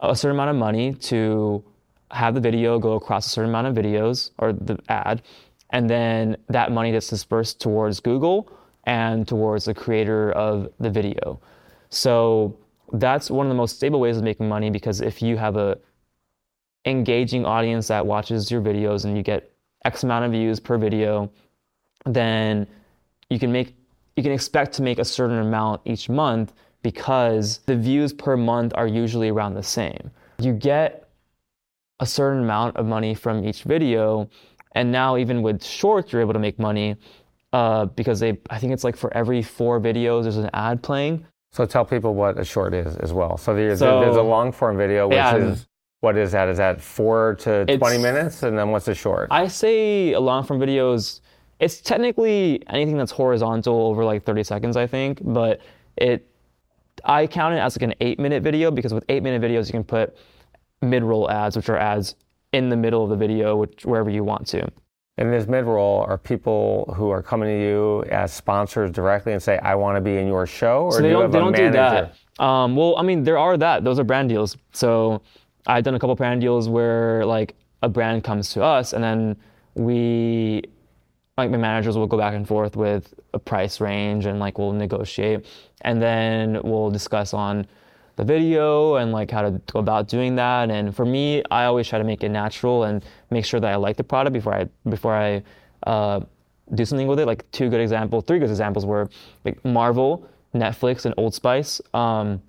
a 0.00 0.14
certain 0.14 0.36
amount 0.36 0.50
of 0.50 0.56
money 0.56 0.94
to 0.94 1.62
have 2.10 2.34
the 2.34 2.40
video 2.40 2.78
go 2.78 2.92
across 2.92 3.26
a 3.26 3.30
certain 3.30 3.50
amount 3.50 3.66
of 3.66 3.74
videos 3.74 4.30
or 4.38 4.52
the 4.52 4.78
ad, 4.88 5.22
and 5.70 5.90
then 5.90 6.36
that 6.48 6.70
money 6.72 6.92
gets 6.92 7.08
dispersed 7.08 7.60
towards 7.60 8.00
Google 8.00 8.50
and 8.84 9.26
towards 9.26 9.66
the 9.66 9.74
creator 9.74 10.32
of 10.32 10.68
the 10.80 10.88
video. 10.88 11.40
So 11.90 12.56
that's 12.92 13.30
one 13.30 13.46
of 13.46 13.50
the 13.50 13.56
most 13.56 13.76
stable 13.76 14.00
ways 14.00 14.16
of 14.16 14.22
making 14.22 14.48
money 14.48 14.70
because 14.70 15.00
if 15.00 15.20
you 15.20 15.36
have 15.36 15.56
a 15.56 15.78
engaging 16.84 17.44
audience 17.44 17.88
that 17.88 18.04
watches 18.06 18.50
your 18.50 18.60
videos 18.60 19.04
and 19.04 19.16
you 19.16 19.22
get 19.22 19.50
X 19.84 20.02
amount 20.04 20.24
of 20.24 20.32
views 20.32 20.60
per 20.60 20.76
video, 20.78 21.30
then 22.06 22.66
you 23.30 23.38
can 23.38 23.52
make 23.52 23.74
you 24.16 24.22
can 24.22 24.32
expect 24.32 24.72
to 24.74 24.82
make 24.82 24.98
a 24.98 25.04
certain 25.04 25.38
amount 25.38 25.80
each 25.84 26.08
month 26.08 26.52
because 26.82 27.58
the 27.66 27.76
views 27.76 28.12
per 28.12 28.36
month 28.36 28.72
are 28.74 28.86
usually 28.88 29.28
around 29.28 29.54
the 29.54 29.62
same. 29.62 30.10
You 30.40 30.52
get 30.52 31.08
a 32.00 32.06
certain 32.06 32.42
amount 32.42 32.76
of 32.76 32.86
money 32.86 33.14
from 33.14 33.44
each 33.44 33.62
video, 33.62 34.28
and 34.72 34.90
now 34.90 35.16
even 35.16 35.42
with 35.42 35.62
shorts, 35.62 36.12
you're 36.12 36.20
able 36.20 36.32
to 36.32 36.38
make 36.40 36.58
money 36.58 36.96
uh, 37.52 37.84
because 37.86 38.18
they 38.18 38.38
I 38.50 38.58
think 38.58 38.72
it's 38.72 38.82
like 38.84 38.96
for 38.96 39.12
every 39.14 39.42
four 39.42 39.80
videos 39.80 40.24
there's 40.24 40.36
an 40.36 40.50
ad 40.52 40.82
playing. 40.82 41.24
So 41.52 41.64
tell 41.64 41.84
people 41.84 42.14
what 42.14 42.38
a 42.38 42.44
short 42.44 42.74
is 42.74 42.96
as 42.96 43.12
well. 43.12 43.36
So 43.36 43.54
there's, 43.54 43.78
So- 43.78 44.00
there's 44.00 44.16
a 44.16 44.22
long 44.22 44.50
form 44.52 44.76
video, 44.76 45.06
which 45.08 45.16
Yeah. 45.16 45.36
is 45.36 45.66
what 46.00 46.16
is 46.16 46.32
that? 46.32 46.48
Is 46.48 46.58
that 46.58 46.80
four 46.80 47.36
to 47.40 47.62
It's- 47.62 47.78
20 47.78 47.98
minutes? 47.98 48.42
And 48.42 48.56
then 48.58 48.70
what's 48.70 48.86
the 48.86 48.94
short? 48.94 49.28
I 49.30 49.48
say 49.48 50.12
a 50.12 50.20
long 50.20 50.44
form 50.44 50.60
videos. 50.60 51.20
It's 51.58 51.80
technically 51.80 52.62
anything 52.68 52.96
that's 52.96 53.10
horizontal 53.10 53.86
over 53.86 54.04
like 54.04 54.22
30 54.24 54.44
seconds, 54.44 54.76
I 54.76 54.86
think, 54.86 55.20
but 55.22 55.60
it 55.96 56.24
I 57.04 57.26
count 57.28 57.54
it 57.54 57.58
as 57.58 57.76
like 57.76 57.82
an 57.82 57.94
eight 58.00 58.18
minute 58.18 58.42
video 58.42 58.70
because 58.70 58.92
with 58.92 59.04
eight 59.08 59.22
minute 59.22 59.40
videos 59.40 59.66
you 59.66 59.72
can 59.72 59.84
put 59.84 60.16
mid 60.82 61.02
roll 61.02 61.30
ads, 61.30 61.56
which 61.56 61.68
are 61.68 61.76
ads 61.76 62.14
in 62.52 62.68
the 62.68 62.76
middle 62.76 63.02
of 63.04 63.10
the 63.10 63.16
video, 63.16 63.56
which 63.56 63.84
wherever 63.84 64.10
you 64.10 64.22
want 64.24 64.46
to. 64.48 64.66
And 65.16 65.32
this 65.32 65.48
mid 65.48 65.64
roll, 65.64 66.02
are 66.08 66.16
people 66.16 66.92
who 66.96 67.10
are 67.10 67.22
coming 67.22 67.48
to 67.48 67.60
you 67.60 68.04
as 68.10 68.32
sponsors 68.32 68.92
directly 68.92 69.32
and 69.32 69.42
say, 69.42 69.58
I 69.58 69.74
want 69.74 69.96
to 69.96 70.00
be 70.00 70.16
in 70.16 70.28
your 70.28 70.46
show? 70.46 70.84
Or 70.84 70.92
So 70.92 71.02
they 71.02 71.08
you 71.08 71.12
don't 71.14 71.22
have 71.22 71.32
they 71.32 71.38
a 71.38 71.40
don't 71.40 71.56
do 71.56 71.70
that. 71.72 72.14
Um, 72.38 72.76
well, 72.76 72.96
I 72.96 73.02
mean, 73.02 73.24
there 73.24 73.38
are 73.38 73.56
that. 73.56 73.82
Those 73.82 73.98
are 73.98 74.04
brand 74.04 74.28
deals. 74.28 74.56
So 74.72 75.22
I've 75.68 75.84
done 75.84 75.94
a 75.94 75.98
couple 75.98 76.16
brand 76.16 76.40
deals 76.40 76.68
where 76.68 77.24
like 77.26 77.54
a 77.82 77.88
brand 77.88 78.24
comes 78.24 78.52
to 78.54 78.62
us 78.64 78.92
and 78.94 79.04
then 79.04 79.36
we 79.74 80.62
like 81.36 81.50
my 81.50 81.58
managers 81.58 81.96
will 81.96 82.06
go 82.06 82.16
back 82.16 82.34
and 82.34 82.48
forth 82.48 82.74
with 82.74 83.14
a 83.34 83.38
price 83.38 83.80
range 83.80 84.26
and 84.26 84.40
like 84.40 84.58
we'll 84.58 84.72
negotiate 84.72 85.46
and 85.82 86.02
then 86.02 86.60
we'll 86.64 86.90
discuss 86.90 87.32
on 87.34 87.66
the 88.16 88.24
video 88.24 88.96
and 88.96 89.12
like 89.12 89.30
how 89.30 89.42
to 89.42 89.60
go 89.70 89.78
about 89.78 90.08
doing 90.08 90.34
that. 90.36 90.70
And 90.70 90.96
for 90.96 91.04
me 91.04 91.44
i 91.50 91.66
always 91.66 91.86
try 91.86 91.98
to 91.98 92.04
make 92.04 92.24
it 92.24 92.30
natural 92.30 92.84
and 92.84 93.04
make 93.30 93.44
sure 93.44 93.60
that 93.60 93.70
i 93.70 93.76
like 93.76 93.96
the 93.96 94.04
product 94.04 94.32
before 94.32 94.54
i 94.54 94.68
before 94.88 95.14
i 95.14 95.42
uh, 95.86 96.20
do 96.74 96.84
something 96.84 97.06
with 97.06 97.20
it. 97.20 97.26
Like 97.26 97.48
two 97.52 97.68
good 97.68 97.80
examples 97.80 98.24
three 98.24 98.38
good 98.38 98.50
examples 98.50 98.86
were 98.86 99.08
like 99.44 99.62
marvel 99.64 100.26
netflix 100.54 101.04
and 101.04 101.14
old 101.18 101.34
spice. 101.34 101.80
Um, 101.92 102.42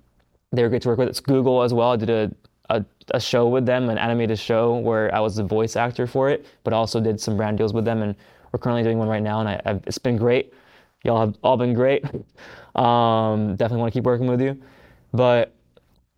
they 0.52 0.62
were 0.62 0.68
great 0.68 0.82
to 0.82 0.88
work 0.88 0.98
with. 0.98 1.08
It's 1.08 1.20
google 1.20 1.62
as 1.62 1.72
well. 1.72 1.92
I 1.92 1.96
did 1.96 2.10
a, 2.10 2.32
a, 2.70 2.84
a 3.12 3.20
show 3.20 3.48
with 3.48 3.66
them 3.66 3.88
an 3.90 3.98
animated 3.98 4.38
show 4.38 4.76
where 4.78 5.14
i 5.14 5.20
was 5.20 5.36
the 5.36 5.44
voice 5.44 5.76
actor 5.76 6.06
for 6.06 6.30
it 6.30 6.46
but 6.64 6.72
also 6.72 7.00
did 7.00 7.20
some 7.20 7.36
brand 7.36 7.58
deals 7.58 7.72
with 7.72 7.84
them 7.84 8.02
and 8.02 8.14
we're 8.52 8.58
currently 8.58 8.82
doing 8.82 8.98
one 8.98 9.08
right 9.08 9.22
now 9.22 9.40
and 9.40 9.48
I, 9.48 9.60
I've, 9.64 9.82
it's 9.86 9.98
been 9.98 10.16
great. 10.16 10.52
Y'all 11.04 11.20
have 11.20 11.36
all 11.42 11.56
been 11.56 11.74
great. 11.74 12.04
Um, 12.76 13.56
definitely 13.56 13.80
want 13.80 13.92
to 13.92 13.98
keep 13.98 14.04
working 14.04 14.28
with 14.28 14.40
you. 14.40 14.56
But 15.12 15.52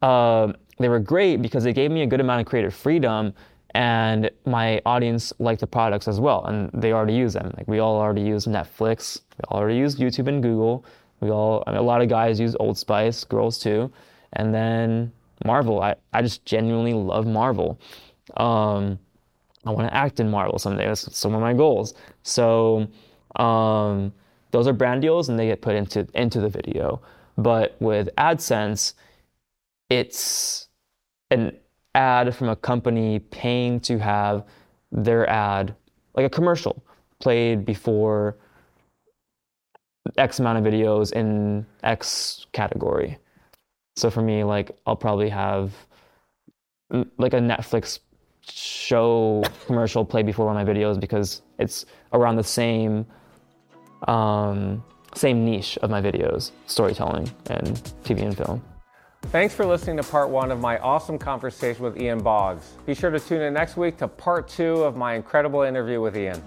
um, 0.03 0.55
they 0.79 0.91
were 0.91 0.99
great 0.99 1.41
because 1.41 1.65
they 1.65 1.73
gave 1.73 1.91
me 1.91 2.03
a 2.03 2.07
good 2.07 2.21
amount 2.21 2.43
of 2.43 2.47
creative 2.47 2.75
freedom 2.75 3.33
and 3.75 4.31
my 4.45 4.83
audience 4.85 5.33
liked 5.39 5.61
the 5.61 5.67
products 5.67 6.09
as 6.09 6.21
well 6.21 6.45
and 6.45 6.71
they 6.75 6.93
already 6.93 7.15
use 7.15 7.33
them. 7.33 7.55
Like 7.57 7.67
we 7.69 7.79
all 7.79 7.99
already 7.99 8.21
use 8.21 8.45
netflix 8.45 9.23
we 9.39 9.57
already 9.57 9.79
use 9.79 9.97
youtube 9.97 10.29
and 10.29 10.43
google 10.43 10.85
we 11.21 11.31
all 11.31 11.65
I 11.67 11.71
mean, 11.71 11.81
a 11.81 11.83
lot 11.83 12.03
of 12.03 12.11
guys 12.11 12.39
use 12.39 12.55
old 12.61 12.77
spice 12.77 13.25
girls 13.25 13.59
too 13.59 13.91
and 14.35 14.55
then 14.55 15.11
marvel. 15.45 15.81
I, 15.83 15.95
I 16.13 16.23
just 16.23 16.45
genuinely 16.45 16.95
love 16.95 17.27
marvel. 17.27 17.81
Um, 18.37 18.99
i 19.65 19.71
want 19.71 19.89
to 19.89 19.95
act 19.95 20.21
in 20.21 20.31
marvel 20.31 20.59
someday. 20.59 20.87
That's 20.87 21.17
some 21.17 21.35
of 21.35 21.41
my 21.41 21.55
goals. 21.55 21.95
So 22.23 22.89
um, 23.37 24.13
those 24.51 24.67
are 24.67 24.73
brand 24.73 25.03
deals 25.03 25.29
and 25.29 25.39
they 25.39 25.47
get 25.47 25.63
put 25.63 25.75
into 25.75 26.07
into 26.15 26.41
the 26.41 26.49
video. 26.49 27.01
But 27.37 27.77
with 27.81 28.09
adsense 28.17 28.95
it's 29.93 30.69
an 31.31 31.55
ad 31.95 32.35
from 32.35 32.49
a 32.49 32.57
company 32.57 33.19
paying 33.19 33.79
to 33.81 33.99
have 33.99 34.45
their 34.91 35.29
ad, 35.29 35.75
like 36.15 36.25
a 36.25 36.31
commercial, 36.31 36.83
played 37.21 37.67
before 37.67 38.39
X 40.17 40.39
amount 40.39 40.59
of 40.59 40.65
videos 40.65 41.13
in 41.13 41.67
X 41.83 42.47
category. 42.53 43.19
So 43.97 44.11
for 44.11 44.23
me, 44.23 44.45
like 44.45 44.71
I'll 44.87 44.97
probably 44.97 45.29
have 45.29 45.73
mm, 46.93 47.09
like 47.19 47.35
a 47.35 47.41
Netflix 47.41 48.01
show 48.45 49.43
commercial 49.67 50.05
play 50.05 50.23
before 50.23 50.47
one 50.47 50.57
of 50.57 50.67
my 50.67 50.73
videos 50.73 50.99
because 50.99 51.43
it's 51.59 51.87
around 52.13 52.37
the 52.37 52.45
same 52.45 53.07
um, 54.09 54.83
same 55.15 55.45
niche 55.45 55.79
of 55.83 55.91
my 55.91 56.01
videos, 56.01 56.53
storytelling 56.67 57.31
and 57.51 57.77
TV 58.03 58.23
and 58.23 58.37
film. 58.37 58.63
Thanks 59.27 59.55
for 59.55 59.65
listening 59.65 59.97
to 59.99 60.03
part 60.03 60.31
one 60.31 60.51
of 60.51 60.61
my 60.61 60.79
awesome 60.79 61.17
conversation 61.17 61.85
with 61.85 61.97
Ian 61.97 62.23
Boggs. 62.23 62.73
Be 62.87 62.95
sure 62.95 63.11
to 63.11 63.21
tune 63.21 63.41
in 63.41 63.55
next 63.55 63.77
week 63.77 63.97
to 63.99 64.09
part 64.09 64.49
two 64.49 64.83
of 64.83 64.97
my 64.97 65.15
incredible 65.15 65.63
interview 65.63 66.01
with 66.01 66.17
Ian. 66.17 66.43